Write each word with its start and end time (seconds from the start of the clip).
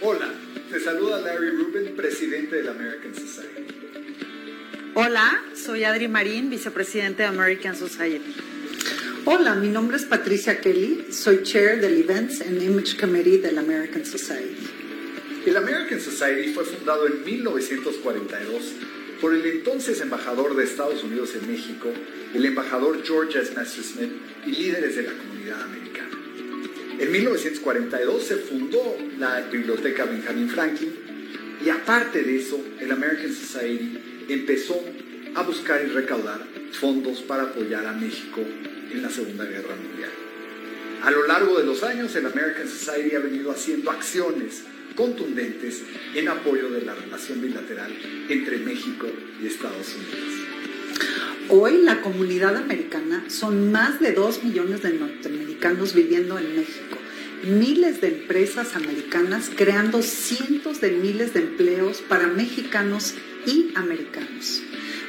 Hola, 0.00 0.32
te 0.70 0.80
saluda 0.80 1.20
Larry 1.20 1.50
Rubin, 1.50 1.96
presidente 1.96 2.56
de 2.56 2.62
la 2.62 2.70
American 2.70 3.14
Society. 3.14 3.66
Hola, 4.94 5.44
soy 5.54 5.84
Adri 5.84 6.08
Marín, 6.08 6.50
vicepresidente 6.50 7.22
de 7.22 7.28
American 7.28 7.76
Society. 7.76 8.34
Hola, 9.24 9.54
mi 9.54 9.68
nombre 9.68 9.96
es 9.96 10.04
Patricia 10.04 10.60
Kelly, 10.60 11.06
soy 11.12 11.42
chair 11.42 11.80
del 11.80 11.98
Events 11.98 12.40
and 12.40 12.62
Image 12.62 12.96
Committee 12.96 13.38
de 13.38 13.52
la 13.52 13.60
American 13.60 14.04
Society. 14.06 14.56
El 15.46 15.56
American 15.56 16.00
Society 16.00 16.52
fue 16.52 16.64
fundado 16.64 17.06
en 17.06 17.24
1942 17.24 18.72
por 19.20 19.34
el 19.34 19.44
entonces 19.46 20.00
embajador 20.00 20.56
de 20.56 20.64
Estados 20.64 21.02
Unidos 21.02 21.34
en 21.34 21.50
México, 21.50 21.92
el 22.34 22.44
embajador 22.44 23.02
George 23.04 23.38
S. 23.38 23.82
Smith 23.82 24.12
y 24.46 24.50
líderes 24.50 24.96
de 24.96 25.02
la 25.02 25.12
comunidad 25.12 25.62
americana. 25.62 26.10
En 26.98 27.12
1942 27.12 28.22
se 28.22 28.36
fundó 28.36 28.96
la 29.18 29.40
Biblioteca 29.42 30.04
Benjamin 30.04 30.48
Franklin 30.48 30.92
y 31.64 31.70
aparte 31.70 32.22
de 32.22 32.36
eso, 32.36 32.64
el 32.80 32.90
American 32.90 33.32
Society 33.32 34.26
empezó 34.28 34.80
a 35.34 35.42
buscar 35.42 35.82
y 35.84 35.88
recaudar 35.88 36.46
fondos 36.72 37.20
para 37.20 37.44
apoyar 37.44 37.86
a 37.86 37.92
México 37.92 38.40
en 38.40 39.02
la 39.02 39.10
Segunda 39.10 39.44
Guerra 39.44 39.74
Mundial. 39.76 40.10
A 41.02 41.10
lo 41.10 41.26
largo 41.26 41.58
de 41.58 41.64
los 41.64 41.82
años, 41.82 42.14
el 42.16 42.26
American 42.26 42.68
Society 42.68 43.14
ha 43.14 43.20
venido 43.20 43.50
haciendo 43.50 43.90
acciones 43.90 44.64
contundentes 44.98 45.84
en 46.16 46.28
apoyo 46.28 46.70
de 46.70 46.82
la 46.82 46.92
relación 46.92 47.40
bilateral 47.40 47.96
entre 48.28 48.58
México 48.58 49.06
y 49.40 49.46
Estados 49.46 49.94
Unidos. 49.94 50.48
Hoy 51.50 51.82
la 51.82 52.00
comunidad 52.00 52.56
americana 52.56 53.24
son 53.28 53.70
más 53.70 54.00
de 54.00 54.10
2 54.12 54.42
millones 54.42 54.82
de 54.82 54.94
norteamericanos 54.94 55.94
viviendo 55.94 56.36
en 56.36 56.56
México, 56.56 56.98
miles 57.44 58.00
de 58.00 58.08
empresas 58.08 58.74
americanas 58.74 59.52
creando 59.54 60.02
cientos 60.02 60.80
de 60.80 60.90
miles 60.90 61.32
de 61.32 61.42
empleos 61.42 62.02
para 62.02 62.26
mexicanos 62.26 63.14
y 63.46 63.70
americanos. 63.76 64.64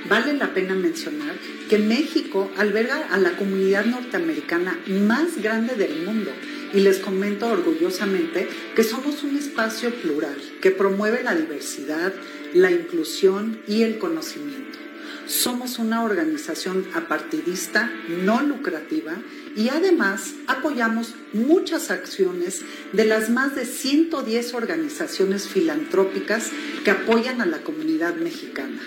Vale 0.07 0.33
la 0.33 0.53
pena 0.53 0.75
mencionar 0.75 1.35
que 1.67 1.79
México 1.79 2.51
alberga 2.57 3.07
a 3.09 3.17
la 3.17 3.31
comunidad 3.31 3.85
norteamericana 3.85 4.79
más 4.87 5.41
grande 5.41 5.73
del 5.73 6.03
mundo 6.05 6.31
y 6.73 6.81
les 6.81 6.99
comento 6.99 7.47
orgullosamente 7.47 8.47
que 8.75 8.83
somos 8.83 9.23
un 9.23 9.37
espacio 9.37 9.93
plural 9.95 10.37
que 10.61 10.71
promueve 10.71 11.23
la 11.23 11.35
diversidad, 11.35 12.13
la 12.53 12.71
inclusión 12.71 13.61
y 13.67 13.83
el 13.83 13.97
conocimiento. 13.97 14.77
Somos 15.25 15.77
una 15.77 16.03
organización 16.03 16.87
apartidista, 16.95 17.91
no 18.23 18.41
lucrativa 18.41 19.13
y 19.55 19.69
además 19.69 20.33
apoyamos 20.47 21.13
muchas 21.33 21.91
acciones 21.91 22.63
de 22.93 23.05
las 23.05 23.29
más 23.29 23.55
de 23.55 23.65
110 23.65 24.55
organizaciones 24.55 25.47
filantrópicas 25.47 26.49
que 26.83 26.91
apoyan 26.91 27.41
a 27.41 27.45
la 27.45 27.59
comunidad 27.59 28.15
mexicana. 28.15 28.81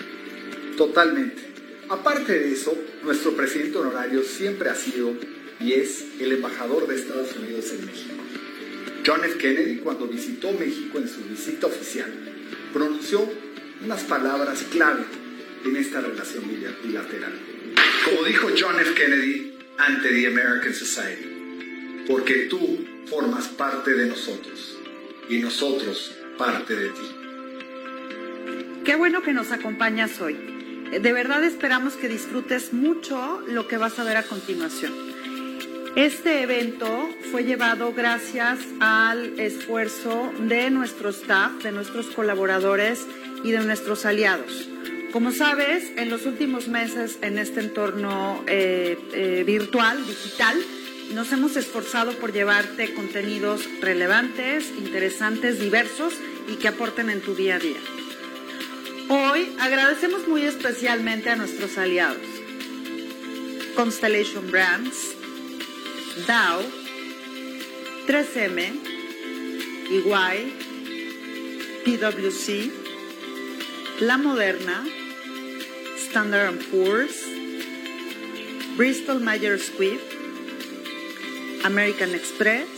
Totalmente. 0.75 1.53
Aparte 1.87 2.33
de 2.33 2.51
eso, 2.51 2.77
nuestro 3.03 3.35
presidente 3.35 3.77
honorario 3.77 4.23
siempre 4.23 4.69
ha 4.69 4.75
sido 4.75 5.13
y 5.59 5.73
es 5.73 6.05
el 6.19 6.33
embajador 6.33 6.87
de 6.87 6.95
Estados 6.95 7.35
Unidos 7.35 7.71
en 7.71 7.85
México. 7.85 8.23
John 9.05 9.23
F. 9.23 9.37
Kennedy, 9.37 9.77
cuando 9.77 10.07
visitó 10.07 10.51
México 10.53 10.97
en 10.97 11.07
su 11.07 11.21
visita 11.23 11.67
oficial, 11.67 12.11
pronunció 12.71 13.29
unas 13.83 14.03
palabras 14.03 14.63
clave 14.71 15.03
en 15.65 15.75
esta 15.75 16.01
relación 16.01 16.43
bilateral. 16.83 17.33
Como 18.05 18.23
dijo 18.23 18.47
John 18.57 18.79
F. 18.79 18.93
Kennedy 18.93 19.57
ante 19.77 20.09
the 20.09 20.27
American 20.27 20.73
Society, 20.73 22.05
porque 22.07 22.47
tú 22.49 22.85
formas 23.07 23.47
parte 23.47 23.93
de 23.93 24.07
nosotros 24.07 24.77
y 25.29 25.39
nosotros 25.39 26.15
parte 26.37 26.75
de 26.75 26.89
ti. 26.89 27.15
Qué 28.85 28.95
bueno 28.95 29.21
que 29.21 29.33
nos 29.33 29.51
acompañas 29.51 30.19
hoy. 30.21 30.35
De 31.01 31.13
verdad 31.13 31.43
esperamos 31.43 31.93
que 31.93 32.07
disfrutes 32.07 32.73
mucho 32.73 33.41
lo 33.47 33.67
que 33.67 33.77
vas 33.77 33.97
a 33.99 34.03
ver 34.03 34.17
a 34.17 34.23
continuación. 34.23 35.12
Este 35.95 36.41
evento 36.41 37.07
fue 37.29 37.43
llevado 37.43 37.93
gracias 37.93 38.57
al 38.79 39.39
esfuerzo 39.39 40.33
de 40.39 40.71
nuestro 40.71 41.09
staff, 41.09 41.61
de 41.61 41.71
nuestros 41.71 42.07
colaboradores 42.07 43.05
y 43.43 43.51
de 43.51 43.59
nuestros 43.59 44.03
aliados. 44.07 44.67
Como 45.11 45.31
sabes, 45.31 45.91
en 45.95 46.09
los 46.09 46.25
últimos 46.25 46.67
meses 46.67 47.19
en 47.21 47.37
este 47.37 47.59
entorno 47.59 48.43
eh, 48.47 48.97
eh, 49.13 49.43
virtual, 49.45 50.03
digital, 50.07 50.57
nos 51.13 51.31
hemos 51.31 51.55
esforzado 51.57 52.13
por 52.13 52.33
llevarte 52.33 52.95
contenidos 52.95 53.61
relevantes, 53.79 54.73
interesantes, 54.75 55.59
diversos 55.59 56.15
y 56.51 56.55
que 56.55 56.69
aporten 56.69 57.11
en 57.11 57.21
tu 57.21 57.35
día 57.35 57.57
a 57.57 57.59
día. 57.59 57.79
Hoy 59.09 59.55
agradecemos 59.59 60.27
muy 60.27 60.41
especialmente 60.41 61.29
a 61.29 61.35
nuestros 61.35 61.77
aliados. 61.77 62.17
Constellation 63.75 64.49
Brands, 64.49 65.17
Dow, 66.13 66.61
3M, 68.05 68.59
EY, 69.89 70.35
PwC, 71.83 72.71
La 74.01 74.17
Moderna, 74.17 74.85
Standard 75.97 76.61
Poor's, 76.69 77.17
Bristol 78.77 79.21
Myers 79.21 79.71
Squibb, 79.71 79.99
American 81.65 82.13
Express, 82.13 82.69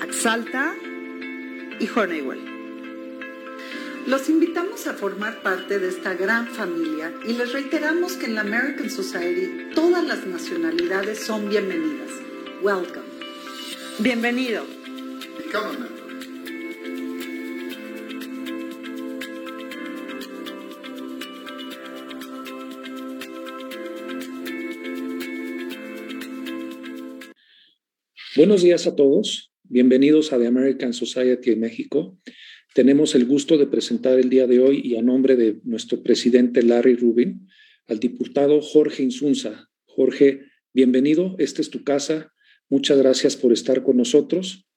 Axalta 0.00 0.76
y 1.80 1.88
Honeywell. 1.88 2.53
Los 4.06 4.28
invitamos 4.28 4.86
a 4.86 4.92
formar 4.92 5.42
parte 5.42 5.78
de 5.78 5.88
esta 5.88 6.12
gran 6.12 6.46
familia 6.48 7.10
y 7.26 7.32
les 7.32 7.54
reiteramos 7.54 8.18
que 8.18 8.26
en 8.26 8.34
la 8.34 8.42
American 8.42 8.90
Society 8.90 9.74
todas 9.74 10.06
las 10.06 10.26
nacionalidades 10.26 11.20
son 11.20 11.48
bienvenidas. 11.48 12.10
Welcome. 12.62 13.06
Bienvenido. 14.00 14.66
Become 15.38 15.68
a 15.68 15.72
member. 15.72 16.04
Buenos 28.36 28.62
días 28.62 28.86
a 28.86 28.94
todos. 28.94 29.50
Bienvenidos 29.62 30.34
a 30.34 30.38
The 30.38 30.46
American 30.46 30.92
Society 30.92 31.50
de 31.50 31.56
México. 31.56 32.18
Tenemos 32.74 33.14
el 33.14 33.24
gusto 33.24 33.56
de 33.56 33.68
presentar 33.68 34.18
el 34.18 34.28
día 34.28 34.48
de 34.48 34.58
hoy 34.58 34.80
y 34.82 34.96
a 34.96 35.02
nombre 35.02 35.36
de 35.36 35.60
nuestro 35.62 36.02
presidente 36.02 36.60
Larry 36.60 36.96
Rubin 36.96 37.48
al 37.86 38.00
diputado 38.00 38.60
Jorge 38.60 39.04
Insunza. 39.04 39.70
Jorge, 39.84 40.40
bienvenido. 40.72 41.36
Esta 41.38 41.62
es 41.62 41.70
tu 41.70 41.84
casa. 41.84 42.32
Muchas 42.68 42.98
gracias 42.98 43.36
por 43.36 43.52
estar 43.52 43.84
con 43.84 43.96
nosotros. 43.96 44.68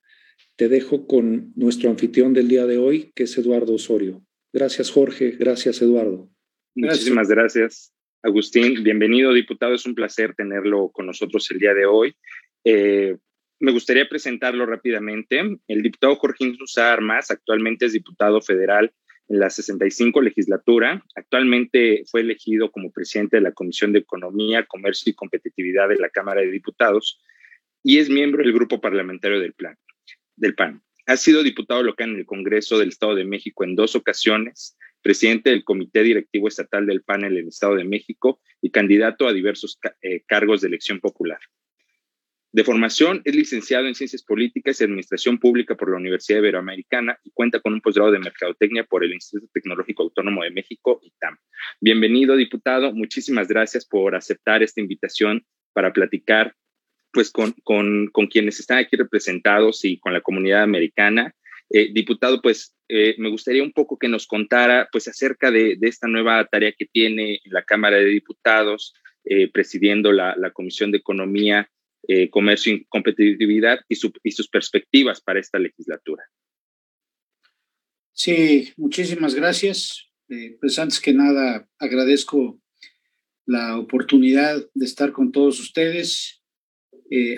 Te 0.58 0.70
dejo 0.70 1.08
con 1.08 1.54
nuestro 1.56 1.90
anfitrión 1.90 2.34
del 2.34 2.48
día 2.48 2.68
de 2.68 2.78
hoy, 2.78 3.12
que 3.16 3.24
es 3.24 3.36
Eduardo 3.36 3.74
Osorio. 3.74 4.24
Gracias, 4.54 4.92
Jorge. 4.92 5.32
Gracias, 5.32 5.82
Eduardo. 5.82 6.30
Muchísimas 6.76 7.30
gracias, 7.30 7.96
Agustín. 8.22 8.84
Bienvenido, 8.84 9.34
diputado. 9.34 9.74
Es 9.74 9.88
un 9.88 9.96
placer 9.96 10.36
tenerlo 10.36 10.92
con 10.92 11.08
nosotros 11.08 11.50
el 11.50 11.58
día 11.58 11.74
de 11.74 11.88
hoy. 11.88 12.16
Eh, 12.64 13.18
me 13.60 13.72
gustaría 13.72 14.08
presentarlo 14.08 14.66
rápidamente. 14.66 15.60
El 15.68 15.82
diputado 15.82 16.16
Jorge 16.16 16.46
Insusa 16.46 16.94
Armas 16.94 17.32
actualmente 17.32 17.86
es 17.86 17.94
diputado 17.94 18.42
federal 18.42 18.94
en 19.30 19.40
la 19.40 19.50
65 19.50 20.22
legislatura. 20.22 21.04
Actualmente 21.16 22.04
fue 22.10 22.22
elegido 22.22 22.72
como 22.72 22.92
presidente 22.92 23.38
de 23.38 23.42
la 23.42 23.52
Comisión 23.52 23.94
de 23.94 24.00
Economía, 24.00 24.66
Comercio 24.66 25.10
y 25.12 25.16
Competitividad 25.16 25.90
de 25.90 25.98
la 25.98 26.10
Cámara 26.10 26.42
de 26.42 26.52
Diputados 26.52 27.20
y 27.84 28.00
es 28.00 28.10
miembro 28.10 28.44
del 28.44 28.54
grupo 28.54 28.82
parlamentario 28.82 29.40
del, 29.40 29.54
plan, 29.54 29.78
del 30.36 30.56
PAN. 30.56 30.82
Ha 31.06 31.18
sido 31.18 31.42
diputado 31.42 31.84
local 31.84 32.10
en 32.10 32.18
el 32.18 32.26
Congreso 32.26 32.78
del 32.78 32.90
Estado 32.90 33.16
de 33.16 33.24
México 33.24 33.64
en 33.64 33.76
dos 33.76 33.96
ocasiones, 33.96 34.78
presidente 35.02 35.52
del 35.52 35.64
Comité 35.64 36.04
Directivo 36.04 36.48
Estatal 36.48 36.86
del 36.86 37.02
PAN 37.02 37.24
en 37.24 37.38
el 37.38 37.48
Estado 37.48 37.76
de 37.76 37.86
México 37.86 38.42
y 38.62 38.72
candidato 38.72 39.28
a 39.28 39.34
diversos 39.34 39.80
eh, 40.02 40.24
cargos 40.28 40.62
de 40.62 40.68
elección 40.68 41.00
popular. 41.00 41.40
De 42.58 42.64
formación, 42.64 43.22
es 43.24 43.36
licenciado 43.36 43.86
en 43.86 43.94
Ciencias 43.94 44.24
Políticas 44.24 44.82
y 44.82 44.84
Administración 44.84 45.38
Pública 45.38 45.76
por 45.76 45.92
la 45.92 45.98
Universidad 45.98 46.40
Iberoamericana 46.40 47.16
y 47.24 47.30
cuenta 47.30 47.60
con 47.60 47.72
un 47.74 47.82
posgrado 47.82 48.10
de 48.10 48.18
Mercadotecnia 48.18 48.84
por 48.84 49.04
el 49.04 49.14
Instituto 49.14 49.48
Tecnológico 49.54 50.02
Autónomo 50.02 50.42
de 50.42 50.50
México, 50.50 51.00
ITAM. 51.04 51.38
Bienvenido, 51.80 52.36
diputado. 52.36 52.92
Muchísimas 52.94 53.48
gracias 53.48 53.86
por 53.86 54.16
aceptar 54.16 54.64
esta 54.64 54.82
invitación 54.82 55.46
para 55.72 55.94
platicar 55.94 56.56
pues, 57.12 57.30
con, 57.30 57.54
con, 57.64 58.08
con 58.08 58.26
quienes 58.26 58.60
están 58.60 58.80
aquí 58.80 58.96
representados 58.96 59.86
y 59.86 60.00
con 60.00 60.14
la 60.14 60.22
comunidad 60.22 60.64
americana. 60.64 61.36
Eh, 61.70 61.92
diputado, 61.94 62.42
pues 62.42 62.76
eh, 62.88 63.14
me 63.20 63.30
gustaría 63.30 63.62
un 63.62 63.72
poco 63.72 64.00
que 64.00 64.08
nos 64.08 64.26
contara 64.26 64.90
pues 64.92 65.08
acerca 65.08 65.52
de, 65.52 65.78
esta 65.82 66.08
nueva 66.08 66.44
tarea 66.46 66.72
que 66.72 66.88
tiene 66.88 67.34
en 67.34 67.54
la 67.54 67.62
Cámara 67.62 67.98
de 67.98 68.06
Diputados, 68.06 68.96
presidiendo 69.54 70.12
la, 70.12 70.52
Comisión 70.54 70.90
de 70.90 71.00
Economía, 71.00 71.70
Comercio 72.30 72.74
y 72.74 72.86
Competitividad 72.86 73.80
y, 73.90 73.98
y 74.24 74.32
sus 74.32 74.48
perspectivas 74.48 75.22
para 75.22 75.40
esta 75.40 75.60
legislatura. 75.60 76.24
Sí, 78.14 78.74
muchísimas 78.78 79.36
gracias. 79.36 80.10
pues 80.60 80.80
antes 80.80 81.00
que 81.00 81.14
nada 81.14 81.68
agradezco 81.80 82.60
la 83.46 83.78
oportunidad 83.78 84.66
de 84.74 84.86
estar 84.86 85.12
con 85.12 85.32
todos 85.32 85.60
ustedes. 85.60 86.42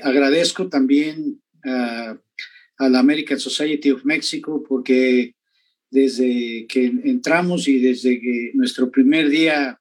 agradezco 0.02 0.70
también 0.70 1.42
a 2.80 2.88
la 2.90 3.00
American 3.00 3.40
Society 3.40 3.92
of 3.92 4.06
Mexico 4.06 4.64
porque 4.68 5.36
desde 5.92 6.66
que 6.68 6.86
entramos 6.86 7.68
y 7.68 7.80
desde 7.80 8.20
que 8.20 8.52
nuestro 8.54 8.90
primer 8.90 9.30
día 9.30 9.80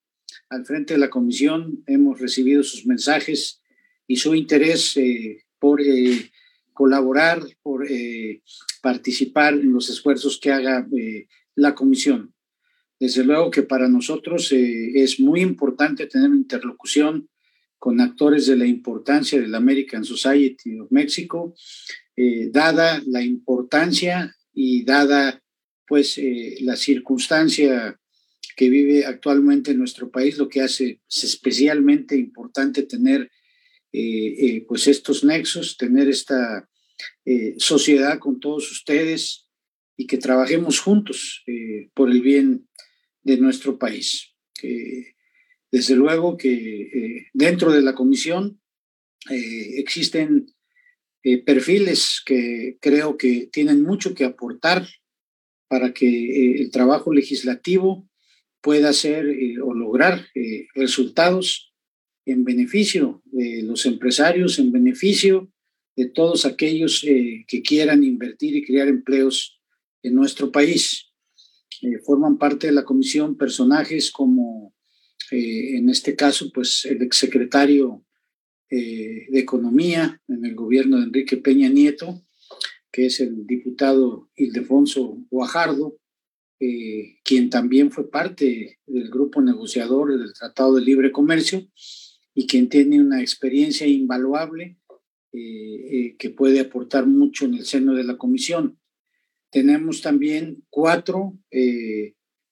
al 0.49 0.65
frente 0.65 0.95
de 0.95 1.01
la 1.01 1.11
comisión 1.11 1.83
hemos 1.87 2.21
recibido 2.21 2.63
sus 2.63 2.87
mensajes 2.87 3.63
y 4.09 4.17
su 4.17 4.35
interés 4.35 4.97
eh, 4.97 5.45
por 5.61 5.81
eh, 5.81 6.33
colaborar, 6.73 7.41
por 7.63 7.87
eh, 7.89 8.43
participar 8.83 9.55
en 9.55 9.73
los 9.73 9.89
esfuerzos 9.89 10.41
que 10.41 10.51
haga 10.51 10.89
la 11.55 11.75
comisión. 11.77 12.35
Desde 12.99 13.23
luego 13.23 13.53
que 13.53 13.63
para 13.63 13.89
nosotros 13.89 14.51
es 14.53 15.21
muy 15.21 15.41
importante 15.41 16.07
tener 16.07 16.31
interlocución 16.31 17.29
con 17.79 18.01
actores 18.01 18.47
de 18.47 18.57
la 18.57 18.67
importancia 18.67 19.41
de 19.41 19.47
la 19.47 19.59
American 19.59 20.05
Society 20.05 20.81
of 20.81 20.91
Mexico 20.91 21.55
eh, 22.21 22.51
dada 22.51 23.01
la 23.07 23.23
importancia 23.23 24.35
y 24.53 24.83
dada 24.83 25.41
pues 25.87 26.19
eh, 26.19 26.57
la 26.63 26.75
circunstancia 26.75 27.97
que 28.57 28.69
vive 28.69 29.07
actualmente 29.07 29.71
en 29.71 29.79
nuestro 29.79 30.11
país, 30.11 30.37
lo 30.37 30.49
que 30.49 30.61
hace 30.61 31.01
especialmente 31.09 32.17
importante 32.17 32.83
tener 32.83 33.31
eh, 33.93 34.65
pues 34.67 34.87
estos 34.87 35.25
nexos, 35.25 35.77
tener 35.77 36.09
esta 36.09 36.69
sociedad 37.59 38.19
con 38.19 38.41
todos 38.41 38.73
ustedes 38.73 39.49
y 39.97 40.07
que 40.07 40.19
trabajemos 40.19 40.81
juntos 40.81 41.45
por 41.95 42.11
el 42.11 42.23
bien 42.23 42.69
de 43.23 43.37
nuestro 43.37 43.79
país. 43.79 44.35
desde 45.71 45.95
luego 45.95 46.37
que 46.37 47.29
dentro 47.33 47.71
de 47.71 47.83
la 47.83 47.95
comisión 47.95 48.61
existen 49.29 50.47
eh, 51.25 51.43
perfiles 51.43 52.23
que 52.25 52.79
creo 52.81 53.19
que 53.19 53.49
tienen 53.53 53.83
mucho 53.83 54.15
que 54.15 54.25
aportar 54.25 54.87
para 55.69 55.93
que 55.93 56.07
eh, 56.07 56.61
el 56.63 56.71
trabajo 56.71 57.13
legislativo 57.13 58.09
pueda 58.63 58.93
eh, 58.93 59.61
o 59.61 59.75
lograr 59.75 60.27
resultados 60.75 61.68
en 62.29 62.45
beneficio 62.45 63.23
de 63.25 63.63
los 63.63 63.87
empresarios, 63.87 64.59
en 64.59 64.71
beneficio 64.71 65.51
de 65.97 66.11
todos 66.11 66.45
aquellos 66.45 67.01
que 67.01 67.63
quieran 67.63 68.05
invertir 68.05 68.55
y 68.55 68.65
crear 68.65 68.87
empleos 68.87 69.59
en 70.03 70.15
nuestro 70.15 70.53
país. 70.53 71.07
forman 72.05 72.37
parte 72.39 72.67
de 72.67 72.75
la 72.75 72.85
comisión 72.85 73.37
personajes 73.37 74.11
como, 74.11 74.75
en 75.31 75.89
este 75.89 76.15
caso, 76.15 76.51
pues 76.53 76.85
el 76.85 77.01
exsecretario 77.03 78.05
eh, 78.71 79.27
de 79.31 79.39
Economía 79.41 80.21
en 80.29 80.45
el 80.45 80.55
gobierno 80.55 80.99
de 80.99 81.05
Enrique 81.05 81.39
Peña 81.39 81.71
Nieto, 81.71 82.23
que 82.93 83.07
es 83.07 83.21
el 83.21 83.47
diputado 83.47 84.29
Ildefonso 84.37 85.25
Guajardo, 85.31 85.99
eh, 86.61 87.17
quien 87.25 87.49
también 87.49 87.91
fue 87.91 88.11
parte 88.11 88.81
del 88.87 89.09
grupo 89.09 89.41
negociador 89.41 90.19
del 90.19 90.35
Tratado 90.35 90.75
de 90.75 90.83
Libre 90.83 91.11
Comercio 91.11 91.67
y 92.39 92.47
quien 92.47 92.69
tiene 92.69 93.01
una 93.01 93.21
experiencia 93.21 93.87
invaluable 93.87 94.79
eh, 95.33 96.15
que 96.19 96.31
puede 96.31 96.61
aportar 96.61 97.07
mucho 97.07 97.45
en 97.47 97.55
el 97.55 97.65
seno 97.65 97.95
de 97.95 98.05
la 98.05 98.17
comisión. 98.17 98.79
Tenemos 99.51 100.03
también 100.03 100.63
cuatro 100.69 101.39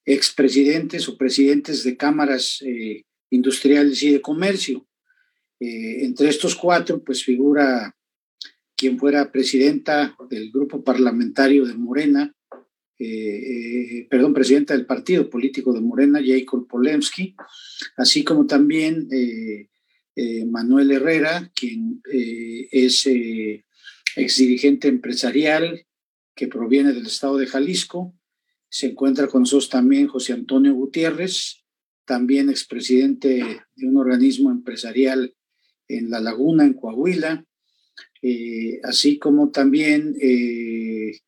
expresidentes 0.05 1.09
o 1.09 1.17
presidentes 1.17 1.85
de 1.85 1.97
cámaras 1.97 2.63
industriales 3.31 4.03
y 4.03 4.11
de 4.13 4.21
comercio. 4.21 4.87
Eh, 5.61 6.05
entre 6.05 6.29
estos 6.29 6.55
cuatro, 6.55 7.03
pues 7.03 7.25
figura 7.25 7.95
quien 8.77 8.99
fuera 8.99 9.33
presidenta 9.33 10.15
del 10.29 10.51
grupo 10.51 10.85
parlamentario 10.85 11.65
de 11.65 11.75
Morena, 11.75 12.35
eh, 12.99 13.07
eh, 13.07 14.07
perdón, 14.11 14.35
presidenta 14.35 14.75
del 14.75 14.87
partido 14.87 15.31
político 15.31 15.73
de 15.73 15.81
Morena, 15.81 16.21
Jacob 16.25 16.67
Polemski, 16.67 17.35
así 17.97 18.23
como 18.23 18.47
también 18.47 19.09
Manuel 20.47 20.91
Herrera, 20.93 21.51
quien 21.55 22.01
es 22.05 23.07
exdirigente 24.17 24.89
empresarial 24.89 25.87
que 26.35 26.49
proviene 26.49 26.93
del 26.93 27.07
estado 27.07 27.37
de 27.37 27.47
Jalisco. 27.47 28.15
Se 28.69 28.87
encuentra 28.87 29.27
con 29.27 29.43
nosotros 29.43 29.69
también 29.69 30.09
José 30.09 30.33
Antonio 30.33 30.75
Gutiérrez, 30.75 31.65
también 32.05 32.49
expresidente 32.49 33.61
de 33.75 33.87
un 33.87 33.97
organismo 33.97 34.51
empresarial 34.51 35.35
en 35.89 36.11
La 36.11 36.21
Laguna, 36.21 36.65
en 36.65 36.75
Coahuila, 36.75 37.45
eh, 38.23 38.81
así 38.83 39.19
como 39.19 39.51
también 39.51 40.17
eh, 40.21 41.19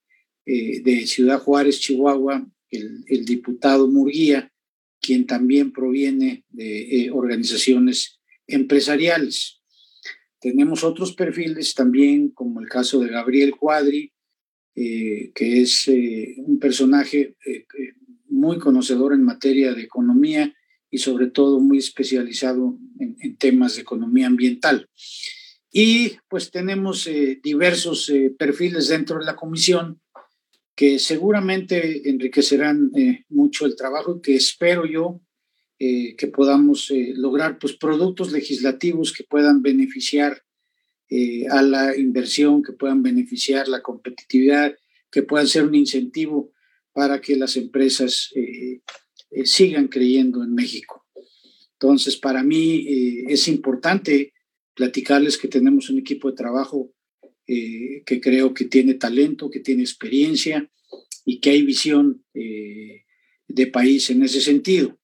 eh, 0.47 0.81
de 0.81 1.07
Ciudad 1.07 1.41
Juárez, 1.41 1.81
Chihuahua, 1.81 2.47
el, 2.71 3.25
diputado 3.25 3.89
Murguía, 3.89 4.53
quien 5.01 5.27
también 5.27 5.73
proviene 5.73 6.45
de 6.49 7.11
organizaciones 7.13 8.18
empresariales. 8.49 9.61
Tenemos 10.41 10.83
otros 10.83 11.15
perfiles 11.15 11.75
también, 11.75 12.31
como 12.31 12.61
el 12.61 12.69
caso 12.69 13.01
de 13.01 13.11
Gabriel 13.11 13.55
Cuadri, 13.57 14.13
que 14.75 15.33
es 15.35 15.89
un 15.89 16.59
personaje 16.61 17.35
muy 18.29 18.59
conocedor 18.59 19.13
en 19.13 19.25
materia 19.25 19.75
de 19.75 19.83
economía 19.83 20.55
y 20.91 20.99
sobre 20.99 21.29
todo 21.29 21.61
muy 21.61 21.79
especializado 21.79 22.79
en, 22.99 23.37
temas 23.37 23.77
de 23.77 23.83
economía 23.83 24.27
ambiental. 24.27 24.89
Y 25.71 26.17
pues 26.29 26.51
tenemos 26.51 27.07
eh, 27.07 27.41
diversos 27.43 28.09
eh, 28.09 28.35
perfiles 28.37 28.89
dentro 28.89 29.19
de 29.19 29.27
la 29.27 29.37
comisión 29.37 30.01
que 30.75 30.99
seguramente 30.99 32.09
enriquecerán 32.09 32.91
eh, 32.97 33.25
mucho 33.29 33.67
el 33.67 33.77
trabajo 33.77 34.23
que 34.23 34.37
espero 34.37 34.87
yo 34.87 35.21
que 35.79 36.27
podamos 36.27 36.93
lograr 37.15 37.59
pues 37.59 37.75
productos 37.75 38.33
legislativos 38.33 39.13
que 39.13 39.23
puedan 39.23 39.63
beneficiar 39.63 40.43
a 41.51 41.63
la 41.63 41.97
inversión, 41.97 42.65
que 42.65 42.73
puedan 42.73 43.03
beneficiar 43.03 43.69
la 43.69 43.81
competitividad, 43.81 44.75
que 45.11 45.23
puedan 45.23 45.47
ser 45.47 45.65
un 45.65 45.75
incentivo 45.75 46.53
para 46.93 47.21
que 47.21 47.37
las 47.37 47.57
empresas 47.57 48.33
eh, 49.31 49.45
sigan 49.45 49.89
creyendo 49.89 50.43
en 50.43 50.55
México. 50.55 51.07
Entonces, 51.75 52.17
para 52.17 52.43
mí 52.43 52.87
eh, 52.89 53.25
es 53.29 53.47
importante 53.49 54.33
platicarles 54.75 55.39
que 55.39 55.49
tenemos 55.49 55.91
un 55.91 55.99
equipo 55.99 56.31
de 56.31 56.37
trabajo 56.37 56.93
eh, 57.47 58.03
que 58.05 58.21
creo 58.21 58.53
que 58.53 58.65
tiene 58.65 58.95
talento, 58.95 59.51
que 59.51 59.61
tiene 59.61 59.83
experiencia 59.83 60.71
y 61.25 61.41
que 61.41 61.51
hay 61.51 61.63
visión 61.63 62.25
de 62.35 63.67
país 63.67 64.11
en 64.11 64.23
ese 64.23 64.41
sentido. 64.41 64.99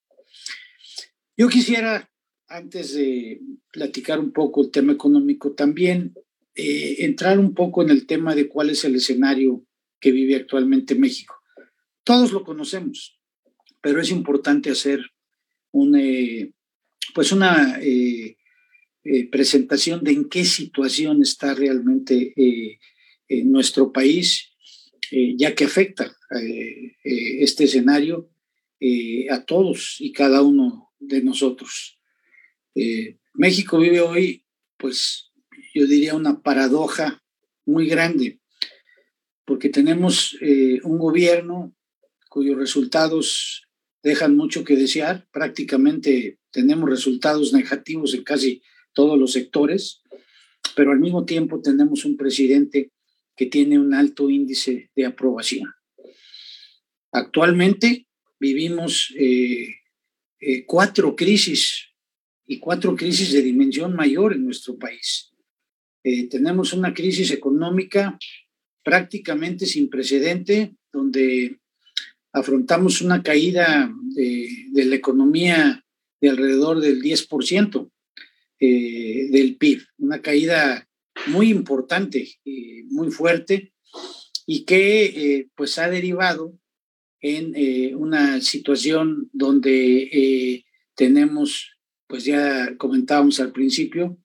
Yo 1.37 1.49
quisiera, 1.49 2.11
antes 2.49 2.95
de 2.95 3.41
platicar 3.73 4.21
un 4.21 4.33
poco 4.33 4.62
el 4.62 4.71
tema 4.71 4.93
económico, 4.93 5.53
también 5.53 6.14
entrar 6.55 7.38
un 7.38 7.55
poco 7.55 7.83
en 7.83 7.91
el 7.91 8.07
tema 8.07 8.35
de 8.35 8.49
cuál 8.49 8.71
es 8.71 8.85
el 8.85 8.95
escenario 8.95 9.67
que 10.00 10.12
vive 10.12 10.37
actualmente 10.37 10.95
México. 10.95 11.35
Todos 12.05 12.33
lo 12.33 12.45
conocemos, 12.45 13.19
pero 13.81 14.00
es 14.00 14.11
importante 14.11 14.71
hacer 14.71 15.00
un, 15.73 15.97
eh, 15.99 16.53
pues 17.14 17.33
una 17.33 17.81
eh, 17.83 18.37
eh, 19.03 19.29
presentación 19.29 20.05
de 20.05 20.12
en 20.12 20.29
qué 20.29 20.45
situación 20.45 21.23
está 21.23 21.55
realmente 21.55 22.33
en 23.29 23.50
nuestro 23.50 23.93
país, 23.93 24.53
ya 25.11 25.55
que 25.55 25.64
afecta 25.64 26.17
este 27.03 27.64
escenario 27.64 28.31
a 29.31 29.45
todos 29.45 29.97
y 30.00 30.12
cada 30.12 30.43
uno 30.43 30.84
de 30.99 31.23
nosotros. 31.23 31.99
México 33.35 33.79
vive 33.79 34.01
hoy, 34.01 34.45
pues 34.77 35.33
yo 35.75 35.87
diría, 35.87 36.15
una 36.15 36.43
paradoja 36.43 37.23
muy 37.67 37.87
grande, 37.87 38.41
porque 39.45 39.69
tenemos 39.69 40.37
un 40.41 40.99
gobierno 40.99 41.75
cuyos 42.29 42.57
resultados 42.57 43.69
dejan 44.03 44.37
mucho 44.37 44.65
que 44.65 44.77
desear. 44.77 45.27
Prácticamente 45.33 46.39
tenemos 46.51 46.91
resultados 46.91 47.53
negativos 47.53 48.13
en 48.15 48.25
casi 48.25 48.63
todos 48.93 49.19
los 49.19 49.33
sectores, 49.33 50.03
pero 50.75 50.93
al 50.93 51.01
mismo 51.01 51.25
tiempo 51.25 51.61
tenemos 51.61 52.05
un 52.05 52.17
presidente 52.17 52.91
que 53.37 53.47
tiene 53.47 53.79
un 53.79 53.95
alto 53.95 54.31
índice 54.31 54.91
de 54.95 55.07
aprobación. 55.07 55.73
Actualmente 57.13 58.07
vivimos 58.39 59.13
eh, 59.17 59.69
eh, 60.47 60.65
cuatro 60.67 61.17
crisis 61.17 61.89
y 62.47 62.59
cuatro 62.59 62.95
crisis 62.95 63.33
de 63.33 63.43
dimensión 63.43 63.95
mayor 63.95 64.35
en 64.35 64.45
nuestro 64.45 64.79
país. 64.79 65.33
Eh, 66.03 66.29
tenemos 66.29 66.73
una 66.73 66.93
crisis 66.93 67.31
económica 67.31 68.19
prácticamente 68.83 69.65
sin 69.65 69.89
precedente, 69.89 70.77
donde 70.93 71.59
afrontamos 72.33 73.01
una 73.01 73.23
caída 73.23 73.91
de, 74.15 74.85
la 74.85 74.95
economía 74.95 75.85
de 76.21 76.29
alrededor 76.29 76.81
del 76.81 77.01
10% 77.01 77.91
eh, 78.61 79.29
del 79.31 79.57
PIB, 79.57 79.83
una 79.99 80.21
caída 80.21 80.89
muy 81.29 81.51
importante, 81.51 82.29
eh, 82.45 82.85
muy 82.89 83.11
fuerte, 83.11 83.73
y 84.47 84.65
que 84.65 85.05
eh, 85.05 85.49
pues 85.55 85.79
ha 85.79 85.89
derivado 85.89 86.59
en 87.26 87.97
una 87.97 88.43
situación 88.43 89.31
donde 89.33 90.62
tenemos, 90.95 91.78
pues 92.07 92.25
ya 92.26 92.76
comentábamos 92.76 93.40
al 93.40 93.50
principio, 93.50 94.19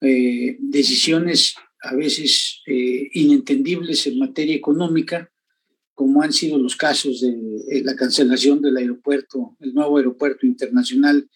decisiones 0.00 1.56
a 1.82 1.94
veces 1.94 2.62
inentendibles 2.64 4.06
en 4.06 4.18
materia 4.18 4.56
económica, 4.56 5.30
como 5.98 6.22
han 6.22 6.32
sido 6.32 6.58
los 6.58 6.76
casos 6.76 7.20
de 7.22 7.30
eh, 7.70 7.82
la 7.82 7.96
cancelación 7.96 8.62
del 8.62 8.76
aeropuerto, 8.76 9.56
el 9.58 9.74
nuevo 9.74 9.96
aeropuerto 9.96 10.46
internacional 10.46 11.28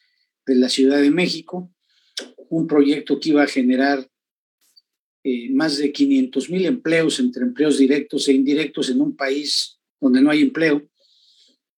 de 0.46 0.54
la 0.54 0.68
Ciudad 0.68 1.02
de 1.02 1.10
México, 1.10 1.74
un 2.48 2.68
proyecto 2.68 3.18
que 3.18 3.30
iba 3.30 3.42
a 3.42 3.48
generar 3.48 4.08
eh, 5.24 5.50
más 5.50 5.78
de 5.78 5.90
500 5.90 6.48
mil 6.48 6.64
empleos 6.64 7.18
entre 7.18 7.42
empleos 7.42 7.76
directos 7.76 8.28
e 8.28 8.34
indirectos 8.34 8.88
en 8.88 9.00
un 9.00 9.16
país 9.16 9.80
donde 10.00 10.22
no 10.22 10.30
hay 10.30 10.42
empleo 10.42 10.88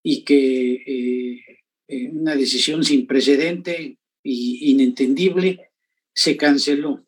y 0.05 0.23
que 0.23 1.41
eh, 1.89 2.11
una 2.13 2.37
decisión 2.37 2.85
sin 2.85 3.09
precedente 3.09 3.99
e 4.23 4.31
inentendible 4.71 5.73
se 6.13 6.37
canceló, 6.37 7.05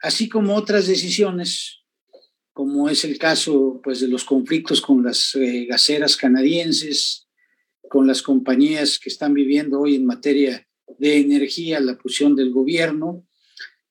así 0.00 0.28
como 0.28 0.54
otras 0.54 0.86
decisiones 0.86 1.80
como 2.60 2.90
es 2.90 3.06
el 3.06 3.16
caso 3.16 3.80
pues, 3.82 4.00
de 4.00 4.08
los 4.08 4.24
conflictos 4.24 4.82
con 4.82 5.02
las 5.02 5.34
eh, 5.34 5.64
gaseras 5.64 6.16
canadienses, 6.16 7.26
con 7.88 8.06
las 8.06 8.20
compañías 8.20 8.98
que 8.98 9.08
están 9.08 9.32
viviendo 9.32 9.80
hoy 9.80 9.96
en 9.96 10.04
materia 10.04 10.68
de 10.98 11.20
energía, 11.20 11.80
la 11.80 11.96
fusión 11.96 12.36
del 12.36 12.50
gobierno, 12.50 13.26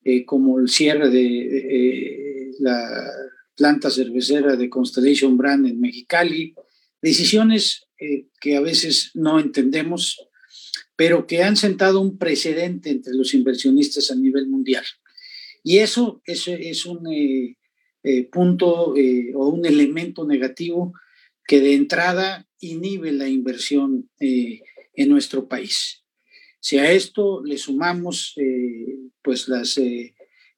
eh, 0.03 0.23
como 0.23 0.59
el 0.59 0.69
cierre 0.69 1.09
de 1.09 1.25
eh, 1.25 2.51
la 2.59 3.11
planta 3.55 3.89
cervecera 3.89 4.55
de 4.55 4.69
Constellation 4.69 5.35
Brand 5.35 5.65
en 5.65 5.79
Mexicali, 5.79 6.53
decisiones 7.01 7.87
que 8.39 8.55
a 8.55 8.61
veces 8.61 9.11
no 9.13 9.39
entendemos, 9.39 10.27
pero 10.95 11.27
que 11.27 11.43
han 11.43 11.55
sentado 11.55 11.99
un 11.99 12.17
precedente 12.17 12.89
entre 12.89 13.13
los 13.13 13.33
inversionistas 13.33 14.11
a 14.11 14.15
nivel 14.15 14.47
mundial. 14.47 14.85
Y 15.63 15.79
eso, 15.79 16.21
es 16.25 16.85
un 16.85 17.07
eh, 18.01 18.29
punto 18.31 18.95
eh, 18.95 19.33
o 19.35 19.49
un 19.49 19.65
elemento 19.65 20.25
negativo 20.25 20.93
que 21.45 21.59
de 21.59 21.73
entrada 21.75 22.47
inhibe 22.61 23.11
la 23.11 23.27
inversión 23.27 24.09
eh, 24.21 24.61
en 24.93 25.09
nuestro 25.09 25.49
país. 25.49 26.03
Si 26.61 26.77
a 26.77 26.91
esto 26.91 27.43
le 27.43 27.57
sumamos 27.57 28.35
pues 29.21 29.47
los 29.47 29.79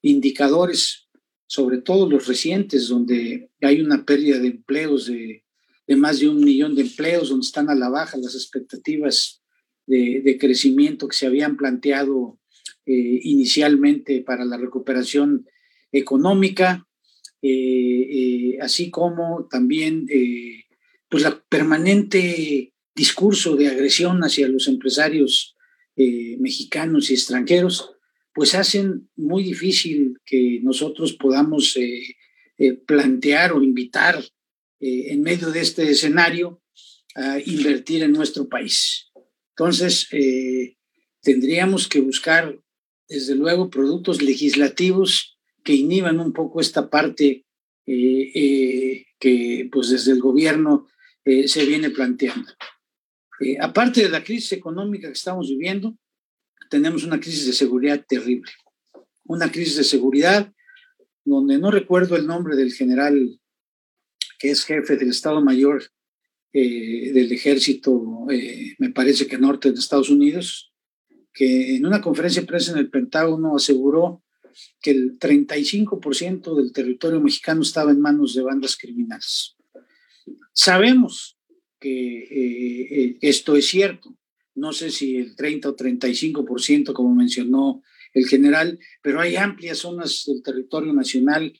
indicadores, 0.02 1.08
sobre 1.46 1.78
todo 1.78 2.08
los 2.08 2.26
recientes, 2.26 2.88
donde 2.88 3.50
hay 3.60 3.80
una 3.80 4.04
pérdida 4.04 4.38
de 4.40 4.48
empleos 4.48 5.06
de, 5.06 5.44
más 5.88 6.20
de 6.20 6.28
un 6.28 6.42
millón 6.42 6.74
de 6.74 6.82
empleos, 6.82 7.28
donde 7.28 7.44
están 7.44 7.68
a 7.68 7.74
la 7.74 7.88
baja 7.88 8.16
las 8.16 8.34
expectativas 8.34 9.42
de, 9.86 10.22
de 10.24 10.38
crecimiento 10.38 11.08
que 11.08 11.16
se 11.16 11.26
habían 11.26 11.56
planteado 11.56 12.38
inicialmente 12.84 14.22
para 14.22 14.44
la 14.44 14.56
recuperación 14.56 15.46
económica, 15.92 16.86
eh, 17.42 18.08
eh, 18.10 18.58
así 18.60 18.90
como 18.90 19.48
también 19.50 20.06
eh, 20.08 20.64
pues 21.08 21.24
la 21.24 21.42
permanente 21.48 22.72
discurso 22.94 23.56
de 23.56 23.68
agresión 23.68 24.20
hacia 24.22 24.48
los 24.48 24.68
empresarios 24.68 25.56
mexicanos 25.94 27.10
y 27.10 27.14
extranjeros, 27.14 27.92
pues 28.34 28.54
hacen 28.54 29.10
muy 29.14 29.44
difícil 29.44 30.18
que 30.24 30.58
nosotros 30.62 31.12
podamos 31.12 31.76
plantear 32.86 33.52
o 33.52 33.62
invitar 33.62 34.24
en 34.84 35.22
medio 35.22 35.50
de 35.52 35.60
este 35.60 35.88
escenario 35.88 36.60
a 37.14 37.38
invertir 37.38 38.02
en 38.02 38.12
nuestro 38.12 38.48
país. 38.48 39.12
Entonces, 39.50 40.08
tendríamos 41.22 41.88
que 41.88 42.00
buscar, 42.00 42.58
desde 43.08 43.36
luego, 43.36 43.70
productos 43.70 44.20
legislativos 44.20 45.38
que 45.64 45.74
inhiban 45.74 46.18
un 46.20 46.32
poco 46.32 46.60
esta 46.60 46.90
parte 46.90 47.46
eh, 47.86 48.30
eh, 48.34 49.06
que 49.18 49.68
pues 49.70 49.90
desde 49.90 50.12
el 50.12 50.20
gobierno 50.20 50.86
eh, 51.24 51.48
se 51.48 51.66
viene 51.66 51.90
planteando. 51.90 52.52
aparte 53.60 54.02
de 54.02 54.08
la 54.08 54.22
crisis 54.22 54.52
económica 54.52 55.08
que 55.08 55.14
estamos 55.14 55.48
viviendo, 55.48 55.96
tenemos 56.70 57.04
una 57.04 57.18
crisis 57.18 57.46
de 57.46 57.52
seguridad 57.52 58.04
terrible. 58.06 58.50
Una 59.24 59.50
crisis 59.50 59.76
de 59.76 59.84
seguridad 59.84 60.52
donde 61.24 61.58
no 61.58 61.70
recuerdo 61.70 62.16
el 62.16 62.26
nombre 62.26 62.56
del 62.56 62.72
general 62.72 63.40
que 64.42 64.50
es 64.50 64.64
jefe 64.64 64.96
del 64.96 65.10
Estado 65.10 65.40
Mayor 65.40 65.84
del 66.52 67.30
Ejército, 67.32 68.26
me 68.78 68.90
parece 68.90 69.28
que 69.28 69.38
norte 69.38 69.70
de 69.70 69.78
Estados 69.78 70.10
Unidos, 70.10 70.72
que 71.32 71.76
en 71.76 71.86
una 71.86 72.00
conferencia 72.00 72.42
de 72.42 72.48
prensa 72.48 72.72
en 72.72 72.78
el 72.78 72.90
Pentágono 72.90 73.54
aseguró 73.54 74.24
que 74.80 74.90
el 74.90 75.16
35% 75.16 76.56
del 76.56 76.72
territorio 76.72 77.20
mexicano 77.20 77.62
estaba 77.62 77.92
en 77.92 78.00
manos 78.00 78.34
de 78.34 78.42
bandas 78.42 78.76
criminales. 78.76 79.56
Sabemos 80.52 81.38
que 81.78 82.18
eh, 82.18 82.88
eh, 82.90 83.18
esto 83.20 83.54
es 83.56 83.66
cierto. 83.68 84.16
No 84.54 84.72
sé 84.72 84.90
si 84.90 85.16
el 85.16 85.36
30 85.36 85.70
o 85.70 85.76
35%, 85.76 86.92
como 86.92 87.14
mencionó 87.14 87.82
el 88.12 88.26
general, 88.26 88.78
pero 89.02 89.20
hay 89.20 89.36
amplias 89.36 89.78
zonas 89.78 90.24
del 90.26 90.42
territorio 90.42 90.92
nacional 90.92 91.52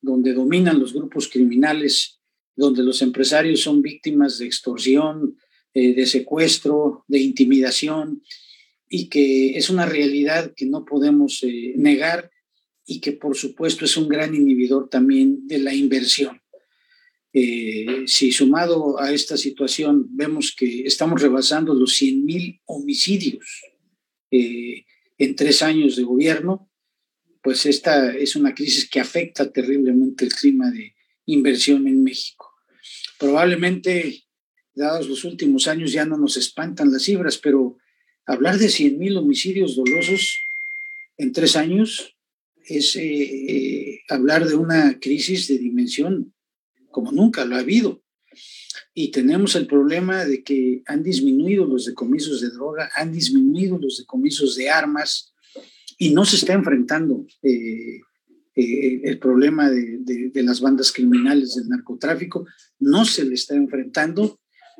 donde 0.00 0.34
dominan 0.34 0.78
los 0.78 0.92
grupos 0.92 1.28
criminales, 1.28 2.13
donde 2.56 2.82
los 2.82 3.02
empresarios 3.02 3.60
son 3.60 3.82
víctimas 3.82 4.38
de 4.38 4.46
extorsión, 4.46 5.36
eh, 5.72 5.94
de 5.94 6.06
secuestro, 6.06 7.04
de 7.08 7.20
intimidación, 7.20 8.22
y 8.88 9.08
que 9.08 9.56
es 9.56 9.70
una 9.70 9.86
realidad 9.86 10.52
que 10.54 10.66
no 10.66 10.84
podemos 10.84 11.42
eh, 11.42 11.74
negar 11.76 12.30
y 12.86 13.00
que 13.00 13.12
por 13.12 13.36
supuesto 13.36 13.84
es 13.84 13.96
un 13.96 14.08
gran 14.08 14.34
inhibidor 14.34 14.88
también 14.88 15.48
de 15.48 15.58
la 15.58 15.74
inversión. 15.74 16.40
Eh, 17.32 18.04
si 18.06 18.30
sumado 18.30 19.00
a 19.00 19.12
esta 19.12 19.36
situación 19.36 20.06
vemos 20.10 20.54
que 20.56 20.82
estamos 20.82 21.20
rebasando 21.20 21.74
los 21.74 21.94
100 21.94 22.24
mil 22.24 22.60
homicidios 22.66 23.62
en 24.30 25.36
tres 25.36 25.62
años 25.62 25.94
de 25.94 26.02
gobierno, 26.02 26.68
pues 27.44 27.66
esta 27.66 28.12
es 28.16 28.36
una 28.36 28.54
crisis 28.54 28.88
que 28.88 29.00
afecta 29.00 29.52
terriblemente 29.52 30.24
el 30.24 30.32
clima 30.32 30.70
de 30.70 30.94
inversión 31.26 31.86
en 31.86 32.02
México. 32.02 32.43
Probablemente, 33.24 34.24
dados 34.74 35.08
los 35.08 35.24
últimos 35.24 35.66
años, 35.68 35.92
ya 35.92 36.04
no 36.04 36.16
nos 36.16 36.36
espantan 36.36 36.92
las 36.92 37.02
cifras, 37.02 37.38
pero 37.38 37.78
Hablar 38.26 38.58
de 38.58 38.66
100.000 38.66 39.18
homicidios 39.18 39.76
dolosos 39.76 40.40
en 41.18 41.32
tres 41.32 41.56
años 41.56 42.16
es 42.66 42.96
eh, 42.96 43.02
eh, 43.02 44.00
hablar 44.08 44.48
de 44.48 44.54
una 44.54 44.98
crisis 44.98 45.46
de 45.48 45.58
dimensión 45.58 46.34
como 46.90 47.12
nunca 47.12 47.44
lo 47.44 47.56
ha 47.56 47.60
habido. 47.60 48.02
Y 48.94 49.10
tenemos 49.10 49.56
el 49.56 49.66
problema 49.66 50.24
de 50.24 50.42
que 50.42 50.82
han 50.86 51.02
disminuido 51.02 51.66
los 51.66 51.84
decomisos 51.84 52.40
de 52.40 52.48
droga, 52.48 52.90
han 52.94 53.12
disminuido 53.12 53.78
los 53.78 53.98
decomisos 53.98 54.56
de 54.56 54.70
armas 54.70 55.34
y 55.98 56.10
no 56.10 56.24
se 56.24 56.36
está 56.36 56.54
enfrentando 56.54 57.26
eh, 57.42 58.00
el 58.54 59.18
problema 59.18 59.68
de, 59.70 60.30
las 60.42 60.60
bandas 60.60 60.92
criminales 60.92 61.56
del 61.56 61.68
narcotráfico, 61.68 62.46
no 62.78 63.04
se 63.04 63.24
le 63.24 63.34
está 63.34 63.54
enfrentando 63.54 64.38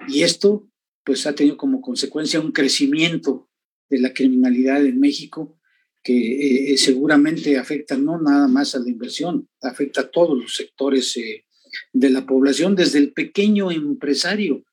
y 0.08 0.22
esto 0.22 0.68
pues 1.04 1.26
ha 1.26 1.34
tenido 1.34 1.56
como 1.56 1.80
consecuencia 1.80 2.40
un 2.40 2.52
crecimiento 2.52 3.48
de 3.90 3.98
la 3.98 4.12
criminalidad 4.12 4.84
en 4.84 4.98
México 4.98 5.58
que 6.02 6.12
eh, 6.12 6.72
eh, 6.72 6.76
seguramente 6.76 7.56
afecta 7.56 7.96
no 7.96 8.20
nada 8.20 8.46
más 8.46 8.74
a 8.74 8.78
la 8.78 8.90
inversión, 8.90 9.48
afecta 9.62 10.02
a 10.02 10.10
todos 10.10 10.38
los 10.38 10.54
sectores 10.54 11.16
eh, 11.16 11.44
de 11.92 12.10
la 12.10 12.26
población, 12.26 12.76
desde 12.76 12.98
el 12.98 13.12
pequeño 13.12 13.70
empresario, 13.72 14.64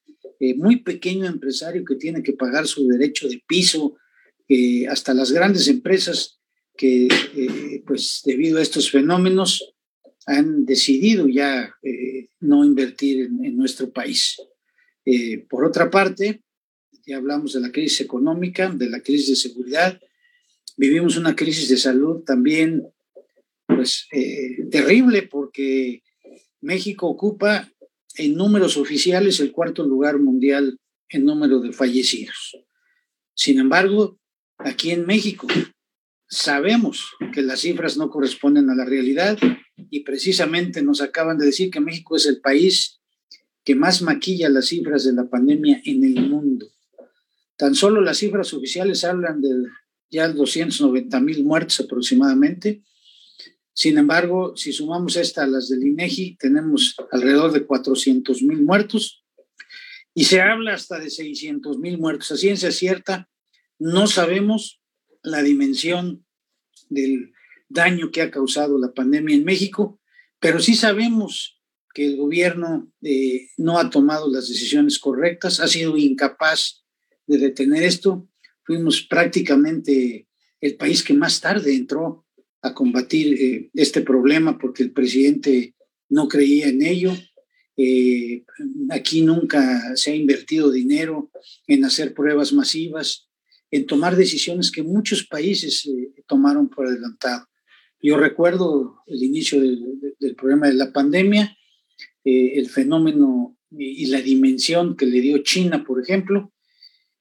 muy 0.57 0.77
pequeño 0.77 1.27
empresario 1.27 1.85
que 1.85 1.95
tiene 1.95 2.23
que 2.23 2.33
pagar 2.33 2.65
su 2.65 2.87
derecho 2.87 3.27
de 3.27 3.43
piso, 3.47 3.95
hasta 4.89 5.13
las 5.13 5.31
grandes 5.31 5.67
empresas 5.67 6.40
que, 6.77 7.07
pues 7.85 8.21
debido 8.25 8.57
a 8.57 8.61
estos 8.61 8.89
fenómenos, 8.91 9.73
han 10.25 10.65
decidido 10.65 11.27
ya 11.27 11.73
no 12.39 12.65
invertir 12.65 13.25
en 13.25 13.57
nuestro 13.57 13.91
país. 13.91 14.37
Eh, 15.05 15.45
por 15.49 15.65
otra 15.65 15.89
parte, 15.89 16.41
ya 17.05 17.17
hablamos 17.17 17.53
de 17.53 17.61
la 17.61 17.71
crisis 17.71 18.01
económica, 18.01 18.69
de 18.69 18.89
la 18.89 19.01
crisis 19.01 19.29
de 19.29 19.35
seguridad, 19.35 19.99
vivimos 20.77 21.17
una 21.17 21.35
crisis 21.35 21.69
de 21.69 21.77
salud 21.77 22.23
también, 22.23 22.87
pues, 23.67 24.07
eh, 24.11 24.67
terrible, 24.69 25.23
porque 25.23 26.03
México 26.61 27.07
ocupa 27.07 27.71
en 28.15 28.35
números 28.35 28.77
oficiales 28.77 29.39
el 29.39 29.51
cuarto 29.51 29.85
lugar 29.85 30.19
mundial 30.19 30.79
en 31.09 31.25
número 31.25 31.59
de 31.59 31.73
fallecidos. 31.73 32.57
Sin 33.33 33.59
embargo, 33.59 34.19
aquí 34.57 34.91
en 34.91 35.05
México 35.05 35.47
sabemos 36.31 37.11
que 37.33 37.41
las 37.41 37.59
cifras 37.59 37.97
no 37.97 38.09
corresponden 38.09 38.69
a 38.69 38.75
la 38.75 38.85
realidad 38.85 39.37
y 39.89 39.99
precisamente 39.99 40.81
nos 40.81 41.01
acaban 41.01 41.37
de 41.37 41.45
decir 41.45 41.69
que 41.69 41.81
México 41.81 42.15
es 42.15 42.25
el 42.25 42.39
país 42.39 43.01
que 43.65 43.75
más 43.75 44.01
maquilla 44.01 44.49
las 44.49 44.67
cifras 44.67 45.03
de 45.03 45.13
la 45.13 45.29
pandemia 45.29 45.81
en 45.83 46.03
el 46.05 46.29
mundo. 46.29 46.67
Tan 47.57 47.75
solo 47.75 48.01
las 48.01 48.17
cifras 48.17 48.53
oficiales 48.53 49.03
hablan 49.03 49.41
de 49.41 49.49
ya 50.09 50.29
290 50.29 51.19
mil 51.19 51.43
muertos 51.43 51.81
aproximadamente. 51.81 52.81
Sin 53.73 53.97
embargo, 53.97 54.55
si 54.55 54.71
sumamos 54.71 55.17
esta 55.17 55.43
a 55.43 55.47
las 55.47 55.67
del 55.69 55.85
INEGI, 55.85 56.37
tenemos 56.37 56.95
alrededor 57.11 57.51
de 57.51 57.65
400 57.65 58.41
mil 58.43 58.63
muertos 58.63 59.23
y 60.13 60.23
se 60.23 60.41
habla 60.41 60.73
hasta 60.73 60.97
de 60.97 61.09
600 61.09 61.77
mil 61.77 61.97
muertos. 61.97 62.31
A 62.31 62.37
ciencia 62.37 62.71
cierta, 62.71 63.29
no 63.79 64.07
sabemos 64.07 64.80
la 65.23 65.43
dimensión 65.43 66.25
del 66.89 67.33
daño 67.69 68.11
que 68.11 68.21
ha 68.21 68.31
causado 68.31 68.77
la 68.77 68.93
pandemia 68.93 69.35
en 69.35 69.45
México, 69.45 69.99
pero 70.39 70.59
sí 70.59 70.75
sabemos 70.75 71.61
que 71.93 72.05
el 72.05 72.17
gobierno 72.17 72.91
eh, 73.01 73.47
no 73.57 73.77
ha 73.77 73.89
tomado 73.89 74.29
las 74.29 74.47
decisiones 74.47 74.99
correctas, 74.99 75.59
ha 75.59 75.67
sido 75.67 75.97
incapaz 75.97 76.83
de 77.27 77.37
detener 77.37 77.83
esto. 77.83 78.27
Fuimos 78.63 79.01
prácticamente 79.01 80.27
el 80.59 80.75
país 80.75 81.03
que 81.03 81.13
más 81.13 81.41
tarde 81.41 81.75
entró 81.75 82.25
a 82.61 82.73
combatir 82.73 83.33
eh, 83.33 83.69
este 83.73 84.01
problema 84.01 84.57
porque 84.57 84.83
el 84.83 84.91
presidente 84.91 85.75
no 86.09 86.27
creía 86.27 86.67
en 86.67 86.81
ello. 86.83 87.13
Eh, 87.77 88.43
aquí 88.89 89.21
nunca 89.21 89.95
se 89.95 90.11
ha 90.11 90.15
invertido 90.15 90.71
dinero 90.71 91.31
en 91.67 91.83
hacer 91.83 92.13
pruebas 92.13 92.53
masivas, 92.53 93.29
en 93.71 93.85
tomar 93.85 94.15
decisiones 94.15 94.69
que 94.69 94.83
muchos 94.83 95.25
países 95.25 95.89
tomaron 96.27 96.69
por 96.69 96.87
adelantado. 96.87 97.47
Yo 98.01 98.17
recuerdo 98.17 99.01
el 99.07 99.23
inicio 99.23 99.61
del, 99.61 100.15
del 100.19 100.35
problema 100.35 100.67
de 100.67 100.73
la 100.73 100.91
pandemia 100.91 101.57
eh, 102.23 102.59
el 102.59 102.69
fenómeno 102.69 103.57
y, 103.71 104.05
la 104.07 104.21
dimensión 104.21 104.95
que 104.95 105.07
le 105.07 105.21
dio 105.21 105.39
China, 105.39 105.83
por 105.83 105.99
ejemplo, 105.99 106.53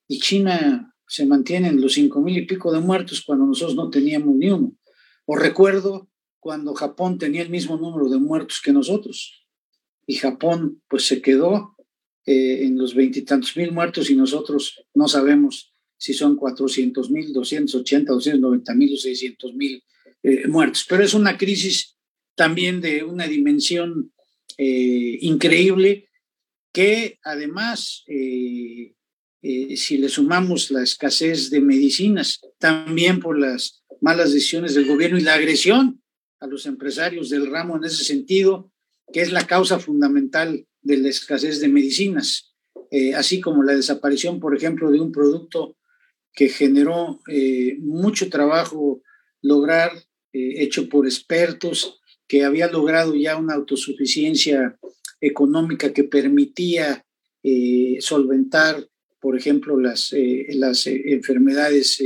y 0.07 0.19
China 0.19 0.95
se 1.07 1.25
mantiene 1.25 1.69
en 1.69 1.81
los 1.81 1.95
cinco 1.95 2.21
mil 2.21 2.37
y 2.37 2.45
pico 2.45 2.71
de 2.71 2.81
muertos 2.81 3.23
cuando 3.23 3.47
nosotros 3.47 3.77
no 3.77 3.89
teníamos 3.89 4.37
ni 4.37 4.51
uno. 4.51 4.77
O 5.25 5.37
recuerdo 5.37 6.11
cuando 6.39 6.75
Japón 6.75 7.19
tenía 7.19 7.41
el 7.41 7.49
mismo 7.49 7.79
número 7.79 8.11
de 8.11 8.19
muertos 8.19 8.61
que 8.63 8.73
nosotros, 8.73 9.47
y 10.07 10.17
Japón 10.17 10.83
pues 10.89 11.07
se 11.07 11.23
quedó 11.23 11.77
eh, 12.27 12.65
en 12.65 12.77
los 12.77 12.95
veintitantos 12.95 13.57
mil 13.57 13.73
muertos 13.73 14.11
y 14.11 14.17
nosotros 14.17 14.85
no 14.93 15.09
sabemos 15.09 15.70
si 16.01 16.15
son 16.15 16.35
400 16.35 17.11
mil, 17.11 17.31
280, 17.35 18.11
290 18.11 18.75
mil 18.75 18.95
o 18.95 18.97
600 18.97 19.55
mil 19.55 19.85
eh, 20.23 20.49
muertos. 20.49 20.87
Pero 20.89 21.05
es 21.05 21.13
una 21.13 21.37
crisis 21.37 21.99
también 22.35 22.81
de 22.81 23.05
una 23.05 23.27
dimensión 23.27 24.11
eh, 24.57 25.19
increíble 25.21 26.09
que 26.73 27.19
además, 27.23 28.03
eh, 28.07 28.95
eh, 29.43 29.77
si 29.77 29.99
le 29.99 30.09
sumamos 30.09 30.71
la 30.71 30.83
escasez 30.83 31.51
de 31.51 31.61
medicinas, 31.61 32.41
también 32.59 33.21
por 33.21 33.39
las 33.39 33.83
malas 34.01 34.33
decisiones 34.33 34.75
del 34.75 34.87
gobierno 34.87 35.19
y 35.19 35.23
la 35.23 35.35
agresión 35.35 36.03
a 36.39 36.47
los 36.47 36.65
empresarios 36.65 37.29
del 37.29 37.51
ramo 37.51 37.77
en 37.77 37.85
ese 37.85 38.05
sentido, 38.05 38.73
que 39.13 39.21
es 39.21 39.33
la 39.33 39.47
causa 39.47 39.79
fundamental 39.79 40.67
de 40.81 40.97
la 40.97 41.11
escasez 41.11 41.61
de 41.61 41.69
medicinas, 41.69 42.55
así 43.15 43.41
como 43.41 43.63
la 43.63 43.75
desaparición, 43.75 44.41
por 44.41 44.57
ejemplo, 44.57 44.91
de 44.91 45.01
un 45.01 45.13
producto 45.13 45.77
que 46.33 46.49
generó 46.49 47.21
mucho 47.81 48.31
trabajo 48.31 49.03
lograr, 49.43 49.91
hecho 50.33 50.89
por 50.89 51.07
expertos, 51.07 52.01
que 52.31 52.45
había 52.45 52.71
logrado 52.71 53.17
ya 53.17 53.37
una 53.37 53.55
autosuficiencia 53.55 54.79
económica 55.21 55.93
que 55.93 56.05
permitía 56.05 57.05
eh, 57.43 57.97
solventar, 58.01 58.89
por 59.21 59.37
ejemplo, 59.37 59.79
las, 59.79 60.13
eh, 60.13 60.47
las 60.51 60.87
eh, 60.87 61.03
enfermedades 61.07 62.03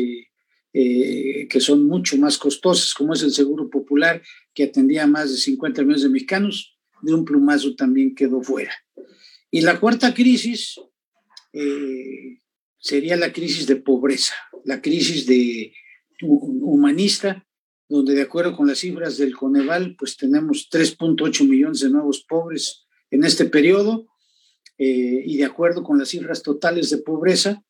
que 0.73 1.61
son 1.61 1.87
mucho 1.87 2.17
más 2.17 2.37
costosas, 2.37 2.95
como 2.95 3.13
es 3.13 3.23
el 3.23 3.31
Seguro 3.31 3.71
Popular, 3.71 4.21
que 4.53 4.65
atendía 4.65 5.05
a 5.05 5.07
más 5.07 5.31
de 5.31 5.37
50 5.37 5.83
millones 5.83 6.03
de 6.03 6.09
mexicanos, 6.09 6.77
de 7.01 7.15
un 7.15 7.25
plumazo 7.25 7.77
también 7.77 8.13
quedó 8.13 8.43
fuera. 8.43 8.73
Y 9.53 9.61
la 9.61 9.79
cuarta 9.79 10.13
crisis 10.13 10.81
sería 12.85 13.17
la 13.17 13.33
crisis 13.33 13.67
de 13.67 13.77
pobreza, 13.77 14.35
la 14.67 14.83
crisis 14.83 15.25
de 15.27 15.73
humanista 16.21 17.47
donde 17.89 18.15
de 18.15 18.23
acuerdo 18.23 18.55
con 18.55 18.67
las 18.67 18.79
cifras 18.79 19.17
del 19.17 19.35
Coneval, 19.35 19.97
pues 19.99 20.19
tenemos 20.19 20.69
3.8 20.71 21.49
millones 21.49 21.81
de 21.81 21.89
nuevos 21.89 22.25
pobres 22.29 22.85
en 23.11 23.25
este 23.25 23.47
periodo, 23.47 24.07
eh, 24.77 25.23
y 25.25 25.39
de 25.39 25.45
acuerdo 25.45 25.83
con 25.83 25.99
las 25.99 26.09
cifras 26.09 26.43
totales 26.43 26.91
de 26.91 26.99
pobreza, 26.99 27.63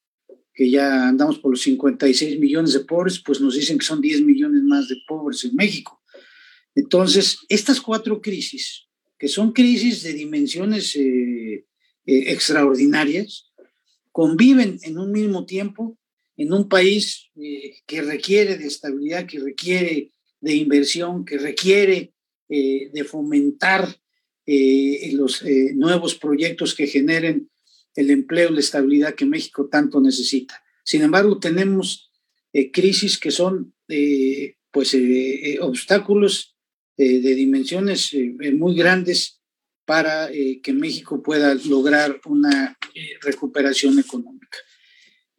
que 0.52 0.68
ya 0.68 1.08
andamos 1.08 1.38
por 1.38 1.52
los 1.52 1.62
56 1.62 2.40
millones 2.40 2.72
de 2.72 2.80
pobres, 2.80 3.22
pues 3.24 3.40
nos 3.40 3.54
dicen 3.54 3.78
que 3.78 3.84
son 3.84 4.00
10 4.00 4.22
millones 4.22 4.62
más 4.62 4.88
de 4.88 4.96
pobres 5.06 5.44
en 5.44 5.54
México. 5.54 6.02
Entonces, 6.74 7.38
estas 7.48 7.80
cuatro 7.80 8.20
crisis, 8.20 8.88
que 9.16 9.28
son 9.28 9.52
crisis 9.52 10.02
de 10.02 10.12
dimensiones 10.12 10.96
eh, 10.96 11.66
eh, 12.06 12.32
extraordinarias, 12.32 13.52
conviven 14.14 14.78
en 14.84 14.96
un 14.96 15.10
mismo 15.10 15.44
tiempo 15.44 15.98
en 16.36 16.52
un 16.52 16.68
país 16.68 17.32
eh, 17.34 17.78
que 17.84 18.00
requiere 18.00 18.56
de 18.56 18.68
estabilidad, 18.68 19.26
que 19.26 19.40
requiere 19.40 20.12
de 20.40 20.54
inversión, 20.54 21.24
que 21.24 21.36
requiere 21.36 22.12
eh, 22.48 22.90
de 22.92 23.02
fomentar 23.02 23.88
eh, 24.46 25.10
los 25.14 25.42
nuevos 25.74 26.14
proyectos 26.14 26.76
que 26.76 26.86
generen 26.86 27.50
el 27.96 28.10
empleo, 28.10 28.50
la 28.50 28.60
estabilidad 28.60 29.16
que 29.16 29.26
México 29.26 29.68
tanto 29.68 30.00
necesita. 30.00 30.62
Sin 30.84 31.02
embargo, 31.02 31.40
tenemos 31.40 32.12
crisis 32.72 33.18
que 33.18 33.32
son 33.32 33.74
pues 34.70 34.96
obstáculos 35.60 36.56
de 36.96 37.34
dimensiones 37.34 38.14
muy 38.52 38.76
grandes 38.76 39.40
para 39.84 40.30
que 40.30 40.72
México 40.72 41.22
pueda 41.22 41.54
lograr 41.66 42.20
una 42.24 42.78
recuperación 43.22 43.98
económica. 43.98 44.58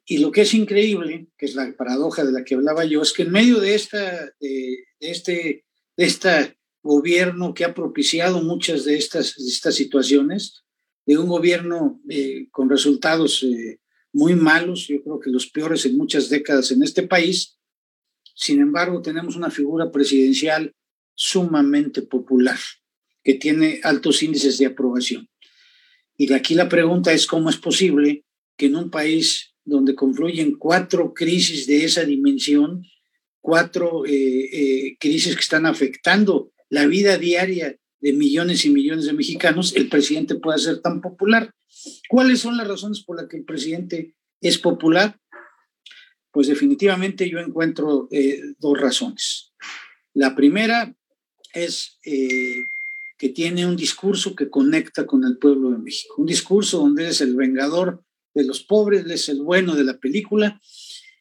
Y 0.05 0.19
lo 0.19 0.31
que 0.31 0.41
es 0.41 0.53
increíble, 0.53 1.27
que 1.37 1.47
es 1.47 1.55
la 1.55 1.75
paradoja 1.75 2.23
de 2.23 2.31
la 2.31 2.43
que 2.43 2.55
hablaba 2.55 2.85
yo, 2.85 3.01
es 3.01 3.11
que 3.11 3.23
en 3.23 3.31
medio 3.31 3.59
de, 3.59 3.73
esta, 3.73 4.31
de, 4.39 4.85
este 4.99 5.65
de 5.97 6.05
este 6.05 6.57
gobierno 6.83 7.53
que 7.53 7.65
ha 7.65 7.73
propiciado 7.73 8.41
muchas 8.43 8.85
de 8.85 8.97
estas, 8.97 9.37
estas 9.37 9.75
situaciones, 9.75 10.63
de 11.05 11.17
un 11.17 11.27
gobierno 11.27 12.01
eh, 12.09 12.47
con 12.51 12.69
resultados 12.69 13.43
eh, 13.43 13.79
muy 14.11 14.35
malos, 14.35 14.87
yo 14.87 15.03
creo 15.03 15.19
que 15.19 15.29
los 15.29 15.47
peores 15.47 15.85
en 15.85 15.97
muchas 15.97 16.29
décadas 16.29 16.71
en 16.71 16.83
este 16.83 17.03
país, 17.03 17.57
sin 18.35 18.59
embargo 18.59 19.01
tenemos 19.01 19.35
una 19.35 19.51
figura 19.51 19.91
presidencial 19.91 20.73
sumamente 21.13 22.01
popular, 22.01 22.59
que 23.25 23.33
tiene 23.33 23.81
altos 23.83 24.21
índices 24.21 24.59
de 24.59 24.67
aprobación. 24.67 25.27
Y 26.15 26.31
aquí 26.31 26.53
la 26.53 26.69
pregunta 26.69 27.11
es 27.11 27.25
cómo 27.25 27.49
es 27.49 27.57
posible 27.57 28.23
que 28.55 28.67
en 28.67 28.75
un 28.75 28.89
país 28.91 29.55
donde 29.65 29.95
confluyen 29.95 30.55
cuatro 30.57 31.13
crisis 31.13 31.65
de 31.65 31.83
esa 31.83 32.05
dimensión, 32.05 32.85
cuatro 33.41 34.05
eh, 34.05 34.11
eh, 34.11 34.97
crisis 34.99 35.35
que 35.35 35.41
están 35.41 35.65
afectando 35.65 36.51
la 36.69 36.85
vida 36.85 37.17
diaria 37.17 37.75
de 37.99 38.13
millones 38.13 38.63
y 38.63 38.69
millones 38.69 39.05
de 39.05 39.13
mexicanos, 39.13 39.75
el 39.75 39.89
presidente 39.89 40.35
pueda 40.35 40.59
ser 40.59 40.81
tan 40.81 41.01
popular. 41.01 41.51
¿Cuáles 42.07 42.39
son 42.39 42.57
las 42.57 42.67
razones 42.67 43.03
por 43.03 43.17
las 43.17 43.27
que 43.27 43.37
el 43.37 43.43
presidente 43.43 44.13
es 44.39 44.59
popular? 44.59 45.19
Pues 46.31 46.47
definitivamente 46.47 47.27
yo 47.27 47.39
encuentro 47.39 48.07
eh, 48.11 48.39
dos 48.59 48.79
razones. 48.79 49.51
La 50.13 50.35
primera 50.35 50.95
es 51.53 51.97
que 53.17 53.29
tiene 53.29 53.65
un 53.65 53.75
discurso 53.75 54.35
que 54.35 54.49
conecta 54.49 55.05
con 55.05 55.23
el 55.23 55.37
pueblo 55.37 55.71
de 55.71 55.77
México, 55.77 56.15
un 56.17 56.25
discurso 56.27 56.79
donde 56.79 57.07
es 57.07 57.21
el 57.21 57.35
vengador 57.35 58.03
de 58.33 58.43
los 58.43 58.63
pobres, 58.63 59.05
es 59.09 59.29
el 59.29 59.41
bueno 59.41 59.75
de 59.75 59.85
la 59.85 59.97
película 59.97 60.59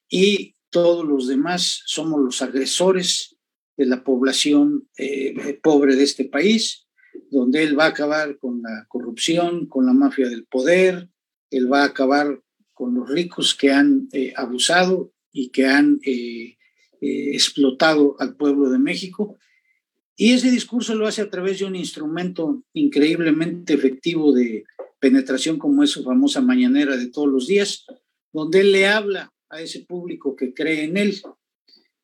y 0.09 0.55
todos 0.71 1.05
los 1.07 1.29
demás 1.29 1.83
somos 1.87 2.21
los 2.21 2.43
agresores 2.43 3.37
de 3.77 3.87
la 3.87 4.03
población 4.03 4.89
eh, 4.99 5.59
pobre 5.63 5.97
de 5.97 6.03
este 6.05 6.25
país, 6.25 6.87
donde 7.31 7.63
él 7.63 7.79
va 7.79 7.85
a 7.85 7.89
acabar 7.89 8.39
con 8.39 8.61
la 8.63 8.85
corrupción, 8.89 9.67
con 9.67 9.87
la 9.87 9.93
mafia 9.93 10.29
del 10.29 10.47
poder, 10.47 11.09
él 11.51 11.73
va 11.73 11.83
a 11.83 11.87
acabar 11.87 12.41
con 12.73 12.95
los 12.95 13.09
ricos 13.09 13.55
que 13.55 13.71
han 13.71 14.09
eh, 14.13 14.33
abusado 14.37 15.13
y 15.33 15.51
que 15.51 15.67
han 15.67 16.01
eh, 16.05 16.57
explotado 17.01 18.17
al 18.19 18.37
pueblo 18.37 18.71
de 18.71 18.79
México. 18.79 19.39
Y 20.17 20.33
ese 20.33 20.51
discurso 20.51 20.95
lo 20.95 21.07
hace 21.07 21.23
a 21.23 21.31
través 21.31 21.59
de 21.59 21.65
un 21.65 21.75
instrumento 21.75 22.63
increíblemente 22.73 23.75
efectivo 23.75 24.33
de 24.33 24.65
penetración 25.01 25.59
como 25.59 25.83
es 25.83 25.91
su 25.91 26.05
famosa 26.05 26.41
mañanera 26.41 26.97
de 26.97 27.09
todos 27.09 27.29
los 27.29 27.47
días, 27.47 27.85
donde 28.33 28.61
él 28.61 28.73
le 28.73 28.87
habla 28.87 29.33
a 29.51 29.61
ese 29.61 29.81
público 29.81 30.37
que 30.37 30.55
cree 30.55 30.85
en 30.85 30.97
él. 30.97 31.21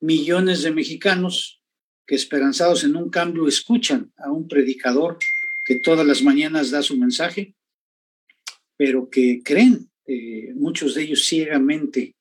Millones 0.01 0.63
de 0.63 0.73
mexicanos 0.73 1.63
que 2.07 2.17
esperanzados 2.17 2.83
en 2.83 2.97
un 2.97 3.11
cambio 3.11 3.47
escuchan 3.47 4.13
a 4.17 4.33
un 4.33 4.49
predicador 4.49 5.19
que 5.65 5.77
todas 5.77 6.05
las 6.05 6.23
mañanas 6.23 6.71
da 6.71 6.83
su 6.83 6.97
mensaje, 6.97 7.55
pero 8.77 9.09
que 9.09 9.43
creen, 9.45 9.89
eh, 10.07 10.53
muchos 10.55 10.95
de 10.95 11.03
ellos 11.03 11.25
ciegamente, 11.25 12.17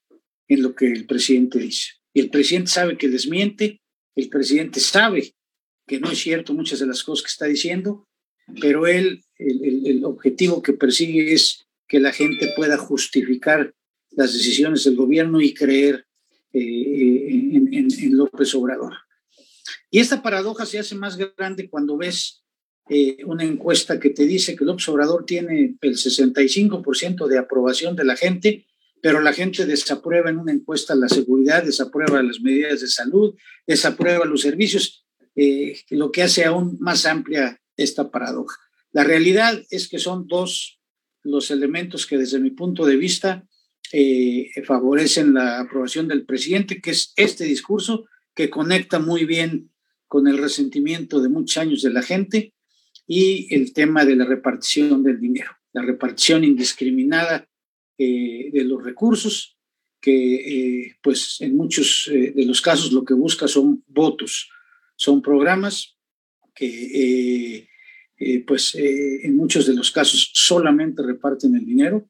en 0.48 0.62
lo 0.62 0.76
que 0.76 0.92
el 0.92 1.08
presidente 1.08 1.58
dice. 1.58 1.94
Y 2.14 2.20
el 2.20 2.30
presidente 2.30 2.70
sabe 2.70 2.98
que 2.98 3.08
les 3.08 3.28
miente, 3.28 3.82
el 4.16 4.30
presidente 4.30 4.80
sabe 4.80 5.34
que 5.90 6.00
no 6.00 6.10
es 6.12 6.20
cierto 6.20 6.54
muchas 6.54 6.80
de 6.80 6.88
las 6.88 7.04
cosas 7.04 7.24
que 7.24 7.32
está 7.32 7.46
diciendo, 7.46 8.08
pero 8.62 8.88
él, 8.88 9.24
el, 9.38 10.06
objetivo 10.06 10.62
que 10.62 10.74
persigue 10.74 11.34
es 11.34 11.66
que 11.88 12.00
la 12.00 12.14
gente 12.14 12.54
pueda 12.56 12.78
justificar 12.78 13.74
las 14.12 14.34
decisiones 14.34 14.84
del 14.84 14.96
gobierno 14.96 15.42
y 15.42 15.54
creer 15.54 16.06
eh, 16.54 17.26
en, 17.32 18.18
López 18.18 18.54
Obrador. 18.56 18.94
Y 19.92 20.00
esta 20.00 20.22
paradoja 20.22 20.66
se 20.66 20.80
hace 20.80 20.96
más 20.96 21.18
grande 21.18 21.70
cuando 21.70 21.98
ves 21.98 22.44
eh, 22.90 23.18
una 23.26 23.44
encuesta 23.44 24.00
que 24.00 24.12
te 24.12 24.26
dice 24.26 24.56
que 24.56 24.66
López 24.66 24.88
Obrador 24.90 25.26
tiene 25.26 25.76
el 25.82 25.96
65% 25.96 27.28
de 27.28 27.38
aprobación 27.38 27.96
de 27.96 28.06
la 28.06 28.16
gente 28.16 28.68
pero 29.02 29.22
la 29.22 29.34
gente 29.34 29.66
desaprueba 29.66 30.30
en 30.30 30.38
una 30.38 30.52
encuesta 30.52 30.96
la 30.96 31.10
seguridad, 31.10 31.64
desaprueba 31.64 32.22
las 32.22 32.42
medidas 32.42 32.82
de 32.82 32.88
salud, 32.88 33.36
desaprueba 33.66 34.26
los 34.26 34.42
servicios, 34.42 35.06
eh, 35.42 35.86
lo 35.92 36.12
que 36.12 36.22
hace 36.22 36.44
aún 36.44 36.76
más 36.82 37.06
amplia 37.06 37.62
esta 37.78 38.12
paradoja. 38.12 38.58
La 38.92 39.06
realidad 39.06 39.64
es 39.70 39.88
que 39.88 39.98
son 39.98 40.28
dos 40.28 40.82
los 41.24 41.50
elementos 41.50 42.06
que 42.06 42.18
desde 42.18 42.42
mi 42.42 42.52
punto 42.52 42.86
de 42.86 42.98
vista 42.98 43.48
eh, 43.94 44.50
favorecen 44.66 45.34
la 45.34 45.62
aprobación 45.62 46.10
del 46.10 46.26
presidente, 46.26 46.82
que 46.82 46.92
es 46.92 47.14
este 47.16 47.46
discurso 47.46 48.06
que 48.36 48.50
conecta 48.50 49.00
muy 49.00 49.24
bien 49.24 49.72
con 50.08 50.28
el 50.28 50.40
resentimiento 50.40 51.22
de 51.22 51.30
muchos 51.30 51.56
años 51.56 51.84
de 51.84 51.92
la 51.92 52.02
gente 52.02 52.54
y 53.08 53.48
el 53.56 53.72
tema 53.72 54.04
de 54.04 54.18
la 54.18 54.26
repartición 54.26 55.04
del 55.04 55.22
dinero, 55.22 55.52
la 55.72 55.84
repartición 55.84 56.44
indiscriminada 56.44 57.48
eh, 57.98 58.50
de 58.52 58.64
los 58.66 58.84
recursos, 58.84 59.58
que 60.02 60.96
pues 61.02 61.38
en 61.40 61.56
muchos 61.56 62.10
de 62.10 62.46
los 62.46 62.62
casos 62.62 62.92
lo 62.92 63.04
que 63.04 63.14
busca 63.14 63.48
son 63.48 63.84
votos, 63.88 64.50
son 65.00 65.22
programas 65.22 65.98
que 66.54 67.70
pues 68.46 68.76
en 68.76 69.38
muchos 69.38 69.66
de 69.66 69.74
los 69.74 69.92
casos 69.92 70.32
solamente 70.34 71.02
reparten 71.02 71.56
el 71.56 71.66
dinero 71.66 72.10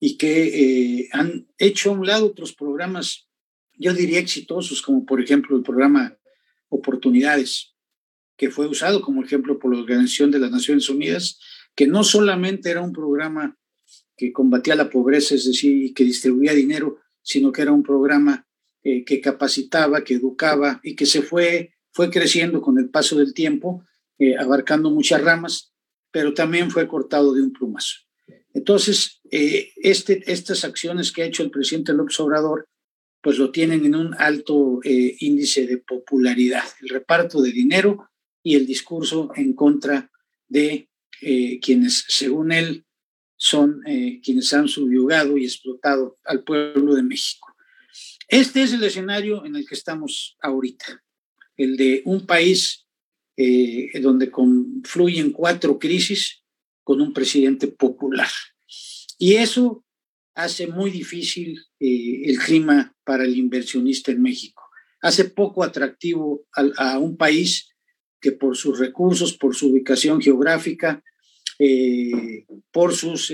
y 0.00 0.16
que 0.16 1.08
han 1.12 1.46
hecho 1.56 1.90
a 1.90 1.92
un 1.92 2.04
lado 2.04 2.26
otros 2.26 2.52
programas, 2.52 3.28
yo 3.74 3.94
diría 3.94 4.18
exitosos, 4.18 4.82
como 4.82 5.06
por 5.06 5.22
ejemplo 5.22 5.56
el 5.56 5.62
programa 5.62 6.18
Oportunidades, 6.68 7.76
que 8.36 8.50
fue 8.50 8.66
usado 8.66 9.00
como 9.00 9.22
ejemplo 9.22 9.60
por 9.60 9.72
la 9.72 9.80
Organización 9.80 10.32
de 10.32 10.40
las 10.40 10.50
Naciones 10.50 10.88
Unidas, 10.88 11.38
que 11.76 11.86
no 11.86 12.02
solamente 12.02 12.70
era 12.70 12.80
un 12.80 12.92
programa 12.92 13.56
que 14.16 14.32
combatía 14.32 14.74
la 14.74 14.90
pobreza, 14.90 15.36
es 15.36 15.46
decir, 15.46 15.94
que 15.94 16.02
distribuía 16.02 16.54
dinero, 16.54 16.98
sino 17.22 17.52
que 17.52 17.62
era 17.62 17.70
un 17.70 17.84
programa 17.84 18.48
eh, 18.84 19.04
que 19.04 19.20
capacitaba, 19.20 20.02
que 20.02 20.14
educaba 20.14 20.80
y 20.82 20.96
que 20.96 21.06
se 21.06 21.22
fue, 21.22 21.72
fue 21.92 22.10
creciendo 22.10 22.60
con 22.60 22.80
el 22.80 22.90
paso 22.90 23.16
del 23.16 23.32
tiempo, 23.32 23.84
eh, 24.18 24.36
abarcando 24.36 24.90
muchas 24.90 25.22
ramas, 25.22 25.72
pero 26.10 26.34
también 26.34 26.68
fue 26.68 26.88
cortado 26.88 27.32
de 27.32 27.42
un 27.42 27.52
plumazo. 27.52 28.00
Entonces, 28.52 29.20
eh, 29.30 29.70
este, 29.76 30.24
estas 30.26 30.64
acciones 30.64 31.12
que 31.12 31.22
ha 31.22 31.26
hecho 31.26 31.44
el 31.44 31.52
presidente 31.52 31.92
López 31.92 32.18
Obrador, 32.18 32.66
pues 33.22 33.38
lo 33.38 33.52
tienen 33.52 33.84
en 33.84 33.94
un 33.94 34.16
alto 34.18 34.80
índice 34.82 35.64
de 35.64 35.78
popularidad, 35.78 36.64
el 36.80 36.88
reparto 36.88 37.40
de 37.40 37.52
dinero 37.52 38.08
y 38.42 38.56
el 38.56 38.66
discurso 38.66 39.30
en 39.36 39.52
contra 39.52 40.10
de 40.48 40.88
quienes, 41.60 42.04
según 42.08 42.50
él, 42.50 42.84
son 43.36 43.80
quienes 44.24 44.52
han 44.52 44.66
subyugado 44.66 45.38
y 45.38 45.44
explotado 45.44 46.18
al 46.24 46.42
pueblo 46.42 46.96
de 46.96 47.04
México. 47.04 47.51
Este 48.32 48.62
es 48.62 48.72
el 48.72 48.82
escenario 48.82 49.44
en 49.44 49.56
el 49.56 49.68
que 49.68 49.74
estamos 49.74 50.38
ahorita, 50.40 51.04
el 51.58 51.76
de 51.76 52.00
un 52.06 52.24
país 52.24 52.86
eh, 53.36 54.00
donde 54.00 54.30
confluyen 54.30 55.32
cuatro 55.32 55.78
crisis 55.78 56.42
con 56.82 57.02
un 57.02 57.12
presidente 57.12 57.68
popular. 57.68 58.30
Y 59.18 59.34
eso 59.34 59.84
hace 60.34 60.66
muy 60.66 60.90
difícil 60.90 61.60
eh, 61.78 62.22
el 62.24 62.38
clima 62.38 62.96
para 63.04 63.24
el 63.24 63.36
inversionista 63.36 64.12
en 64.12 64.22
México. 64.22 64.62
Hace 65.02 65.26
poco 65.26 65.62
atractivo 65.62 66.46
a 66.78 66.98
un 66.98 67.18
país 67.18 67.68
que 68.18 68.32
por 68.32 68.56
sus 68.56 68.78
recursos, 68.78 69.36
por 69.36 69.54
su 69.54 69.72
ubicación 69.72 70.22
geográfica, 70.22 71.04
eh, 71.58 72.46
por 72.70 72.94
sus 72.94 73.30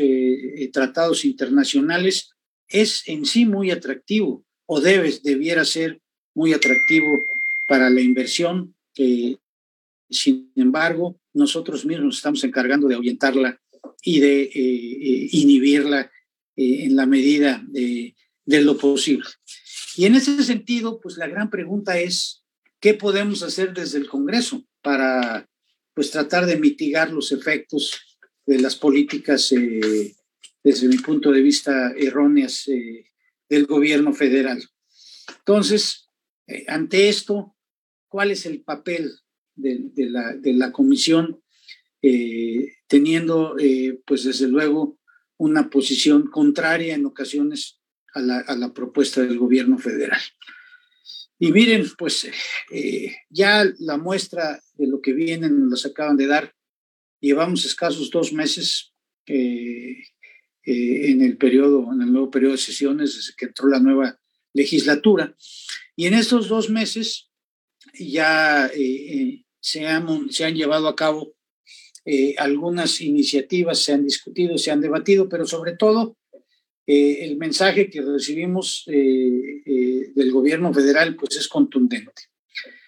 tratados 0.72 1.24
internacionales, 1.24 2.32
es 2.66 3.06
en 3.06 3.24
sí 3.26 3.44
muy 3.44 3.70
atractivo 3.70 4.44
o 4.68 4.80
debe, 4.80 5.12
debiera 5.22 5.64
ser 5.64 6.00
muy 6.34 6.52
atractivo 6.52 7.24
para 7.66 7.90
la 7.90 8.00
inversión. 8.00 8.74
sin 10.10 10.52
embargo, 10.56 11.16
nosotros 11.34 11.84
mismos 11.84 12.16
estamos 12.16 12.44
encargando 12.44 12.86
de 12.86 12.94
ahuyentarla 12.94 13.60
y 14.02 14.20
de 14.20 14.50
inhibirla 15.32 16.10
en 16.56 16.96
la 16.96 17.06
medida 17.06 17.64
de, 17.68 18.14
lo 18.46 18.76
posible. 18.76 19.26
Y 19.96 20.06
en 20.06 20.16
ese 20.16 20.42
sentido, 20.42 21.00
pues 21.00 21.16
la 21.16 21.26
gran 21.28 21.50
pregunta 21.50 21.98
es, 21.98 22.44
¿qué 22.80 22.94
podemos 22.94 23.42
hacer 23.42 23.72
desde 23.72 23.98
el 23.98 24.08
Congreso 24.08 24.64
para 24.82 25.48
pues 25.94 26.10
tratar 26.10 26.46
de 26.46 26.56
mitigar 26.56 27.10
los 27.10 27.32
efectos 27.32 28.00
de 28.46 28.60
las 28.60 28.76
políticas, 28.76 29.52
eh, 29.52 30.14
desde 30.62 30.88
mi 30.88 30.98
punto 30.98 31.30
de 31.32 31.42
vista, 31.42 31.92
erróneas 31.96 32.68
eh, 32.68 33.04
del 33.48 33.66
gobierno 33.66 34.12
federal. 34.12 34.62
Entonces, 35.38 36.08
eh, 36.46 36.64
ante 36.68 37.08
esto, 37.08 37.56
¿cuál 38.08 38.30
es 38.30 38.46
el 38.46 38.62
papel 38.62 39.12
de, 39.54 39.90
la, 39.96 40.72
comisión 40.72 41.42
teniendo, 42.86 43.56
pues 44.06 44.24
desde 44.24 44.46
luego, 44.46 44.98
una 45.36 45.68
posición 45.68 46.30
contraria 46.30 46.94
en 46.94 47.06
ocasiones 47.06 47.80
a 48.14 48.20
la, 48.20 48.72
propuesta 48.72 49.20
del 49.22 49.38
gobierno 49.38 49.78
federal? 49.78 50.20
Y 51.40 51.52
miren, 51.52 51.86
pues 51.98 52.28
ya 53.30 53.64
la 53.78 53.98
muestra 53.98 54.60
de 54.74 54.86
lo 54.86 55.00
que 55.00 55.12
vienen 55.12 55.68
nos 55.68 55.84
acaban 55.86 56.16
de 56.16 56.26
dar 56.26 56.54
Llevamos 57.20 57.64
escasos 57.64 58.10
dos 58.10 58.32
meses 58.32 58.94
eh, 59.26 59.96
eh, 60.70 61.10
en 61.10 61.22
el 61.22 61.38
periodo, 61.38 61.90
en 61.92 62.02
el 62.02 62.12
nuevo 62.12 62.30
periodo 62.30 62.52
de 62.52 62.58
sesiones 62.58 63.16
desde 63.16 63.32
que 63.36 63.46
entró 63.46 63.68
la 63.68 63.80
nueva 63.80 64.20
legislatura. 64.52 65.34
Y 65.96 66.06
en 66.06 66.14
estos 66.14 66.48
dos 66.48 66.68
meses 66.68 67.30
ya 67.98 68.70
eh, 68.74 69.44
se, 69.60 69.86
han, 69.86 70.30
se 70.30 70.44
han 70.44 70.54
llevado 70.54 70.88
a 70.88 70.96
cabo 70.96 71.34
algunas 72.38 73.02
iniciativas, 73.02 73.80
se 73.80 73.92
han 73.92 74.04
discutido, 74.04 74.56
se 74.56 74.70
han 74.70 74.80
debatido, 74.80 75.28
pero 75.28 75.46
sobre 75.46 75.76
todo 75.76 76.16
el 76.86 77.36
mensaje 77.36 77.90
que 77.90 78.00
recibimos 78.00 78.84
del 78.86 80.32
gobierno 80.32 80.72
federal 80.72 81.16
pues 81.16 81.36
es 81.36 81.48
contundente. 81.48 82.22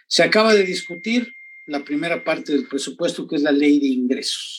Se 0.09 0.23
acaba 0.23 0.55
de 0.55 0.65
discutir 0.65 1.29
la 1.67 1.85
primera 1.85 2.25
parte 2.25 2.53
del 2.53 2.67
presupuesto, 2.67 3.27
que 3.27 3.37
es 3.37 3.43
la 3.43 3.53
ley 3.53 3.79
de 3.79 3.87
ingresos. 3.87 4.59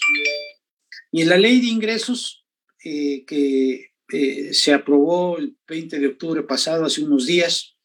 Y 1.12 1.23
en 1.23 1.29
la 1.29 1.38
ley 1.38 1.60
de 1.60 1.67
ingresos, 1.67 2.40
eh, 2.84 3.26
que 3.26 3.91
eh, 4.12 4.54
se 4.54 4.74
aprobó 4.74 5.38
el 5.38 5.58
20 5.67 6.00
de 6.00 6.08
octubre 6.08 6.44
pasado, 6.44 6.86
hace 6.86 7.04
unos 7.04 7.28
días, 7.28 7.78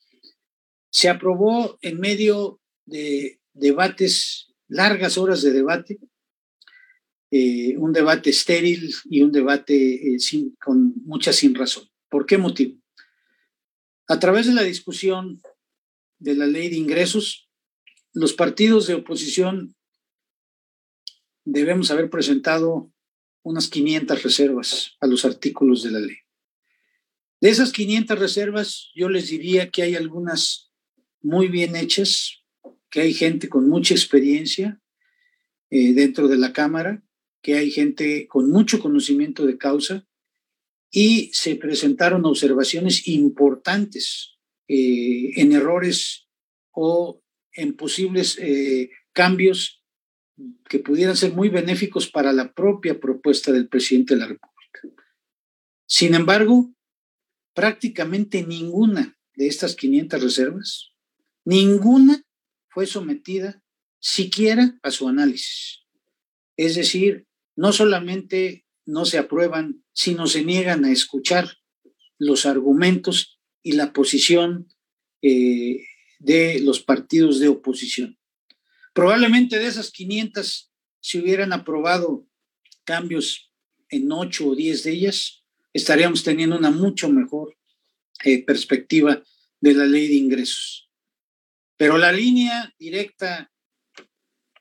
se 0.90 1.08
aprobó 1.08 1.78
en 1.82 2.00
medio 2.00 2.60
de 2.86 3.40
debates, 3.52 4.54
largas 4.68 5.18
horas 5.18 5.42
de 5.42 5.52
debate, 5.52 5.98
eh, 7.30 7.76
un 7.76 7.92
debate 7.92 8.30
estéril 8.30 8.90
y 9.04 9.20
un 9.20 9.32
debate 9.32 10.18
sin, 10.18 10.56
con 10.56 10.94
mucha 11.04 11.32
sin 11.32 11.54
razón. 11.54 11.88
¿Por 12.08 12.24
qué 12.24 12.38
motivo? 12.38 12.80
A 14.08 14.18
través 14.18 14.46
de 14.46 14.54
la 14.54 14.62
discusión 14.62 15.42
de 16.18 16.34
la 16.34 16.46
ley 16.46 16.70
de 16.70 16.76
ingresos, 16.76 17.50
los 18.14 18.32
partidos 18.32 18.86
de 18.86 18.94
oposición 18.94 19.76
debemos 21.44 21.90
haber 21.90 22.08
presentado 22.08 22.92
unas 23.46 23.68
500 23.68 24.24
reservas 24.24 24.96
a 25.00 25.06
los 25.06 25.24
artículos 25.24 25.84
de 25.84 25.92
la 25.92 26.00
ley. 26.00 26.16
De 27.40 27.48
esas 27.48 27.70
500 27.70 28.18
reservas, 28.18 28.90
yo 28.92 29.08
les 29.08 29.28
diría 29.28 29.70
que 29.70 29.82
hay 29.82 29.94
algunas 29.94 30.72
muy 31.22 31.46
bien 31.46 31.76
hechas, 31.76 32.42
que 32.90 33.02
hay 33.02 33.14
gente 33.14 33.48
con 33.48 33.68
mucha 33.68 33.94
experiencia 33.94 34.80
eh, 35.70 35.92
dentro 35.92 36.26
de 36.26 36.38
la 36.38 36.52
Cámara, 36.52 37.04
que 37.40 37.54
hay 37.54 37.70
gente 37.70 38.26
con 38.26 38.50
mucho 38.50 38.80
conocimiento 38.80 39.46
de 39.46 39.56
causa 39.56 40.08
y 40.90 41.30
se 41.32 41.54
presentaron 41.54 42.24
observaciones 42.24 43.06
importantes 43.06 44.40
eh, 44.66 45.40
en 45.40 45.52
errores 45.52 46.26
o 46.72 47.22
en 47.52 47.76
posibles 47.76 48.38
eh, 48.40 48.90
cambios 49.12 49.84
que 50.68 50.78
pudieran 50.78 51.16
ser 51.16 51.32
muy 51.32 51.48
benéficos 51.48 52.08
para 52.08 52.32
la 52.32 52.52
propia 52.52 53.00
propuesta 53.00 53.52
del 53.52 53.68
presidente 53.68 54.14
de 54.14 54.20
la 54.20 54.26
República. 54.26 54.80
Sin 55.86 56.14
embargo, 56.14 56.74
prácticamente 57.54 58.44
ninguna 58.44 59.18
de 59.34 59.46
estas 59.46 59.76
500 59.76 60.22
reservas, 60.22 60.90
ninguna 61.44 62.22
fue 62.68 62.86
sometida 62.86 63.62
siquiera 63.98 64.78
a 64.82 64.90
su 64.90 65.08
análisis. 65.08 65.84
Es 66.56 66.74
decir, 66.74 67.26
no 67.54 67.72
solamente 67.72 68.66
no 68.84 69.04
se 69.04 69.18
aprueban, 69.18 69.84
sino 69.92 70.26
se 70.26 70.44
niegan 70.44 70.84
a 70.84 70.92
escuchar 70.92 71.48
los 72.18 72.46
argumentos 72.46 73.40
y 73.62 73.72
la 73.72 73.92
posición 73.92 74.68
eh, 75.22 75.84
de 76.18 76.60
los 76.60 76.80
partidos 76.80 77.40
de 77.40 77.48
oposición. 77.48 78.18
Probablemente 78.96 79.58
de 79.58 79.66
esas 79.66 79.90
500 79.90 80.72
se 81.00 81.18
hubieran 81.18 81.52
aprobado 81.52 82.26
cambios 82.84 83.52
en 83.90 84.10
8 84.10 84.48
o 84.48 84.54
10 84.54 84.84
de 84.84 84.90
ellas, 84.90 85.44
estaríamos 85.74 86.24
teniendo 86.24 86.56
una 86.56 86.70
mucho 86.70 87.10
mejor 87.10 87.58
eh, 88.24 88.42
perspectiva 88.42 89.22
de 89.60 89.74
la 89.74 89.84
ley 89.84 90.08
de 90.08 90.14
ingresos. 90.14 90.90
Pero 91.76 91.98
la 91.98 92.10
línea 92.10 92.74
directa 92.78 93.52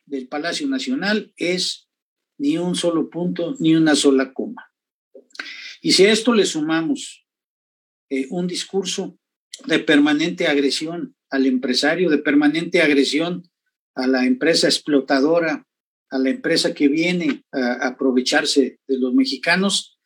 del 0.06 0.28
Palacio 0.28 0.68
Nacional 0.68 1.32
es 1.38 1.88
ni 2.38 2.58
un 2.58 2.76
solo 2.76 3.10
punto, 3.10 3.56
ni 3.60 3.74
una 3.74 3.96
sola 3.96 4.34
coma. 4.34 4.70
Y 5.80 5.94
si 5.94 6.06
a 6.08 6.12
esto 6.12 6.34
le 6.34 6.46
sumamos 6.46 7.26
eh, 8.10 8.28
un 8.32 8.48
discurso 8.48 9.18
de 9.66 9.80
permanente 9.80 10.48
agresión 10.48 11.16
al 11.30 11.46
empresario, 11.46 12.10
de 12.10 12.18
permanente 12.18 12.82
agresión 12.82 13.50
a 13.96 14.08
la 14.08 14.26
empresa 14.26 14.68
explotadora, 14.68 15.66
a 16.10 16.20
la 16.20 16.30
empresa 16.30 16.74
que 16.74 16.88
viene 16.88 17.44
a 17.52 17.88
aprovecharse 17.88 18.80
de 18.88 18.98
los 19.00 19.14
mexicanos, 19.14 19.98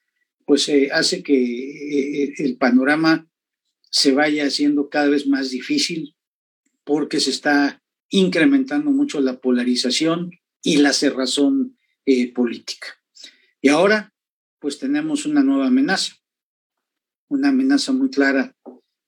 pues 0.46 0.68
eh, 0.70 0.90
hace 0.92 1.22
que 1.22 1.34
eh, 1.36 2.34
el 2.38 2.58
panorama 2.58 3.30
se 3.92 4.14
vaya 4.14 4.46
haciendo 4.46 4.90
cada 4.90 5.10
vez 5.10 5.28
más 5.28 5.52
difícil 5.52 6.16
porque 6.84 7.20
se 7.20 7.30
está 7.32 7.84
incrementando 8.10 8.92
mucho 8.92 9.22
la 9.22 9.40
polarización 9.40 10.32
y 10.64 10.78
la 10.78 10.94
cerrazón 10.94 11.78
eh, 12.06 12.34
política. 12.34 12.88
Y 13.62 13.70
ahora, 13.70 14.14
pues 14.60 14.80
tenemos 14.80 15.26
una 15.26 15.44
nueva 15.44 15.68
amenaza, 15.68 16.16
una 17.28 17.50
amenaza 17.50 17.92
muy 17.92 18.10
clara 18.10 18.56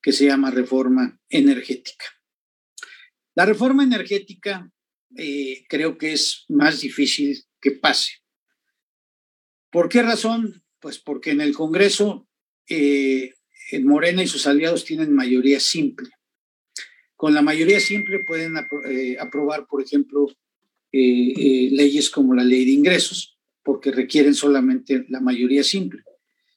que 0.02 0.12
se 0.12 0.26
llama 0.26 0.52
reforma 0.52 1.20
energética. 1.30 2.06
La 3.34 3.46
reforma 3.46 3.84
energética 3.84 4.70
eh, 5.16 5.64
creo 5.70 5.98
que 5.98 6.14
es 6.14 6.46
más 6.50 6.82
difícil 6.82 7.38
que 7.60 7.72
pase. 7.72 8.12
¿Por 9.70 9.88
qué 9.88 10.02
razón? 10.02 10.64
Pues 10.80 11.00
porque 11.00 11.32
en 11.32 11.42
el 11.42 11.54
Congreso 11.54 12.28
eh, 12.68 13.34
Morena 13.84 14.24
y 14.24 14.28
sus 14.28 14.48
aliados 14.48 14.84
tienen 14.84 15.14
mayoría 15.14 15.60
simple. 15.60 16.10
Con 17.16 17.34
la 17.34 17.42
mayoría 17.42 17.80
simple 17.80 18.24
pueden 18.26 18.56
eh, 18.86 19.18
aprobar, 19.20 19.68
por 19.68 19.82
ejemplo, 19.82 20.28
leyes 20.92 22.10
como 22.10 22.34
la 22.34 22.44
ley 22.44 22.66
de 22.66 22.72
ingresos, 22.72 23.38
porque 23.64 23.92
requieren 23.92 24.34
solamente 24.34 25.06
la 25.08 25.22
mayoría 25.22 25.64
simple. 25.64 26.04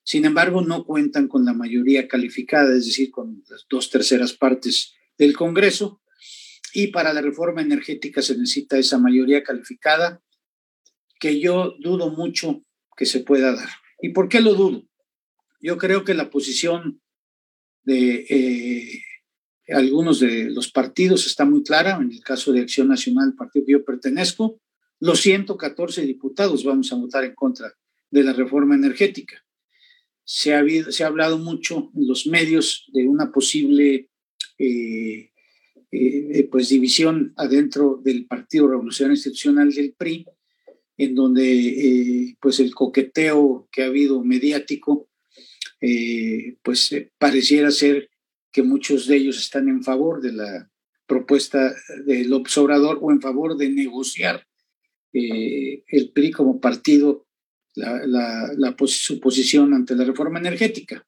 Sin 0.03 0.25
embargo, 0.25 0.61
no 0.63 0.85
cuentan 0.85 1.29
con 1.29 1.45
la 1.45 1.55
mayoría 1.55 2.09
calificada, 2.09 2.75
es 2.77 2.87
decir, 2.87 3.11
con 3.11 3.45
las 3.49 3.67
dos 3.71 3.91
terceras 3.91 4.33
partes 4.33 4.95
del 5.17 5.37
Congreso, 5.37 6.03
y 6.75 6.89
para 6.89 7.13
la 7.13 7.23
reforma 7.23 7.63
energética 7.63 8.21
se 8.21 8.37
necesita 8.37 8.77
esa 8.77 8.99
mayoría 8.99 9.45
calificada 9.45 10.21
que 11.21 11.41
yo 11.41 11.77
dudo 11.79 12.11
mucho 12.11 12.63
que 12.97 13.07
se 13.07 13.21
pueda 13.21 13.55
dar. 13.55 13.69
¿Y 14.03 14.09
por 14.09 14.29
qué 14.29 14.41
lo 14.41 14.55
dudo? 14.55 14.85
Yo 15.61 15.79
creo 15.79 16.05
que 16.05 16.15
la 16.15 16.31
posición 16.31 17.01
de 17.85 18.27
eh, 18.29 19.03
algunos 19.69 20.19
de 20.19 20.51
los 20.51 20.71
partidos 20.71 21.27
está 21.27 21.45
muy 21.45 21.63
clara. 21.63 21.97
En 22.03 22.11
el 22.11 22.21
caso 22.21 22.53
de 22.53 22.63
Acción 22.63 22.89
Nacional, 22.89 23.29
el 23.29 23.37
partido 23.37 23.65
que 23.65 23.73
yo 23.73 23.85
pertenezco, 23.85 24.61
los 24.99 25.21
114 25.21 26.03
diputados 26.03 26.65
vamos 26.65 26.93
a 26.93 26.97
votar 26.97 27.23
en 27.23 27.37
contra 27.37 27.73
de 28.11 28.25
la 28.25 28.33
reforma 28.33 28.75
energética. 28.75 29.45
Se 30.25 30.55
ha, 30.55 30.59
habido, 30.59 30.91
se 30.91 31.05
ha 31.05 31.07
hablado 31.07 31.39
mucho 31.39 31.93
en 31.95 32.09
los 32.09 32.27
medios 32.27 32.85
de 32.93 33.07
una 33.07 33.31
posible 33.31 34.11
eh, 34.59 35.31
eh, 35.97 36.49
pues 36.51 36.69
división 36.69 37.33
adentro 37.37 38.01
del 38.03 38.27
Partido 38.27 38.69
Revolucionario 38.69 39.15
Institucional 39.15 39.73
del 39.73 39.95
PRI, 39.97 40.27
en 40.97 41.15
donde 41.15 41.45
eh, 41.45 42.37
pues 42.41 42.59
el 42.59 42.75
coqueteo 42.75 43.69
que 43.71 43.83
ha 43.83 43.87
habido 43.87 44.25
mediático, 44.25 45.09
eh, 45.81 46.57
pues 46.63 46.91
pareciera 47.19 47.71
ser 47.71 48.11
que 48.51 48.63
muchos 48.63 49.07
de 49.07 49.17
ellos 49.17 49.39
están 49.39 49.69
en 49.69 49.83
favor 49.85 50.21
de 50.21 50.33
la 50.33 50.71
propuesta 51.07 51.75
del 52.07 52.33
observador 52.33 52.99
o 53.01 53.13
en 53.13 53.21
favor 53.21 53.57
de 53.57 53.71
negociar 53.71 54.45
el 55.13 56.11
PRI 56.13 56.33
como 56.33 56.61
partido 56.61 57.27
la, 57.75 58.01
la, 58.57 58.77
su 58.87 59.21
posición 59.21 59.75
ante 59.75 59.95
la 59.95 60.05
reforma 60.05 60.41
energética. 60.41 61.07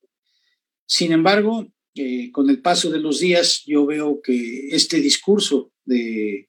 Sin 0.86 1.12
embargo, 1.12 1.66
eh, 1.98 2.30
con 2.30 2.50
el 2.50 2.60
paso 2.60 2.90
de 2.90 3.00
los 3.00 3.20
días 3.20 3.62
yo 3.64 3.86
veo 3.86 4.20
que 4.20 4.68
este 4.68 5.00
discurso 5.00 5.72
de, 5.86 6.46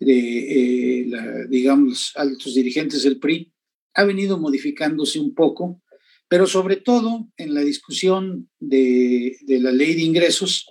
eh, 0.00 1.06
digamos, 1.48 2.12
altos 2.14 2.54
dirigentes 2.54 3.02
del 3.02 3.18
PRI 3.18 3.54
ha 3.94 4.04
venido 4.04 4.38
modificándose 4.38 5.18
un 5.18 5.34
poco, 5.34 5.80
pero 6.28 6.46
sobre 6.46 6.76
todo 6.76 7.26
en 7.38 7.54
la 7.54 7.62
discusión 7.62 8.50
de, 8.60 9.38
la 9.48 9.72
ley 9.72 9.94
de 9.94 10.02
ingresos, 10.02 10.66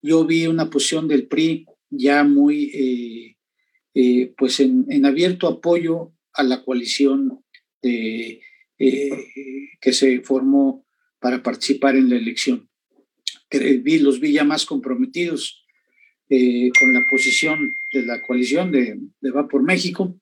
yo 0.00 0.24
vi 0.24 0.46
una 0.46 0.70
posición 0.70 1.06
del 1.06 1.28
PRI 1.28 1.66
ya 1.90 2.24
muy, 2.24 3.36
eh, 3.92 4.32
pues 4.38 4.60
en, 4.60 5.04
abierto 5.04 5.46
apoyo 5.46 6.14
a 6.32 6.42
la 6.42 6.64
coalición 6.64 7.44
que 7.82 8.40
se 9.82 10.20
formó 10.22 10.86
para 11.20 11.42
participar 11.42 11.96
en 11.96 12.08
la 12.08 12.16
elección 12.16 12.71
vi, 13.58 13.98
los 13.98 14.20
vi 14.20 14.32
ya 14.32 14.44
más 14.44 14.64
comprometidos 14.64 15.64
eh, 16.28 16.70
con 16.78 16.94
la 16.94 17.06
posición 17.06 17.76
de 17.92 18.06
la 18.06 18.22
coalición 18.22 18.72
de, 18.72 18.98
de, 19.20 19.30
Va 19.30 19.48
por 19.48 19.62
México. 19.62 20.18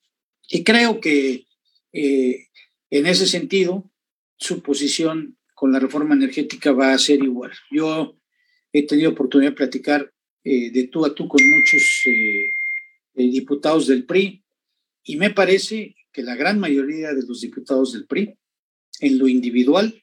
Y 0.48 0.64
creo 0.64 1.00
que 1.00 1.46
eh, 1.92 2.46
en 2.90 3.06
ese 3.06 3.26
sentido, 3.26 3.88
su 4.36 4.60
posición 4.60 5.38
con 5.54 5.70
la 5.70 5.78
reforma 5.78 6.14
energética 6.14 6.72
va 6.72 6.92
a 6.92 6.98
ser 6.98 7.22
igual. 7.22 7.52
Yo 7.70 8.16
he 8.72 8.86
tenido 8.86 9.10
oportunidad 9.10 9.52
de 9.52 9.56
platicar 9.56 10.12
eh, 10.42 10.70
de 10.72 10.88
tú 10.88 11.04
a 11.04 11.14
tú 11.14 11.28
con 11.28 11.40
muchos 11.48 12.02
diputados 13.14 13.86
del 13.86 14.04
PRI 14.04 14.42
y 15.04 15.16
me 15.16 15.30
parece 15.30 15.94
que 16.12 16.22
la 16.22 16.34
gran 16.34 16.58
mayoría 16.58 17.12
de 17.14 17.22
los 17.22 17.40
diputados 17.40 17.92
del 17.92 18.06
PRI, 18.06 18.36
en 19.00 19.18
lo 19.18 19.28
individual, 19.28 19.99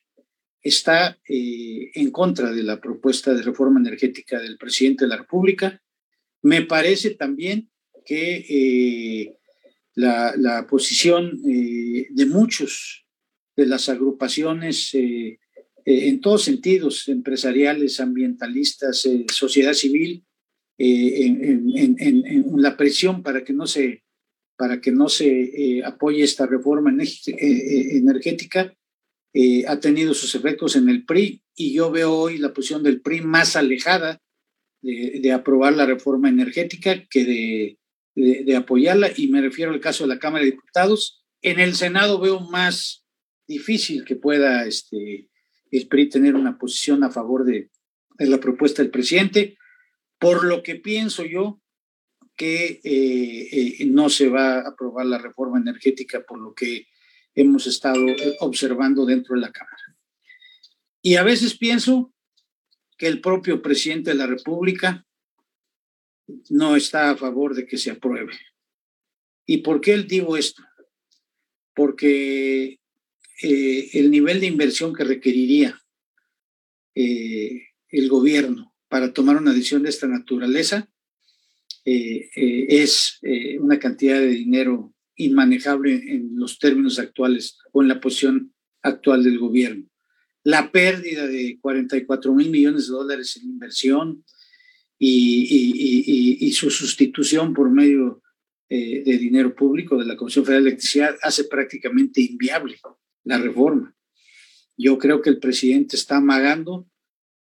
está 0.67 1.17
eh, 1.27 1.91
en 1.93 2.11
contra 2.11 2.51
de 2.51 2.63
la 2.63 2.79
propuesta 2.79 3.33
de 3.33 3.41
reforma 3.41 3.79
energética 3.79 4.39
del 4.39 4.57
presidente 4.57 5.05
de 5.05 5.09
la 5.09 5.17
República. 5.17 5.81
Me 6.41 6.61
parece 6.63 7.11
también 7.11 7.69
que 8.05 8.45
eh, 8.49 9.37
la, 9.95 10.65
posición 10.69 11.41
eh, 11.49 12.07
de 12.09 12.25
muchos 12.25 13.05
de 13.55 13.65
las 13.65 13.89
agrupaciones 13.89 14.93
en 14.93 16.21
todos 16.21 16.43
sentidos, 16.43 17.07
empresariales, 17.07 17.99
ambientalistas, 17.99 19.07
sociedad 19.33 19.73
civil, 19.73 20.23
en, 20.77 21.95
en, 21.97 22.45
la 22.57 22.77
presión 22.77 23.23
para 23.23 23.43
que 23.43 23.53
no 23.53 23.65
se, 23.65 24.03
para 24.57 24.79
que 24.79 24.91
no 24.91 25.09
se 25.09 25.81
apoye 25.83 26.23
esta 26.23 26.45
reforma 26.45 26.91
energética, 26.91 28.76
eh, 29.39 29.65
ha 29.67 29.79
tenido 29.79 30.15
sus 30.15 30.33
efectos 30.33 30.75
en 30.75 30.89
el 30.89 31.05
PRI 31.05 31.43
y 31.53 31.71
yo 31.71 31.91
veo 31.91 32.11
hoy 32.11 32.39
la 32.39 32.53
posición 32.53 32.81
del 32.81 33.01
PRI 33.01 33.21
más 33.21 33.55
alejada 33.55 34.19
de, 34.81 35.31
aprobar 35.31 35.75
la 35.75 35.85
reforma 35.85 36.27
energética 36.27 37.05
que 37.07 37.77
de, 38.15 38.55
apoyarla 38.55 39.11
y 39.15 39.27
me 39.27 39.41
refiero 39.41 39.71
al 39.71 39.79
caso 39.79 40.05
de 40.05 40.15
la 40.15 40.17
Cámara 40.17 40.43
de 40.43 40.53
Diputados. 40.53 41.23
En 41.43 41.59
el 41.59 41.75
Senado 41.75 42.19
veo 42.19 42.39
más 42.49 43.05
difícil 43.47 44.05
que 44.05 44.15
pueda 44.15 44.65
este, 44.65 45.29
el 45.69 45.87
PRI 45.87 46.09
tener 46.09 46.33
una 46.33 46.57
posición 46.57 47.03
a 47.03 47.11
favor 47.11 47.45
de, 47.45 47.69
la 48.17 48.39
propuesta 48.39 48.81
del 48.81 48.89
presidente, 48.89 49.55
Por 50.17 50.45
lo 50.45 50.63
que 50.63 50.77
pienso 50.77 51.23
yo 51.23 51.61
que 52.35 52.81
eh, 52.83 53.85
no 53.85 54.09
se 54.09 54.29
va 54.29 54.61
a 54.61 54.69
aprobar 54.69 55.05
la 55.05 55.19
reforma 55.19 55.59
energética 55.59 56.23
por 56.27 56.39
lo 56.39 56.55
que 56.55 56.87
hemos 57.37 57.67
estado 57.67 58.03
observando 58.39 59.05
dentro 59.05 59.35
de 59.35 59.41
la 59.41 59.51
Cámara. 59.51 59.95
Y 61.03 61.15
a 61.15 61.23
veces 61.23 61.55
pienso 61.55 62.11
que 62.97 63.07
el 63.07 63.21
propio 63.21 63.61
presidente 63.61 64.09
de 64.09 64.15
la 64.15 64.25
República 64.25 65.05
no 66.49 66.75
está 66.75 67.11
a 67.11 67.15
favor 67.15 67.53
de 67.53 67.67
que 67.67 67.77
se 67.77 67.91
apruebe. 67.91 68.33
¿Y 69.45 69.57
por 69.57 69.81
qué 69.81 69.99
digo 69.99 70.35
esto? 70.35 70.63
Porque 71.75 72.79
eh, 73.43 73.89
el 73.93 74.09
nivel 74.09 74.39
de 74.39 74.47
inversión 74.47 74.95
que 74.95 75.03
requeriría 75.03 75.79
eh, 76.95 77.67
el 77.89 78.09
gobierno 78.09 78.73
para 78.89 79.13
tomar 79.13 79.37
una 79.37 79.53
decisión 79.53 79.83
de 79.83 79.89
esta 79.89 80.07
naturaleza 80.07 80.89
eh, 81.85 82.29
es 82.33 83.19
una 83.59 83.77
cantidad 83.77 84.19
de 84.19 84.27
dinero 84.27 84.96
inmanejable 85.17 85.93
en 85.93 86.31
los 86.35 86.57
términos 86.59 86.99
actuales 86.99 87.57
o 87.71 87.81
en 87.81 87.89
la 87.89 87.99
posición 87.99 88.53
actual 88.81 89.23
del 89.23 89.39
gobierno. 89.39 89.85
La 90.43 90.71
pérdida 90.71 91.27
de 91.27 91.57
44 91.59 92.33
mil 92.33 92.49
millones 92.49 92.87
de 92.87 92.93
dólares 92.93 93.35
en 93.37 93.49
inversión 93.49 94.23
y, 94.97 96.51
su 96.53 96.71
sustitución 96.71 97.53
por 97.53 97.69
medio 97.69 98.23
de 98.69 99.17
dinero 99.19 99.53
público 99.55 99.97
de 99.97 100.05
la 100.05 100.15
Comisión 100.15 100.45
Federal 100.45 100.63
de 100.63 100.69
Electricidad 100.69 101.15
hace 101.21 101.43
prácticamente 101.43 102.21
inviable 102.21 102.77
la 103.23 103.37
reforma. 103.37 103.93
Yo 104.77 104.97
creo 104.97 105.21
que 105.21 105.29
el 105.29 105.39
presidente 105.39 105.95
está 105.95 106.17
amagando, 106.17 106.87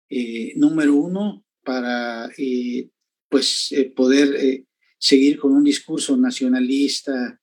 eh, 0.10 0.54
número 0.56 0.96
uno, 0.96 1.46
para 1.64 2.30
eh, 2.38 2.90
pues 3.30 3.72
eh, 3.72 3.92
poder 3.96 4.66
seguir 4.98 5.38
con 5.38 5.52
un 5.52 5.64
discurso 5.64 6.16
nacionalista 6.16 7.40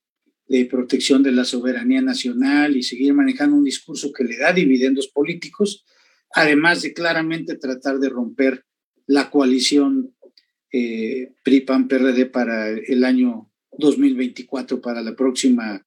de 0.53 0.67
protección 0.67 1.23
de 1.23 1.33
la 1.33 1.47
soberanía 1.47 2.03
nacional 2.03 2.77
y 2.77 2.83
seguir 2.83 3.15
manejando 3.15 3.57
un 3.57 3.65
discurso 3.65 4.13
que 4.13 4.23
le 4.23 4.37
da 4.37 4.53
dividendos 4.53 5.09
políticos, 5.09 5.87
además 6.35 6.83
de 6.83 6.93
claramente 6.93 7.57
tratar 7.57 7.99
de 7.99 8.11
romper 8.11 8.63
la 9.07 9.31
coalición 9.31 10.15
PRI-PAN-PRD 10.71 12.27
para 12.27 12.69
el 12.69 13.05
año 13.05 13.51
2024, 13.79 14.83
para 14.83 15.01
la 15.01 15.17
próxima 15.17 15.87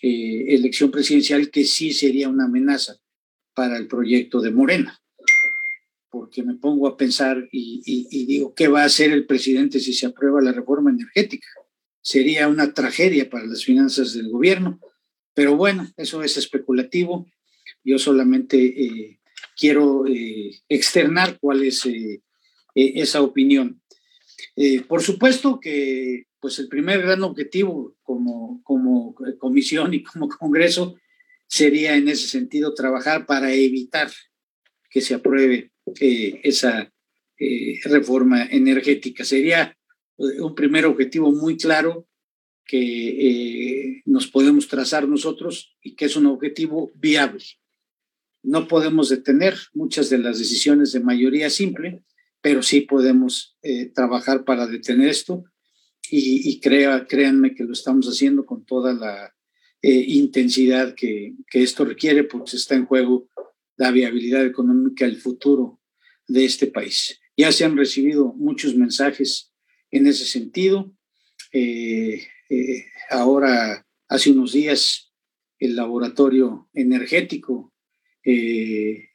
eh, 0.00 0.54
elección 0.54 0.90
presidencial 0.90 1.50
que 1.50 1.64
sí 1.64 1.92
sería 1.92 2.30
una 2.30 2.46
amenaza 2.46 2.96
para 3.52 3.76
el 3.76 3.88
proyecto 3.88 4.40
de 4.40 4.52
Morena. 4.52 4.98
Porque 6.08 6.42
me 6.42 6.54
pongo 6.54 6.88
a 6.88 6.96
pensar 6.96 7.46
y, 7.52 8.24
digo, 8.24 8.54
¿qué 8.54 8.68
va 8.68 8.84
a 8.84 8.86
hacer 8.86 9.12
el 9.12 9.26
presidente 9.26 9.80
si 9.80 9.92
se 9.92 10.06
aprueba 10.06 10.40
la 10.40 10.52
reforma 10.52 10.90
energética? 10.90 11.48
Sería 12.00 12.48
una 12.48 12.72
tragedia 12.74 13.28
para 13.28 13.46
las 13.46 13.64
finanzas 13.64 14.14
del 14.14 14.30
gobierno. 14.30 14.80
Pero 15.34 15.56
bueno, 15.56 15.88
eso 15.96 16.22
es 16.22 16.36
especulativo. 16.36 17.26
Yo 17.84 17.98
solamente 17.98 18.58
eh, 18.58 19.20
quiero 19.56 20.06
eh, 20.06 20.50
externar 20.68 21.38
cuál 21.40 21.64
es 21.64 21.88
esa 22.74 23.22
opinión. 23.22 23.82
por 24.86 25.02
supuesto 25.02 25.58
que 25.60 26.28
pues 26.40 26.58
el 26.58 26.68
primer 26.68 27.02
gran 27.02 27.22
objetivo 27.22 27.96
como, 28.02 28.62
como 28.62 29.14
comisión 29.38 29.94
y 29.94 30.02
como 30.02 30.28
Congreso 30.38 30.96
sería 31.46 31.96
en 31.96 32.08
ese 32.08 32.28
sentido 32.28 32.74
trabajar 32.74 33.26
para 33.26 33.52
evitar 33.52 34.10
que 34.90 35.00
se 35.00 35.14
apruebe 35.14 35.72
eh, 36.00 36.40
esa 36.44 36.92
eh, 37.38 37.80
reforma 37.84 38.44
energética. 38.44 39.24
Sería 39.24 39.62
eh, 39.70 39.77
un 40.18 40.54
primer 40.54 40.84
objetivo 40.86 41.32
muy 41.32 41.56
claro 41.56 42.06
que 42.64 44.02
nos 44.04 44.26
podemos 44.26 44.68
trazar 44.68 45.08
nosotros 45.08 45.74
y 45.82 45.94
que 45.94 46.04
es 46.04 46.16
un 46.16 46.26
objetivo 46.26 46.92
viable. 46.94 47.44
No 48.42 48.68
podemos 48.68 49.08
detener 49.08 49.54
muchas 49.72 50.10
de 50.10 50.18
las 50.18 50.38
decisiones 50.38 50.92
de 50.92 51.00
mayoría 51.00 51.48
simple, 51.48 52.02
pero 52.42 52.62
sí 52.62 52.82
podemos 52.82 53.56
trabajar 53.94 54.44
para 54.44 54.66
detener 54.66 55.08
esto 55.08 55.44
y, 56.10 56.60
crea, 56.60 57.06
créanme 57.06 57.54
que 57.54 57.64
lo 57.64 57.72
estamos 57.72 58.06
haciendo 58.06 58.46
con 58.46 58.64
toda 58.64 58.92
la 58.94 59.34
eh, 59.82 60.04
intensidad 60.08 60.94
que, 60.94 61.34
que, 61.50 61.62
esto 61.62 61.84
requiere, 61.84 62.24
porque 62.24 62.56
está 62.56 62.74
en 62.74 62.86
juego 62.86 63.28
la 63.76 63.90
viabilidad 63.90 64.44
económica, 64.44 65.04
el 65.04 65.18
futuro 65.18 65.80
de 66.26 66.44
este 66.44 66.66
país. 66.66 67.20
Ya 67.36 67.52
se 67.52 67.64
han 67.64 67.76
recibido 67.76 68.32
muchos 68.34 68.74
mensajes 68.74 69.47
en 69.90 70.06
ese 70.06 70.24
sentido. 70.24 70.94
Eh, 71.52 72.26
eh, 72.50 72.84
ahora, 73.10 73.86
hace 74.08 74.30
unos 74.30 74.52
días, 74.52 75.12
el 75.58 75.76
laboratorio 75.76 76.68
energético 76.72 77.72
de 78.24 79.08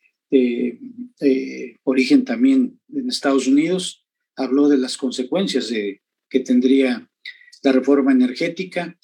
origen 1.83 2.25
también 2.25 2.79
en 2.91 3.09
Estados 3.09 3.47
Unidos 3.47 4.03
habló 4.35 4.67
de 4.67 4.77
las 4.77 4.97
consecuencias 4.97 5.69
de 5.69 6.01
que 6.29 6.39
tendría 6.39 7.09
la 7.61 7.71
reforma 7.71 8.11
energética. 8.11 8.97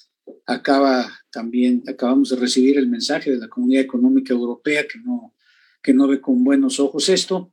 Acaba 0.46 1.10
también, 1.30 1.82
acabamos 1.86 2.30
de 2.30 2.36
recibir 2.36 2.78
el 2.78 2.88
mensaje 2.88 3.30
de 3.30 3.38
la 3.38 3.48
Comunidad 3.48 3.82
Económica 3.82 4.32
Europea 4.32 4.86
que 4.86 4.98
no, 4.98 5.34
que 5.82 5.94
no 5.94 6.08
ve 6.08 6.20
con 6.20 6.42
buenos 6.44 6.80
ojos 6.80 7.08
esto 7.08 7.52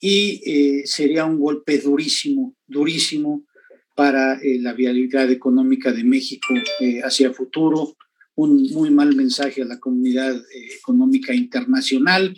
y 0.00 0.42
eh, 0.44 0.82
sería 0.84 1.24
un 1.24 1.38
golpe 1.38 1.78
durísimo, 1.78 2.56
durísimo 2.66 3.46
para 3.94 4.34
eh, 4.40 4.58
la 4.60 4.72
viabilidad 4.72 5.30
económica 5.30 5.92
de 5.92 6.04
México 6.04 6.54
eh, 6.80 7.00
hacia 7.02 7.32
futuro, 7.32 7.96
un 8.34 8.62
muy 8.72 8.90
mal 8.90 9.14
mensaje 9.14 9.62
a 9.62 9.66
la 9.66 9.78
comunidad 9.78 10.34
económica 10.78 11.34
internacional 11.34 12.34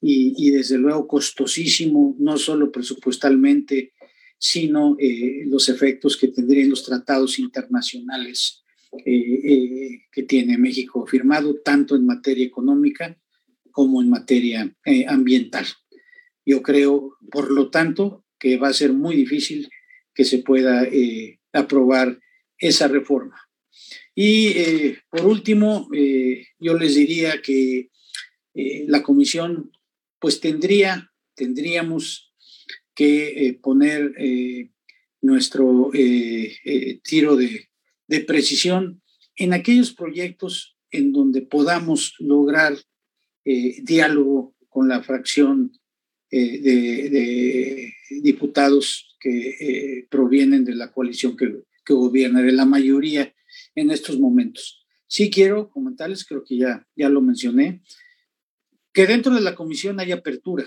y, 0.00 0.34
y, 0.36 0.50
desde 0.50 0.76
luego 0.76 1.08
costosísimo, 1.08 2.14
no 2.18 2.36
solo 2.36 2.70
presupuestalmente, 2.70 3.94
sino 4.38 4.96
eh, 4.98 5.44
los 5.46 5.68
efectos 5.68 6.16
que 6.16 6.28
tendrían 6.28 6.70
los 6.70 6.84
tratados 6.84 7.38
internacionales 7.38 8.64
eh, 9.04 9.40
eh, 9.44 10.02
que 10.12 10.22
tiene 10.22 10.58
México 10.58 11.06
firmado, 11.06 11.56
tanto 11.64 11.96
en 11.96 12.06
materia 12.06 12.44
económica 12.44 13.18
como 13.70 14.00
en 14.00 14.08
materia 14.08 14.74
ambiental. 15.08 15.66
Yo 16.46 16.62
creo, 16.62 17.16
por 17.30 17.50
lo 17.50 17.68
tanto, 17.70 18.24
que 18.38 18.56
va 18.56 18.68
a 18.68 18.72
ser 18.72 18.92
muy 18.92 19.16
difícil 19.16 19.68
que 20.16 20.24
se 20.24 20.38
pueda 20.38 20.88
aprobar 21.52 22.18
esa 22.58 22.88
reforma. 22.88 23.40
Y 24.14 24.54
por 25.10 25.26
último, 25.26 25.88
yo 26.58 26.74
les 26.74 26.94
diría 26.94 27.42
que 27.42 27.90
la 28.54 29.02
comisión, 29.02 29.70
pues 30.18 30.40
tendría, 30.40 31.12
tendríamos 31.34 32.26
que 32.96 33.46
eh, 33.46 33.52
poner 33.52 34.14
eh, 34.18 34.70
nuestro 35.20 35.90
eh, 35.92 36.98
tiro 37.04 37.36
de, 37.36 37.68
precisión 38.26 39.02
en 39.36 39.52
aquellos 39.52 39.92
proyectos 39.92 40.76
en 40.90 41.12
donde 41.12 41.42
podamos 41.42 42.14
lograr 42.18 42.74
diálogo 43.44 44.56
con 44.68 44.88
la 44.88 45.02
fracción 45.02 45.72
de, 46.30 47.94
diputados 48.10 49.16
que 49.20 50.06
provienen 50.10 50.64
de 50.64 50.74
la 50.74 50.92
coalición 50.92 51.36
que, 51.36 51.62
que, 51.84 51.94
gobierna, 51.94 52.42
de 52.42 52.52
la 52.52 52.64
mayoría 52.64 53.34
en 53.74 53.90
estos 53.90 54.18
momentos. 54.18 54.86
Sí 55.08 55.30
quiero 55.30 55.68
comentarles, 55.70 56.24
creo 56.24 56.44
que 56.44 56.56
ya, 56.56 56.86
ya 56.96 57.08
lo 57.08 57.20
mencioné, 57.20 57.82
que 58.92 59.06
dentro 59.06 59.34
de 59.34 59.42
la 59.42 59.54
comisión 59.54 60.00
hay 60.00 60.12
apertura 60.12 60.66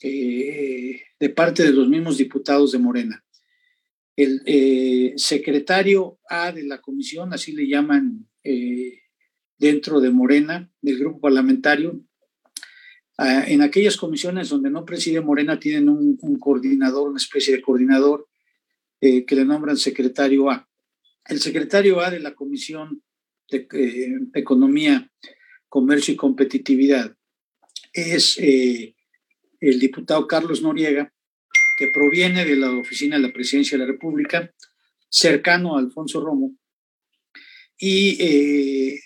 eh, 0.00 1.02
de 1.18 1.30
parte 1.30 1.62
de 1.62 1.72
los 1.72 1.88
mismos 1.88 2.18
diputados 2.18 2.72
de 2.72 2.78
Morena. 2.78 3.24
El 4.16 4.42
eh, 4.46 5.14
secretario 5.16 6.18
A 6.28 6.52
de 6.52 6.64
la 6.64 6.80
comisión, 6.80 7.32
así 7.32 7.52
le 7.52 7.66
llaman 7.66 8.28
eh, 8.42 9.00
dentro 9.58 10.00
de 10.00 10.10
Morena, 10.10 10.70
del 10.80 10.98
grupo 10.98 11.20
parlamentario, 11.20 12.04
en 13.18 13.62
aquellas 13.62 13.96
comisiones 13.96 14.48
donde 14.48 14.70
no 14.70 14.84
preside 14.84 15.20
Morena 15.20 15.58
tienen 15.58 15.88
un, 15.88 16.38
coordinador, 16.38 17.08
una 17.08 17.18
especie 17.18 17.54
de 17.54 17.62
coordinador 17.62 18.28
que 19.00 19.26
le 19.28 19.44
nombran 19.44 19.76
secretario 19.76 20.50
A. 20.50 20.68
El 21.26 21.40
secretario 21.40 22.00
A 22.00 22.10
de 22.10 22.20
la 22.20 22.34
Comisión 22.34 23.02
de 23.50 23.68
Economía, 24.34 25.10
Comercio 25.68 26.14
y 26.14 26.16
Competitividad 26.16 27.16
es 27.92 28.36
el 28.38 29.78
diputado 29.78 30.26
Carlos 30.26 30.62
Noriega, 30.62 31.12
que 31.76 31.88
proviene 31.88 32.44
de 32.44 32.56
la 32.56 32.70
oficina 32.70 33.16
de 33.16 33.22
la 33.22 33.32
Presidencia 33.32 33.76
de 33.76 33.84
la 33.84 33.92
República, 33.92 34.52
cercano 35.08 35.76
a 35.76 35.80
Alfonso 35.80 36.20
Romo. 36.20 36.56
Y 37.78 38.22
eh, 38.22 39.00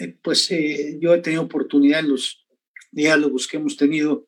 eh, 0.00 0.18
pues 0.22 0.50
eh, 0.50 0.98
yo 1.00 1.14
he 1.14 1.20
tenido 1.20 1.42
oportunidad 1.42 2.00
en 2.00 2.10
los 2.10 2.39
diálogos 2.90 3.46
que 3.46 3.56
hemos 3.56 3.76
tenido 3.76 4.26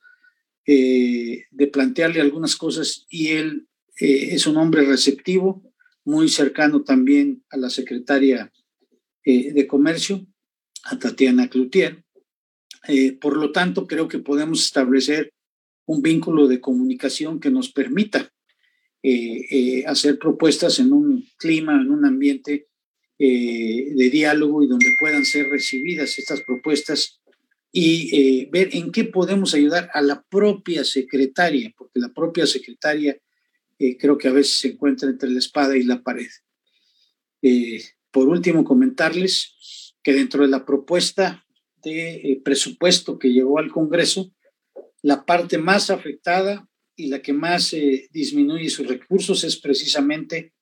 de 0.64 1.70
plantearle 1.72 2.20
algunas 2.20 2.56
cosas 2.56 3.06
y 3.10 3.28
él 3.28 3.66
es 3.96 4.46
un 4.46 4.56
hombre 4.56 4.84
receptivo, 4.84 5.62
muy 6.04 6.28
cercano 6.28 6.82
también 6.82 7.44
a 7.50 7.56
la 7.56 7.70
secretaria 7.70 8.52
de 9.24 9.66
Comercio, 9.66 10.26
a 10.84 10.98
Tatiana 10.98 11.48
Cloutier. 11.48 12.04
por 13.20 13.36
lo 13.36 13.52
tanto, 13.52 13.86
creo 13.86 14.08
que 14.08 14.18
podemos 14.18 14.64
establecer 14.64 15.32
un 15.86 16.02
vínculo 16.02 16.48
de 16.48 16.60
comunicación 16.60 17.40
que 17.40 17.50
nos 17.50 17.72
permita 17.72 18.32
hacer 19.86 20.18
propuestas 20.18 20.78
en 20.78 20.92
un 20.92 21.24
clima, 21.38 21.80
en 21.80 21.90
un 21.90 22.04
ambiente 22.04 22.68
de 23.18 24.10
diálogo 24.12 24.62
y 24.62 24.68
donde 24.68 24.94
puedan 24.98 25.24
ser 25.24 25.48
recibidas 25.48 26.18
estas 26.18 26.40
propuestas 26.42 27.21
y 27.72 28.14
eh, 28.14 28.48
ver 28.52 28.68
en 28.72 28.92
qué 28.92 29.04
podemos 29.04 29.54
ayudar 29.54 29.90
a 29.94 30.02
la 30.02 30.22
propia 30.22 30.84
secretaria, 30.84 31.72
porque 31.76 31.98
la 31.98 32.12
propia 32.12 32.46
secretaria 32.46 33.18
eh, 33.78 33.96
creo 33.96 34.18
que 34.18 34.28
a 34.28 34.32
veces 34.32 34.58
se 34.58 34.68
encuentra 34.68 35.08
entre 35.08 35.30
la 35.30 35.38
espada 35.38 35.74
y 35.76 35.82
la 35.82 36.02
pared. 36.02 36.28
Eh, 37.40 37.82
por 38.10 38.28
último, 38.28 38.62
comentarles 38.62 39.94
que 40.02 40.12
dentro 40.12 40.42
de 40.42 40.48
la 40.48 40.66
propuesta 40.66 41.46
de 41.82 42.40
presupuesto 42.44 43.18
que 43.18 43.32
llegó 43.32 43.58
al 43.58 43.72
Congreso, 43.72 44.32
la 45.00 45.24
parte 45.24 45.56
más 45.56 45.90
afectada 45.90 46.68
y 46.94 47.06
la 47.06 47.22
que 47.22 47.32
más 47.32 47.74
disminuye 48.12 48.68
sus 48.68 48.86
recursos 48.86 49.42
es 49.42 49.56
precisamente 49.56 50.52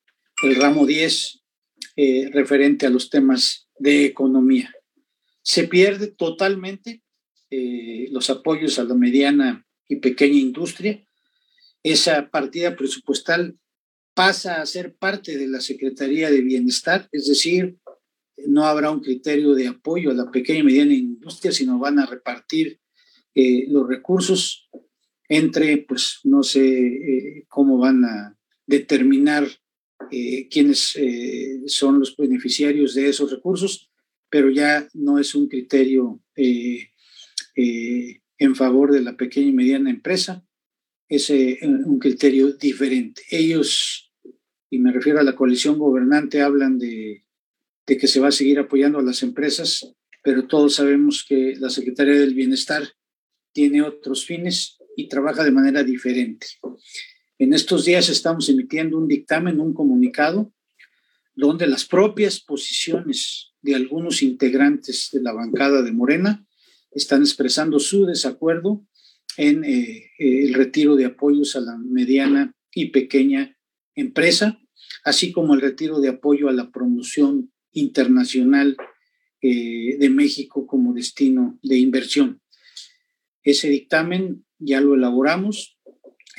el 0.43 0.55
ramo 0.55 0.87
10 0.87 1.43
referente 2.33 2.87
a 2.87 2.91
los 2.91 3.11
temas 3.11 3.69
de 3.79 4.07
economía 4.07 4.73
se 5.43 5.69
pierde 5.69 6.09
totalmente 6.09 7.03
eh, 7.51 8.09
los 8.13 8.31
apoyos 8.31 8.79
a 8.79 8.85
la 8.85 8.95
mediana 8.95 9.67
y 9.89 9.97
pequeña 9.97 10.39
industria. 10.39 11.05
Esa 11.83 12.31
partida 12.31 12.77
presupuestal 12.77 13.59
pasa 14.15 14.61
a 14.61 14.67
ser 14.67 14.95
parte 14.95 15.37
de 15.37 15.49
la 15.49 15.61
Secretaría 15.61 16.31
de 16.31 16.43
Bienestar, 16.43 17.09
es 17.11 17.27
decir, 17.27 17.77
no 18.47 18.65
habrá 18.65 18.91
un 18.91 19.01
criterio 19.01 19.55
de 19.55 19.69
apoyo 19.69 20.11
a 20.11 20.15
la 20.15 20.31
pequeña 20.31 20.61
y 20.61 20.65
mediana 20.65 20.95
industria, 20.95 21.53
sino 21.53 21.79
van 21.79 21.99
a 21.99 22.07
repartir 22.07 22.81
eh, 23.35 23.65
los 23.69 23.89
recursos 23.89 24.69
entre, 25.29 25.79
pues 25.79 26.21
no 26.25 26.43
sé 26.43 26.69
eh, 26.69 27.45
cómo 27.49 27.79
van 27.79 28.05
a 28.05 28.39
determinar 28.67 29.49
quiénes 30.51 30.99
son 31.67 32.01
los 32.01 32.17
beneficiarios 32.17 32.95
de 32.95 33.09
esos 33.09 33.31
recursos, 33.31 33.90
pero 34.31 34.51
ya 34.51 34.89
no 34.95 35.19
es 35.19 35.35
un 35.35 35.49
criterio 35.49 36.23
eh, 36.37 36.91
eh, 37.57 38.21
en 38.39 38.55
favor 38.55 38.93
de 38.93 39.03
la 39.03 39.17
pequeña 39.17 39.49
y 39.49 39.53
mediana 39.53 39.91
empresa, 39.91 40.47
es 41.09 41.29
eh, 41.31 41.59
un 41.63 41.99
criterio 41.99 42.53
diferente. 42.53 43.23
Ellos, 43.31 44.13
y 44.71 44.79
me 44.79 44.93
refiero 44.93 45.19
a 45.19 45.25
la 45.25 45.35
coalición 45.35 45.79
gobernante, 45.79 46.41
hablan 46.41 46.79
de, 46.79 47.25
de 47.87 47.97
que 47.99 48.07
se 48.07 48.21
va 48.21 48.29
a 48.29 48.33
seguir 48.33 48.61
apoyando 48.61 49.01
a 49.01 49.03
las 49.03 49.23
empresas, 49.23 49.95
pero 50.23 50.47
todos 50.47 50.77
sabemos 50.77 51.27
que 51.29 51.57
la 51.59 51.69
Secretaría 51.69 52.15
del 52.15 52.35
Bienestar 52.35 52.85
tiene 53.53 53.83
otros 53.83 54.25
fines 54.25 54.79
y 54.97 55.09
trabaja 55.09 55.43
de 55.43 55.51
manera 55.51 55.83
diferente. 55.83 56.47
En 57.39 57.53
estos 57.53 57.85
días 57.85 58.09
estamos 58.09 58.49
emitiendo 58.49 58.97
un 58.97 59.09
dictamen, 59.09 59.61
un 59.61 59.75
comunicado, 59.75 60.53
donde 61.41 61.67
las 61.67 61.85
propias 61.85 62.41
posiciones 62.41 63.53
de 63.63 63.75
algunos 63.75 64.23
integrantes 64.23 65.09
de 65.13 65.23
la 65.23 65.33
bancada 65.33 65.83
de 65.83 65.93
Morena 65.93 66.47
están 66.91 67.23
expresando 67.23 67.79
su 67.79 68.07
desacuerdo 68.07 68.87
en 69.37 69.65
eh, 69.65 70.11
el 70.19 70.55
retiro 70.55 70.97
de 70.97 71.07
apoyos 71.07 71.57
a 71.57 71.61
la 71.61 71.77
mediana 71.79 72.55
y 72.75 72.87
pequeña 72.87 73.57
empresa, 73.95 74.61
así 75.05 75.33
como 75.33 75.55
el 75.55 75.61
retiro 75.61 76.01
de 76.01 76.09
apoyo 76.09 76.49
a 76.49 76.53
la 76.53 76.71
promoción 76.71 77.53
internacional 77.73 78.77
eh, 79.41 79.97
de 79.99 80.11
México 80.11 80.67
como 80.67 80.93
destino 80.93 81.59
de 81.63 81.79
inversión. 81.79 82.43
Ese 83.43 83.69
dictamen 83.69 84.45
ya 84.59 84.81
lo 84.81 84.95
elaboramos. 84.95 85.79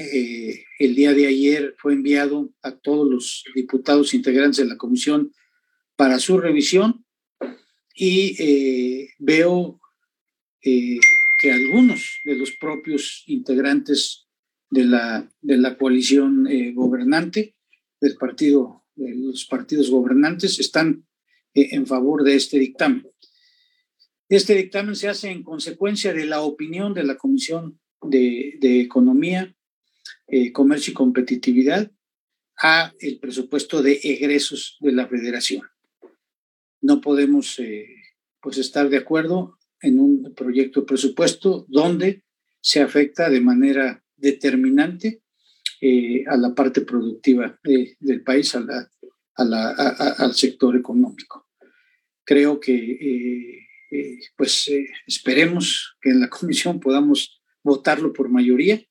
Eh, 0.02 0.66
el 0.80 0.96
día 0.96 1.14
de 1.14 1.28
ayer 1.28 1.76
fue 1.78 1.94
enviado 1.94 2.54
a 2.64 2.72
todos 2.72 3.08
los 3.10 3.44
diputados 3.54 4.14
integrantes 4.14 4.58
de 4.58 4.66
la 4.66 4.78
comisión 4.78 5.32
para 5.96 6.18
su 6.18 6.40
revisión 6.40 7.06
y 7.94 8.36
eh, 8.40 9.10
veo 9.20 9.80
eh, 10.64 11.00
que 11.40 11.52
algunos 11.52 12.20
de 12.26 12.36
los 12.36 12.52
propios 12.60 13.24
integrantes 13.28 14.28
de 14.70 14.86
la, 14.86 15.32
de 15.42 15.58
la 15.58 15.78
coalición 15.78 16.48
gobernante, 16.74 17.56
del 18.00 18.16
partido, 18.16 18.86
de 18.96 19.14
los 19.16 19.46
partidos 19.46 19.92
gobernantes, 19.92 20.60
están 20.60 21.06
en 21.54 21.86
favor 21.86 22.24
de 22.24 22.36
este 22.36 22.58
dictamen. 22.58 23.06
Este 24.30 24.56
dictamen 24.56 24.96
se 24.96 25.10
hace 25.10 25.30
en 25.30 25.44
consecuencia 25.44 26.14
de 26.14 26.26
la 26.26 26.42
opinión 26.42 26.94
de 26.94 27.04
la 27.04 27.18
Comisión 27.18 27.80
de 28.02 28.80
Economía, 28.80 29.54
Comercio 30.54 30.92
y 30.92 30.94
Competitividad 30.94 31.92
a 32.62 32.94
el 33.00 33.20
presupuesto 33.20 33.82
de 33.82 34.00
egresos 34.04 34.78
de 34.80 34.92
la 34.92 35.08
federación 35.08 35.64
no 36.82 37.00
podemos 37.00 37.60
eh, 37.60 37.88
pues 38.42 38.58
estar 38.58 38.90
de 38.90 38.98
acuerdo 38.98 39.58
en 39.82 40.00
un 40.00 40.34
proyecto 40.36 40.82
de 40.82 40.88
presupuesto 40.88 41.66
donde 41.70 42.24
se 42.60 42.82
afecta 42.82 43.30
de 43.30 43.42
manera 43.42 44.04
determinante 44.16 45.22
eh, 45.80 46.24
a 46.28 46.38
la 46.38 46.54
parte 46.54 46.82
productiva 46.82 47.60
del 47.64 48.24
país, 48.24 48.56
a 48.56 48.90
al 49.36 50.36
sector 50.36 50.76
económico. 50.76 51.48
Creo 52.24 52.60
que 52.60 53.68
eh, 53.92 54.20
pues 54.36 54.70
esperemos 55.08 55.98
que 56.00 56.12
en 56.12 56.20
la 56.20 56.30
comisión 56.30 56.80
podamos 56.80 57.42
votarlo 57.64 58.14
por 58.14 58.30
mayoría. 58.30 58.82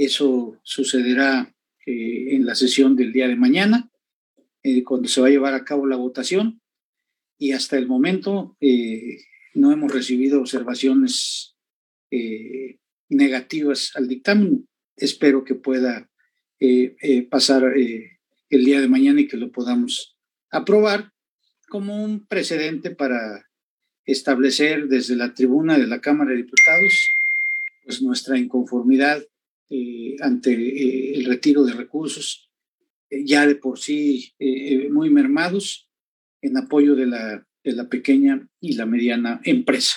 Eso 0.00 0.58
sucederá 0.62 1.54
en 1.84 2.46
la 2.46 2.54
sesión 2.54 2.96
del 2.96 3.12
día 3.12 3.28
de 3.28 3.36
mañana, 3.36 3.90
cuando 4.86 5.08
se 5.08 5.20
va 5.20 5.26
a 5.26 5.30
llevar 5.30 5.52
a 5.52 5.62
cabo 5.62 5.86
la 5.86 5.96
votación 5.96 6.62
y 7.36 7.52
hasta 7.52 7.76
el 7.76 7.86
momento 7.86 8.56
eh, 8.60 9.18
no 9.52 9.72
hemos 9.72 9.92
recibido 9.92 10.40
observaciones 10.40 11.54
eh, 12.10 12.78
negativas 13.10 13.92
al 13.94 14.08
dictamen. 14.08 14.66
Espero 14.96 15.44
que 15.44 15.54
pueda 15.54 16.10
eh, 16.60 17.26
pasar 17.30 17.64
el 17.76 18.64
día 18.64 18.80
de 18.80 18.88
mañana 18.88 19.20
y 19.20 19.28
que 19.28 19.36
lo 19.36 19.52
podamos 19.52 20.16
aprobar 20.50 21.12
como 21.68 22.02
un 22.02 22.26
precedente 22.26 22.90
para 22.90 23.46
establecer 24.06 24.88
desde 24.88 25.14
la 25.14 25.34
tribuna 25.34 25.78
de 25.78 25.86
la 25.86 26.00
Cámara 26.00 26.30
de 26.30 26.38
Diputados 26.38 26.94
pues 27.84 28.00
nuestra 28.00 28.38
inconformidad 28.38 29.22
ante 30.20 31.14
el 31.14 31.24
retiro 31.24 31.64
de 31.64 31.74
recursos 31.74 32.50
ya 33.10 33.46
de 33.46 33.54
por 33.54 33.78
sí 33.78 34.34
muy 34.90 35.10
mermados 35.10 35.88
en 36.42 36.56
apoyo 36.56 36.94
de 36.94 37.06
la, 37.06 37.46
de 37.62 37.72
la 37.72 37.88
pequeña 37.88 38.48
y 38.60 38.74
la 38.74 38.86
mediana 38.86 39.40
empresa. 39.44 39.96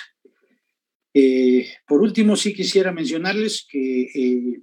Eh, 1.13 1.67
por 1.87 2.01
último, 2.01 2.35
sí 2.35 2.53
quisiera 2.53 2.91
mencionarles 2.91 3.65
que 3.69 4.01
eh, 4.01 4.61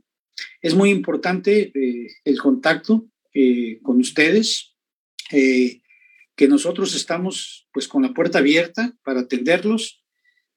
es 0.61 0.75
muy 0.75 0.91
importante 0.91 1.73
eh, 1.75 2.09
el 2.25 2.39
contacto 2.39 3.07
con 3.83 4.01
ustedes, 4.01 4.75
que 5.31 6.49
nosotros 6.49 6.97
estamos 6.97 7.69
pues 7.73 7.87
con 7.87 8.03
la 8.03 8.13
puerta 8.13 8.39
abierta 8.39 8.99
para 9.05 9.21
atenderlos 9.21 10.00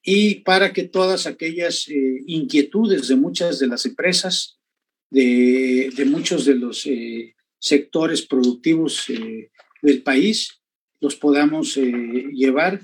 y 0.04 0.36
para 0.42 0.74
que 0.74 0.84
todas 0.84 1.26
aquellas 1.26 1.88
inquietudes 2.28 3.08
de 3.08 3.16
muchas 3.16 3.60
de 3.60 3.68
las 3.68 3.86
empresas, 3.86 4.60
de, 5.10 5.92
de 5.96 6.06
muchos 6.06 6.46
de 6.46 6.56
los 6.56 6.88
sectores 7.60 8.24
productivos 8.24 9.06
del 9.82 10.04
país, 10.04 10.64
los 11.04 11.18
podamos 11.18 11.76
eh, 11.76 11.84
llevar, 12.32 12.80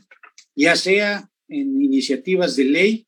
ya 0.54 0.76
sea 0.76 1.32
en 1.48 1.82
iniciativas 1.82 2.58
de 2.58 2.66
ley, 2.66 3.08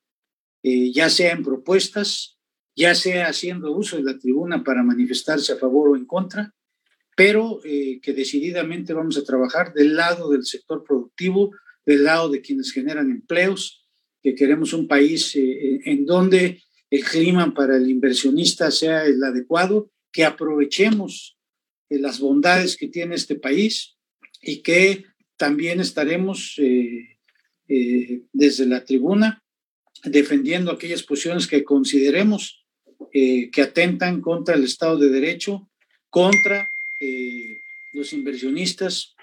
eh, 0.63 0.91
ya 0.93 1.09
sea 1.09 1.33
en 1.33 1.43
propuestas, 1.43 2.37
ya 2.77 2.95
sea 2.95 3.27
haciendo 3.27 3.73
uso 3.73 3.97
de 3.97 4.03
la 4.03 4.17
tribuna 4.17 4.63
para 4.63 4.83
manifestarse 4.83 5.51
a 5.51 5.57
favor 5.57 5.89
o 5.89 5.97
en 5.97 6.05
contra, 6.05 6.55
pero 7.17 7.59
eh, 7.65 7.99
que 8.01 8.13
decididamente 8.13 8.93
vamos 8.93 9.17
a 9.17 9.25
trabajar 9.25 9.73
del 9.73 9.97
lado 9.97 10.31
del 10.31 10.45
sector 10.45 10.81
productivo, 10.85 11.51
del 11.85 12.05
lado 12.05 12.29
de 12.29 12.41
quienes 12.41 12.71
generan 12.71 13.11
empleos, 13.11 13.80
que 14.21 14.35
queremos 14.35 14.73
un 14.73 14.87
país 14.87 15.35
en 15.35 16.05
donde 16.05 16.61
el 16.89 17.03
clima 17.03 17.53
para 17.53 17.77
el 17.77 17.89
inversionista 17.89 18.69
sea 18.69 19.05
el 19.05 19.23
adecuado, 19.23 19.89
que 20.11 20.25
aprovechemos 20.25 21.37
las 21.89 22.19
bondades 22.19 22.77
que 22.77 22.87
tiene 22.87 23.15
este 23.15 23.35
país 23.35 23.97
y 24.41 24.61
que 24.61 25.05
también 25.37 25.79
estaremos 25.79 26.55
eh, 26.57 27.17
eh, 27.67 28.21
desde 28.31 28.65
la 28.65 28.85
tribuna 28.85 29.43
defendiendo 30.03 30.71
aquellas 30.71 31.03
posiciones 31.03 31.47
que 31.47 31.63
consideremos 31.63 32.65
eh, 33.13 33.49
que 33.51 33.61
atentan 33.61 34.21
contra 34.21 34.55
el 34.55 34.63
Estado 34.63 34.97
de 34.97 35.09
Derecho, 35.09 35.69
contra 36.09 36.69
los 37.93 38.13
inversionistas 38.13 39.15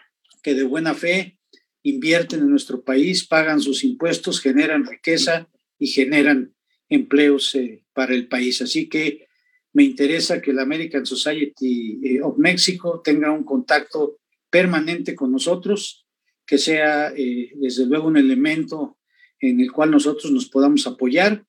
que 0.43 0.55
de 0.55 0.65
buena 0.65 0.95
fe 0.95 1.38
invierten 1.83 2.41
en 2.41 2.51
nuestro 2.51 2.83
país, 2.83 3.27
pagan 3.27 3.61
sus 3.61 3.85
impuestos, 3.85 4.41
generan 4.41 4.87
riqueza 4.87 5.49
y 5.79 5.89
generan 5.89 6.55
empleos 6.89 7.57
para 7.93 8.15
el 8.15 8.29
país. 8.29 8.63
Así 8.63 8.89
que 8.89 9.29
me 9.73 9.85
interesa 9.85 10.41
que 10.41 10.53
la 10.53 10.63
American 10.63 11.07
Society 11.07 12.01
eh, 12.03 12.23
of 12.23 12.39
Mexico 12.39 13.01
tenga 13.03 13.31
un 13.31 13.45
contacto 13.45 14.19
permanente 14.51 15.15
con 15.15 15.31
nosotros, 15.31 16.07
que 16.47 16.59
sea 16.59 17.13
eh, 17.17 17.53
desde 17.57 17.87
luego 17.87 18.09
un 18.09 18.17
elemento 18.17 18.99
en 19.41 19.61
el 19.61 19.71
cual 19.71 19.91
nosotros 19.91 20.33
nos 20.33 20.49
podamos 20.49 20.87
apoyar 20.87 21.45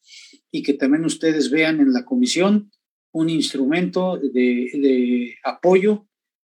y 0.51 0.61
que 0.61 0.73
también 0.73 1.05
ustedes 1.05 1.49
vean 1.49 1.79
en 1.79 1.93
la 1.93 2.05
comisión 2.05 2.71
un 3.11 3.29
instrumento 3.29 4.19
de, 4.21 5.35
apoyo 5.43 6.05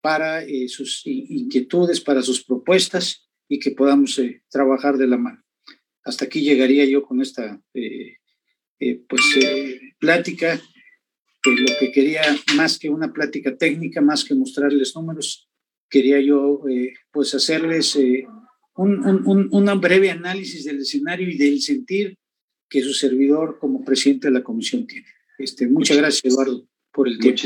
para 0.02 0.44
eh, 0.44 0.68
sus 0.68 1.04
inquietudes, 1.06 2.02
para 2.02 2.22
sus 2.22 2.44
propuestas 2.44 3.30
y 3.52 3.60
que 3.60 3.72
podamos 3.72 4.20
trabajar 4.50 4.98
de 4.98 5.08
la 5.08 5.18
mano. 5.18 5.44
Hasta 6.04 6.26
aquí 6.26 6.42
llegaría 6.42 6.86
yo 6.86 7.04
con 7.04 7.22
esta 7.22 7.62
pues, 7.72 9.22
plática 10.00 10.62
lo 11.44 11.80
que 11.80 11.92
quería, 11.92 12.22
más 12.56 12.78
que 12.78 12.90
una 12.90 13.12
plática 13.12 13.58
técnica, 13.58 14.02
más 14.02 14.24
que 14.24 14.36
mostrarles 14.36 14.96
números, 14.96 15.50
quería 15.90 16.20
yo 16.22 16.62
eh, 16.70 16.94
pues 17.12 17.34
hacerles 17.34 17.96
eh, 17.96 18.26
un, 18.76 19.04
un, 19.04 19.50
un, 19.52 19.82
breve 19.82 20.12
análisis 20.12 20.66
del 20.66 20.80
escenario 20.80 21.30
y 21.30 21.38
del 21.38 21.62
sentir 21.62 22.18
que 22.70 22.82
su 22.82 22.94
servidor 22.94 23.58
como 23.60 23.84
presidente 23.84 24.28
de 24.28 24.34
la 24.34 24.44
comisión 24.44 24.86
tiene. 24.88 25.08
Este, 25.38 25.68
muchas 25.68 25.98
gracias, 25.98 26.24
Eduardo, 26.24 26.66
por 26.94 27.08
el 27.08 27.18
tiempo. 27.18 27.42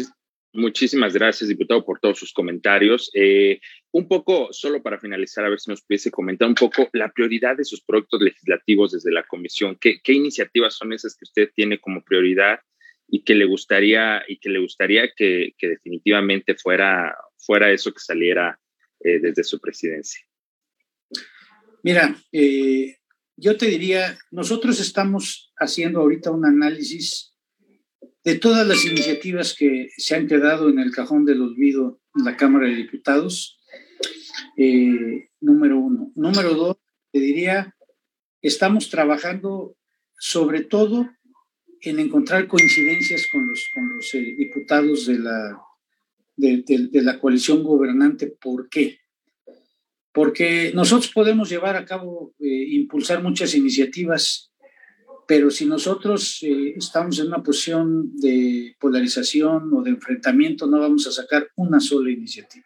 muchísimas 0.54 1.14
gracias, 1.14 1.48
diputado, 1.48 1.84
por 1.84 2.00
todos 2.00 2.20
sus 2.20 2.34
comentarios. 2.34 3.10
Eh, 3.14 3.60
un 3.96 4.10
poco, 4.10 4.52
solo 4.52 4.84
para 4.84 5.00
finalizar, 5.00 5.46
a 5.46 5.50
ver 5.50 5.60
si 5.60 5.72
nos 5.72 5.82
pudiese 5.82 6.12
comentar 6.12 6.50
un 6.50 6.56
poco 6.56 6.90
la 6.92 7.14
prioridad 7.14 7.56
de 7.56 7.64
sus 7.64 7.82
proyectos 7.82 8.22
legislativos 8.22 8.92
desde 8.92 9.10
la 9.10 9.24
comisión. 9.24 9.78
¿Qué, 9.80 10.02
qué 10.04 10.12
iniciativas 10.12 10.74
son 10.74 10.92
esas 10.92 11.16
que 11.16 11.24
usted 11.24 11.50
tiene 11.56 11.80
como 11.80 12.04
prioridad? 12.04 12.60
y 13.08 13.24
que 13.24 13.36
le 13.36 13.46
gustaría, 13.46 14.24
y 14.28 14.40
que, 14.40 14.50
le 14.50 14.60
gustaría 14.60 15.12
que, 15.16 15.54
que 15.60 15.70
definitivamente 15.70 16.56
fuera, 16.56 17.16
fuera 17.38 17.72
eso 17.72 17.94
que 17.94 18.00
saliera 18.00 18.60
eh, 19.00 19.20
desde 19.20 19.44
su 19.44 19.60
presidencia. 19.60 20.22
Mira, 21.84 22.16
eh, 22.32 22.98
yo 23.38 23.58
te 23.58 23.68
diría, 23.68 24.18
nosotros 24.32 24.80
estamos 24.80 25.54
haciendo 25.58 26.00
ahorita 26.00 26.32
un 26.32 26.46
análisis 26.46 27.36
de 28.24 28.40
todas 28.40 28.68
las 28.68 28.84
iniciativas 28.86 29.56
que 29.56 29.90
se 29.96 30.16
han 30.16 30.28
quedado 30.28 30.68
en 30.70 30.80
el 30.80 30.92
cajón 30.92 31.26
del 31.26 31.44
olvido 31.44 32.02
en 32.16 32.26
la 32.26 32.38
Cámara 32.38 32.68
de 32.68 32.76
Diputados, 32.76 33.60
eh, 34.58 35.30
número 35.42 35.78
uno. 35.80 36.12
Número 36.16 36.54
dos, 36.54 36.78
te 37.12 37.20
diría, 37.20 37.76
estamos 38.42 38.90
trabajando 38.90 39.76
sobre 40.18 40.62
todo 40.62 41.10
en 41.82 42.00
encontrar 42.00 42.48
coincidencias 42.48 43.28
con 43.32 43.48
los, 43.48 44.14
eh, 44.16 44.36
diputados 44.38 45.06
de 45.06 45.20
la, 45.20 45.62
de, 46.36 46.90
la 46.94 47.20
coalición 47.20 47.64
gobernante. 47.64 48.28
¿Por 48.28 48.70
qué? 48.70 49.00
Porque 50.12 50.72
nosotros 50.74 51.12
podemos 51.14 51.50
llevar 51.50 51.76
a 51.76 51.86
cabo, 51.86 52.34
eh, 52.40 52.68
impulsar 52.72 53.22
muchas 53.22 53.54
iniciativas, 53.54 54.52
pero 55.28 55.50
si 55.52 55.66
nosotros 55.66 56.40
eh, 56.44 56.74
estamos 56.78 57.20
en 57.20 57.28
una 57.28 57.44
posición 57.44 58.16
de 58.18 58.76
polarización 58.80 59.74
o 59.74 59.82
de 59.82 59.92
enfrentamiento, 59.92 60.68
no 60.68 60.80
vamos 60.80 61.08
a 61.08 61.12
sacar 61.12 61.50
una 61.56 61.80
sola 61.80 62.10
iniciativa. 62.10 62.66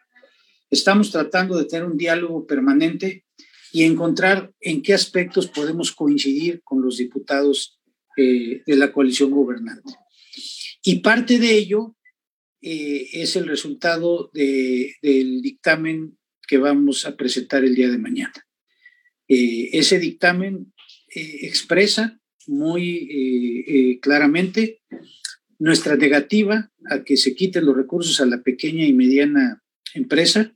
Estamos 0.71 1.11
tratando 1.11 1.57
de 1.57 1.65
tener 1.65 1.85
un 1.85 1.97
diálogo 1.97 2.45
permanente 2.45 3.25
y 3.71 3.83
encontrar 3.83 4.53
en 4.61 4.83
qué 4.83 4.93
aspectos 4.93 5.47
podemos 5.47 5.91
coincidir 5.91 6.61
con 6.63 6.81
los 6.81 6.97
diputados 6.97 7.79
eh, 8.17 8.61
de 8.65 8.75
la 8.75 8.91
coalición 8.91 9.31
gobernante. 9.31 9.93
Y 10.83 10.99
parte 10.99 11.39
de 11.39 11.57
ello 11.57 11.95
eh, 12.61 13.07
es 13.13 13.35
el 13.35 13.47
resultado 13.47 14.29
del 14.33 15.41
dictamen 15.41 16.17
que 16.47 16.57
vamos 16.57 17.05
a 17.05 17.15
presentar 17.15 17.63
el 17.63 17.75
día 17.75 17.89
de 17.89 17.97
mañana. 17.97 18.33
Eh, 19.27 19.69
ese 19.73 19.99
dictamen 19.99 20.73
expresa 21.11 22.19
muy 22.45 23.99
claramente 24.01 24.81
nuestra 25.57 25.95
negativa 25.95 26.71
a 26.85 27.03
que 27.03 27.17
se 27.17 27.33
quiten 27.33 27.65
los 27.65 27.75
recursos 27.75 28.21
a 28.21 28.27
la 28.27 28.43
pequeña 28.43 28.85
y 28.85 28.93
mediana 28.93 29.63
empresa 29.93 30.55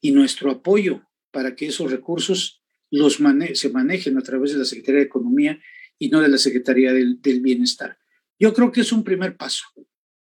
y 0.00 0.12
nuestro 0.12 0.50
apoyo 0.50 1.02
para 1.30 1.54
que 1.54 1.66
esos 1.66 1.90
recursos 1.90 2.60
los 2.90 3.18
se 3.54 3.68
manejen 3.70 4.18
a 4.18 4.22
través 4.22 4.52
de 4.52 4.58
la 4.58 4.64
Secretaría 4.64 5.00
de 5.00 5.06
Economía 5.06 5.60
y 5.98 6.08
no 6.08 6.20
de 6.20 6.28
la 6.28 6.38
Secretaría 6.38 6.92
del, 6.92 7.20
Bienestar. 7.40 7.98
Yo 8.38 8.52
creo 8.52 8.72
que 8.72 8.80
es 8.80 8.92
un 8.92 9.04
primer 9.04 9.36
paso, 9.36 9.64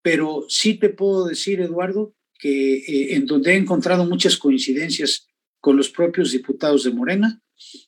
pero 0.02 0.44
sí 0.48 0.74
te 0.74 0.90
puedo 0.90 1.26
decir, 1.26 1.60
Eduardo, 1.60 2.14
que 2.38 2.74
eh, 2.76 3.14
en 3.14 3.26
donde 3.26 3.52
he 3.52 3.56
encontrado 3.56 4.04
muchas 4.04 4.36
coincidencias 4.36 5.28
con 5.60 5.76
los 5.76 5.90
propios 5.90 6.32
diputados 6.32 6.84
de 6.84 6.92
Morena 6.92 7.42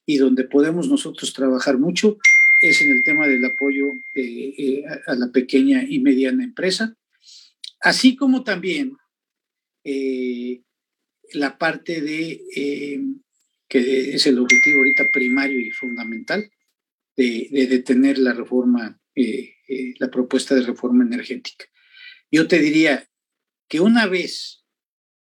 y 0.07 0.17
donde 0.17 0.45
podemos 0.45 0.89
nosotros 0.89 1.33
trabajar 1.33 1.79
mucho 1.79 2.19
es 2.63 2.81
en 2.81 2.93
el 2.93 3.03
tema 3.03 3.27
del 3.27 3.45
apoyo 3.45 3.85
eh, 4.15 4.55
eh, 4.57 4.85
a 5.07 5.15
la 5.15 5.31
pequeña 5.31 5.85
y 5.87 5.99
mediana 5.99 6.45
empresa, 6.45 6.97
así 7.81 8.17
como 8.17 8.43
también 8.43 8.97
la 11.35 11.59
parte 11.59 12.01
de, 12.01 12.41
que 13.69 14.15
es 14.15 14.27
el 14.27 14.39
objetivo 14.39 14.79
ahorita 14.79 15.11
primario 15.11 15.59
y 15.59 15.71
fundamental, 15.71 16.51
de, 17.17 17.49
detener 17.69 18.19
la 18.19 18.33
reforma, 18.33 19.01
eh, 19.15 19.55
eh, 19.69 19.95
la 19.99 20.11
propuesta 20.11 20.55
de 20.55 20.63
reforma 20.63 21.05
energética. 21.05 21.67
Yo 22.31 22.49
te 22.49 22.59
diría 22.59 23.09
que 23.69 23.81
una 23.81 24.07
vez 24.07 24.65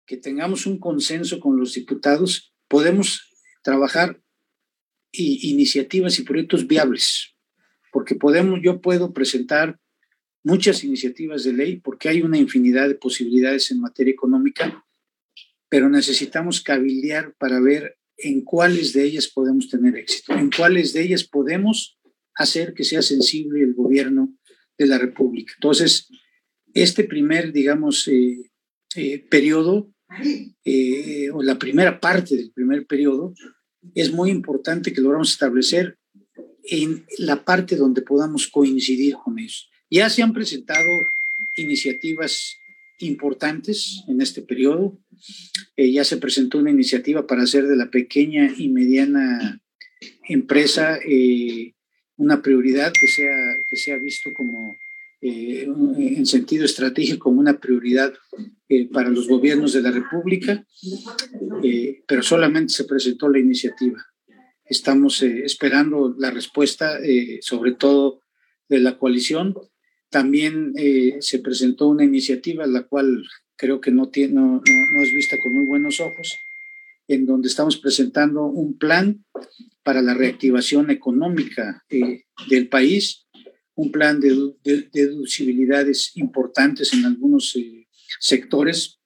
que 0.06 0.18
tengamos 0.18 0.66
un 0.66 0.80
consenso 0.80 1.40
con 1.40 1.58
los 1.58 1.74
diputados, 1.74 2.54
podemos 2.68 3.30
trabajar 3.64 4.22
iniciativas 5.12 6.20
y 6.20 6.24
proyectos 6.24 6.68
viables, 6.68 7.36
porque 7.92 8.16
podemos, 8.16 8.60
yo 8.62 8.82
puedo 8.82 9.14
presentar 9.14 9.80
muchas 10.44 10.84
iniciativas 10.84 11.44
de 11.44 11.54
ley 11.54 11.78
porque 11.78 12.10
hay 12.10 12.22
una 12.22 12.38
infinidad 12.38 12.88
de 12.88 12.96
posibilidades 12.96 13.72
en 13.72 13.82
materia 13.82 14.12
económica, 14.12 14.86
pero 15.70 15.90
necesitamos 15.90 16.62
cabildear 16.62 17.36
para 17.38 17.60
ver 17.60 17.98
en 18.18 18.44
cuáles 18.44 18.94
de 18.94 19.04
ellas 19.04 19.28
podemos 19.28 19.70
tener 19.70 19.96
éxito, 19.96 20.34
en 20.34 20.50
cuáles 20.50 20.94
de 20.94 21.04
ellas 21.04 21.24
podemos 21.24 21.98
hacer 22.36 22.74
que 22.74 22.84
sea 22.84 23.02
sensible 23.02 23.64
el 23.64 23.74
gobierno 23.74 24.36
de 24.78 24.88
la 24.88 24.98
República. 24.98 25.54
Entonces, 25.56 26.08
este 26.74 27.04
primer, 27.04 27.52
digamos, 27.52 28.08
eh, 28.08 28.50
eh, 28.96 29.26
periodo, 29.30 29.94
eh, 30.66 31.30
o 31.32 31.44
la 31.44 31.60
primera 31.60 32.00
parte 32.00 32.36
del 32.36 32.52
primer 32.52 32.86
periodo, 32.88 33.34
es 33.94 34.12
muy 34.12 34.32
importante 34.32 34.92
que 34.92 35.02
logramos 35.02 35.32
establecer 35.32 35.98
en 36.64 37.06
la 37.20 37.44
parte 37.44 37.76
donde 37.76 38.02
podamos 38.02 38.48
coincidir 38.48 39.16
con 39.16 39.40
ellos. 39.40 39.70
Ya 39.90 40.10
se 40.10 40.22
han 40.22 40.34
presentado 40.34 40.88
iniciativas 41.56 42.58
importantes 43.00 44.04
en 44.08 44.22
este 44.22 44.42
periodo. 44.42 44.98
Eh, 45.76 45.92
ya 45.92 46.04
se 46.04 46.18
presentó 46.18 46.58
una 46.58 46.72
iniciativa 46.72 47.26
para 47.26 47.44
hacer 47.44 47.68
de 47.68 47.76
la 47.76 47.90
pequeña 47.90 48.54
y 48.58 48.70
mediana 48.70 49.62
empresa 50.28 50.98
eh, 51.06 51.74
una 52.18 52.42
prioridad 52.42 52.92
que 52.94 53.08
sea, 53.08 53.36
que 53.70 53.78
sea 53.78 53.98
visto 53.98 54.30
como 54.36 54.76
eh, 55.22 55.68
en 55.98 56.26
sentido 56.26 56.66
estratégico 56.66 57.26
como 57.26 57.40
una 57.40 57.60
prioridad 57.60 58.14
para 58.94 59.10
los 59.10 59.28
gobiernos 59.28 59.74
de 59.74 59.82
la 59.82 59.90
República, 59.90 60.64
pero 62.08 62.22
solamente 62.22 62.72
se 62.72 62.84
presentó 62.84 63.28
la 63.28 63.40
iniciativa. 63.40 64.06
Estamos 64.64 65.24
esperando 65.24 66.16
la 66.20 66.30
respuesta, 66.30 67.00
sobre 67.42 67.74
todo 67.74 68.22
de 68.70 68.80
la 68.80 69.00
coalición, 69.00 69.56
también 70.10 70.74
eh, 70.76 71.18
se 71.22 71.40
presentó 71.40 71.88
una 71.88 72.04
iniciativa, 72.04 72.66
la 72.66 72.84
cual 72.84 73.24
creo 73.56 73.80
que 73.80 73.92
no, 73.92 74.10
tiene, 74.10 74.34
no, 74.34 74.62
es 74.66 75.14
vista 75.14 75.38
con 75.42 75.54
muy 75.54 75.66
buenos 75.66 76.00
ojos, 76.00 76.36
en 77.08 77.26
donde 77.26 77.48
estamos 77.48 77.78
presentando 77.78 78.46
un 78.46 78.78
plan 78.78 79.24
para 79.84 80.02
la 80.02 80.14
reactivación 80.14 80.90
económica 80.92 81.84
eh, 81.90 82.24
del 82.50 82.70
país, 82.70 83.28
un 83.76 83.92
plan 83.92 84.20
de, 84.20 84.56
deducibilidades 84.92 86.12
importantes 86.16 86.94
en 86.94 87.06
algunos 87.06 87.56
eh, 87.56 87.88
sectores, 88.20 89.00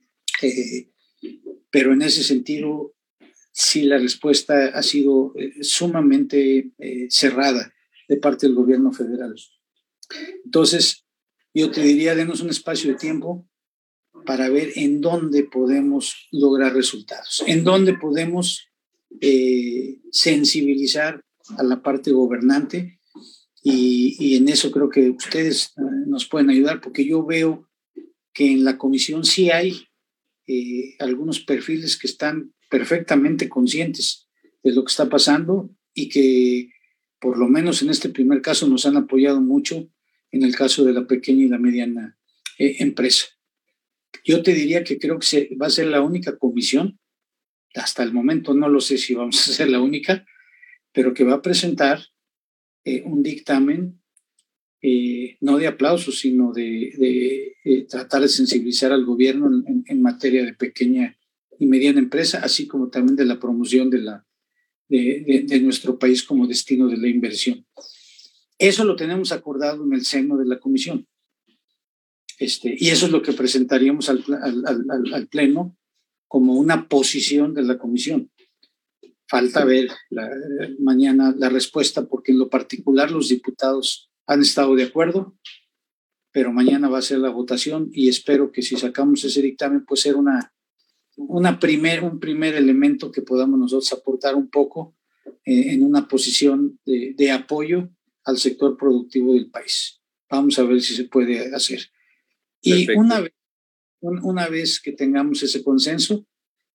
pero 1.69 1.93
en 1.93 2.01
ese 2.01 2.23
sentido 2.23 2.95
sí 3.51 3.83
la 3.83 3.97
respuesta 3.97 4.67
ha 4.73 4.83
sido 4.83 5.33
sumamente 5.61 6.71
cerrada 7.09 7.73
de 8.09 8.17
parte 8.17 8.47
del 8.47 8.55
gobierno 8.55 8.91
federal. 8.91 9.35
Entonces, 10.45 11.05
yo 11.53 11.71
te 11.71 11.81
diría, 11.81 12.15
denos 12.15 12.41
un 12.41 12.49
espacio 12.49 12.91
de 12.91 12.97
tiempo, 12.97 13.47
para 14.25 14.49
ver 14.49 14.71
en 14.75 15.01
dónde 15.01 15.43
podemos 15.43 16.27
lograr 16.31 16.73
resultados, 16.73 17.43
en 17.47 17.63
dónde 17.63 17.93
podemos 17.95 18.67
eh, 19.21 19.99
sensibilizar 20.11 21.23
a 21.57 21.63
la 21.63 21.81
parte 21.81 22.11
gobernante. 22.11 22.99
Y, 23.61 24.35
en 24.35 24.49
eso 24.49 24.71
creo 24.71 24.89
que 24.89 25.09
ustedes 25.09 25.73
eh, 25.77 25.81
nos 26.07 26.27
pueden 26.27 26.49
ayudar 26.49 26.81
porque 26.81 27.05
yo 27.05 27.25
veo 27.25 27.69
que 28.33 28.51
en 28.51 28.63
la 28.63 28.77
comisión 28.77 29.23
sí 29.23 29.51
hay 29.51 29.87
eh, 30.47 30.95
algunos 30.99 31.39
perfiles 31.39 31.97
que 31.97 32.07
están 32.07 32.53
perfectamente 32.69 33.47
conscientes 33.47 34.27
de 34.63 34.73
lo 34.73 34.83
que 34.83 34.91
está 34.91 35.07
pasando 35.07 35.69
y 35.93 36.09
que 36.09 36.71
por 37.21 37.37
lo 37.37 37.47
menos 37.47 37.81
en 37.81 37.89
este 37.89 38.09
primer 38.09 38.41
caso 38.41 38.67
nos 38.67 38.85
han 38.85 38.97
apoyado 38.97 39.39
mucho 39.39 39.89
en 40.33 40.43
el 40.43 40.55
caso 40.55 40.83
de 40.83 40.91
la 40.91 41.07
pequeña 41.07 41.45
y 41.45 41.49
la 41.49 41.57
mediana 41.57 42.17
empresa. 42.57 43.27
Yo 44.25 44.43
te 44.43 44.53
diría 44.53 44.83
que 44.83 44.99
creo 44.99 45.19
que 45.19 45.25
se, 45.25 45.49
va 45.61 45.67
a 45.67 45.71
ser 45.71 45.87
la 45.87 46.01
única 46.01 46.37
comisión, 46.37 46.99
hasta 47.75 48.03
el 48.03 48.13
momento 48.13 48.53
no 48.53 48.69
lo 48.69 48.81
sé 48.81 48.97
si 48.97 49.15
vamos 49.15 49.47
a 49.47 49.53
ser 49.53 49.69
la 49.69 49.81
única, 49.81 50.25
pero 50.91 51.13
que 51.13 51.23
va 51.23 51.35
a 51.35 51.41
presentar 51.41 52.01
eh, 52.85 53.01
un 53.05 53.23
dictamen 53.23 53.99
eh, 54.81 55.37
no 55.39 55.57
de 55.57 55.67
aplausos, 55.67 56.19
sino 56.19 56.51
de, 56.51 57.55
eh, 57.63 57.87
tratar 57.89 58.21
de 58.21 58.27
sensibilizar 58.27 58.91
al 58.91 59.05
gobierno 59.05 59.49
en, 59.85 60.01
materia 60.01 60.43
de 60.43 60.53
pequeña 60.53 61.17
y 61.57 61.65
mediana 61.67 61.99
empresa, 61.99 62.39
así 62.43 62.67
como 62.67 62.89
también 62.89 63.15
de 63.15 63.25
la 63.25 63.39
promoción 63.39 63.89
de, 63.89 65.61
nuestro 65.61 65.97
país 65.97 66.23
como 66.23 66.47
destino 66.47 66.89
de 66.89 66.97
la 66.97 67.07
inversión. 67.07 67.65
Eso 68.57 68.85
lo 68.85 68.95
tenemos 68.95 69.31
acordado 69.31 69.83
en 69.83 69.93
el 69.93 70.05
seno 70.05 70.37
de 70.37 70.45
la 70.45 70.59
comisión. 70.59 71.07
Este, 72.39 72.75
y 72.77 72.89
eso 72.89 73.05
es 73.05 73.11
lo 73.11 73.21
que 73.21 73.33
presentaríamos 73.33 74.09
al, 74.09 74.23
al, 75.13 75.27
Pleno 75.27 75.77
como 76.27 76.55
una 76.55 76.87
posición 76.87 77.53
de 77.53 77.63
la 77.63 77.77
comisión. 77.77 78.31
Falta 79.27 79.63
ver 79.65 79.89
mañana 80.79 81.33
la 81.37 81.49
respuesta, 81.49 82.05
porque 82.05 82.31
en 82.31 82.39
lo 82.39 82.49
particular 82.49 83.11
los 83.11 83.29
diputados 83.29 84.11
han 84.25 84.41
estado 84.41 84.75
de 84.75 84.83
acuerdo, 84.83 85.37
pero 86.31 86.51
mañana 86.51 86.89
va 86.89 86.99
a 86.99 87.03
ser 87.03 87.19
la 87.19 87.29
votación 87.29 87.89
y 87.93 88.09
espero 88.09 88.51
que 88.51 88.61
si 88.61 88.75
sacamos 88.75 89.23
ese 89.23 89.41
dictamen, 89.41 89.85
pues 89.85 90.01
ser 90.01 90.15
una, 90.15 90.53
una 91.15 91.59
primer, 91.59 92.03
un 92.03 92.19
primer 92.19 92.55
elemento 92.55 93.11
que 93.11 93.21
podamos 93.21 93.59
nosotros 93.59 93.93
aportar 93.93 94.35
un 94.35 94.49
poco 94.49 94.95
eh, 95.45 95.73
en 95.73 95.83
una 95.83 96.07
posición 96.07 96.79
de, 96.85 97.13
de 97.15 97.31
apoyo 97.31 97.89
al 98.25 98.37
sector 98.37 98.77
productivo 98.77 99.33
del 99.33 99.49
país. 99.49 100.01
Vamos 100.29 100.57
a 100.59 100.63
ver 100.63 100.81
si 100.81 100.95
se 100.95 101.05
puede 101.05 101.53
hacer. 101.53 101.81
Y 102.61 102.89
una 102.91 103.21
vez, 103.21 103.33
una 103.99 104.47
vez 104.47 104.79
que 104.79 104.91
tengamos 104.91 105.43
ese 105.43 105.63
consenso, 105.63 106.25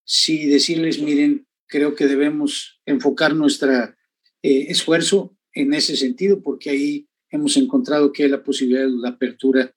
sí 0.04 0.46
decirles, 0.46 1.00
miren, 1.00 1.46
creo 1.66 1.94
que 1.94 2.06
debemos 2.06 2.80
enfocar 2.86 3.34
nuestro 3.34 3.72
eh, 3.72 3.94
esfuerzo 4.42 5.36
en 5.52 5.74
ese 5.74 5.96
sentido, 5.96 6.42
porque 6.42 6.70
ahí 6.70 7.08
hemos 7.30 7.56
encontrado 7.56 8.12
que 8.12 8.24
hay 8.24 8.28
la 8.28 8.42
posibilidad 8.42 8.82
de 8.82 8.90
la 8.90 9.10
apertura 9.10 9.74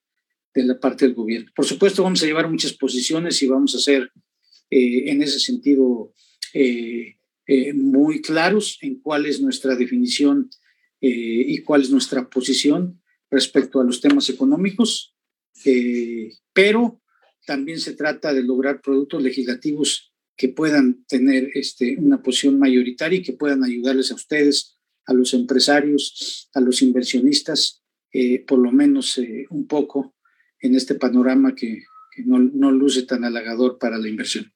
de 0.53 0.63
la 0.63 0.79
parte 0.79 1.05
del 1.05 1.15
gobierno. 1.15 1.51
Por 1.55 1.65
supuesto, 1.65 2.03
vamos 2.03 2.21
a 2.23 2.25
llevar 2.25 2.49
muchas 2.49 2.73
posiciones 2.73 3.41
y 3.41 3.47
vamos 3.47 3.73
a 3.75 3.79
ser 3.79 4.11
eh, 4.69 5.09
en 5.09 5.21
ese 5.21 5.39
sentido 5.39 6.13
eh, 6.53 7.17
muy 7.73 8.21
claros 8.21 8.77
en 8.81 9.01
cuál 9.01 9.25
es 9.25 9.41
nuestra 9.41 9.75
definición 9.75 10.49
y 11.03 11.57
cuál 11.63 11.81
es 11.81 11.89
nuestra 11.89 12.29
posición 12.29 13.01
respecto 13.29 13.79
a 13.79 13.83
los 13.83 14.01
temas 14.01 14.29
económicos 14.29 15.15
eh, 15.65 16.31
pero 16.53 17.01
también 17.45 17.79
se 17.79 17.93
trata 17.93 18.33
de 18.33 18.43
lograr 18.43 18.81
productos 18.81 19.21
legislativos 19.21 20.13
que 20.35 20.49
puedan 20.49 21.03
tener 21.05 21.49
este, 21.53 21.97
una 21.97 22.21
posición 22.21 22.57
mayoritaria 22.57 23.19
y 23.19 23.23
que 23.23 23.33
puedan 23.33 23.63
ayudarles 23.63 24.11
a 24.11 24.15
ustedes, 24.15 24.77
a 25.05 25.13
los 25.13 25.33
empresarios, 25.33 26.49
a 26.53 26.61
los 26.61 26.81
inversionistas, 26.81 27.83
eh, 28.13 28.43
por 28.45 28.59
lo 28.59 28.71
menos 28.71 29.17
eh, 29.17 29.45
un 29.49 29.67
poco 29.67 30.15
en 30.59 30.75
este 30.75 30.95
panorama 30.95 31.55
que, 31.55 31.83
que 32.15 32.23
no, 32.23 32.39
no 32.39 32.71
luce 32.71 33.03
tan 33.03 33.23
halagador 33.23 33.77
para 33.77 33.97
la 33.97 34.07
inversión. 34.07 34.51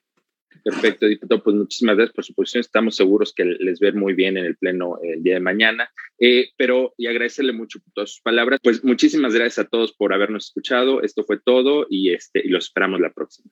Perfecto, 0.66 1.06
diputado. 1.06 1.44
Pues 1.44 1.56
muchísimas 1.56 1.96
gracias 1.96 2.16
por 2.16 2.26
su 2.26 2.34
posición. 2.34 2.62
Estamos 2.62 2.96
seguros 2.96 3.32
que 3.36 3.46
les 3.46 3.80
ver 3.80 3.94
muy 3.94 4.16
bien 4.16 4.36
en 4.36 4.46
el 4.46 4.58
pleno 4.58 4.98
el 5.04 5.22
día 5.22 5.36
de 5.36 5.40
mañana. 5.40 5.92
Eh, 6.18 6.50
pero 6.58 6.96
y 6.98 7.06
agradecerle 7.06 7.54
mucho 7.54 7.80
todas 7.94 8.10
sus 8.10 8.22
palabras. 8.22 8.60
Pues 8.64 8.84
muchísimas 8.84 9.36
gracias 9.36 9.64
a 9.64 9.70
todos 9.70 9.94
por 9.94 10.12
habernos 10.12 10.46
escuchado. 10.46 11.04
Esto 11.04 11.24
fue 11.24 11.40
todo 11.40 11.86
y 11.88 12.14
este 12.14 12.42
y 12.44 12.50
los 12.50 12.66
esperamos 12.66 13.00
la 13.00 13.14
próxima. 13.14 13.52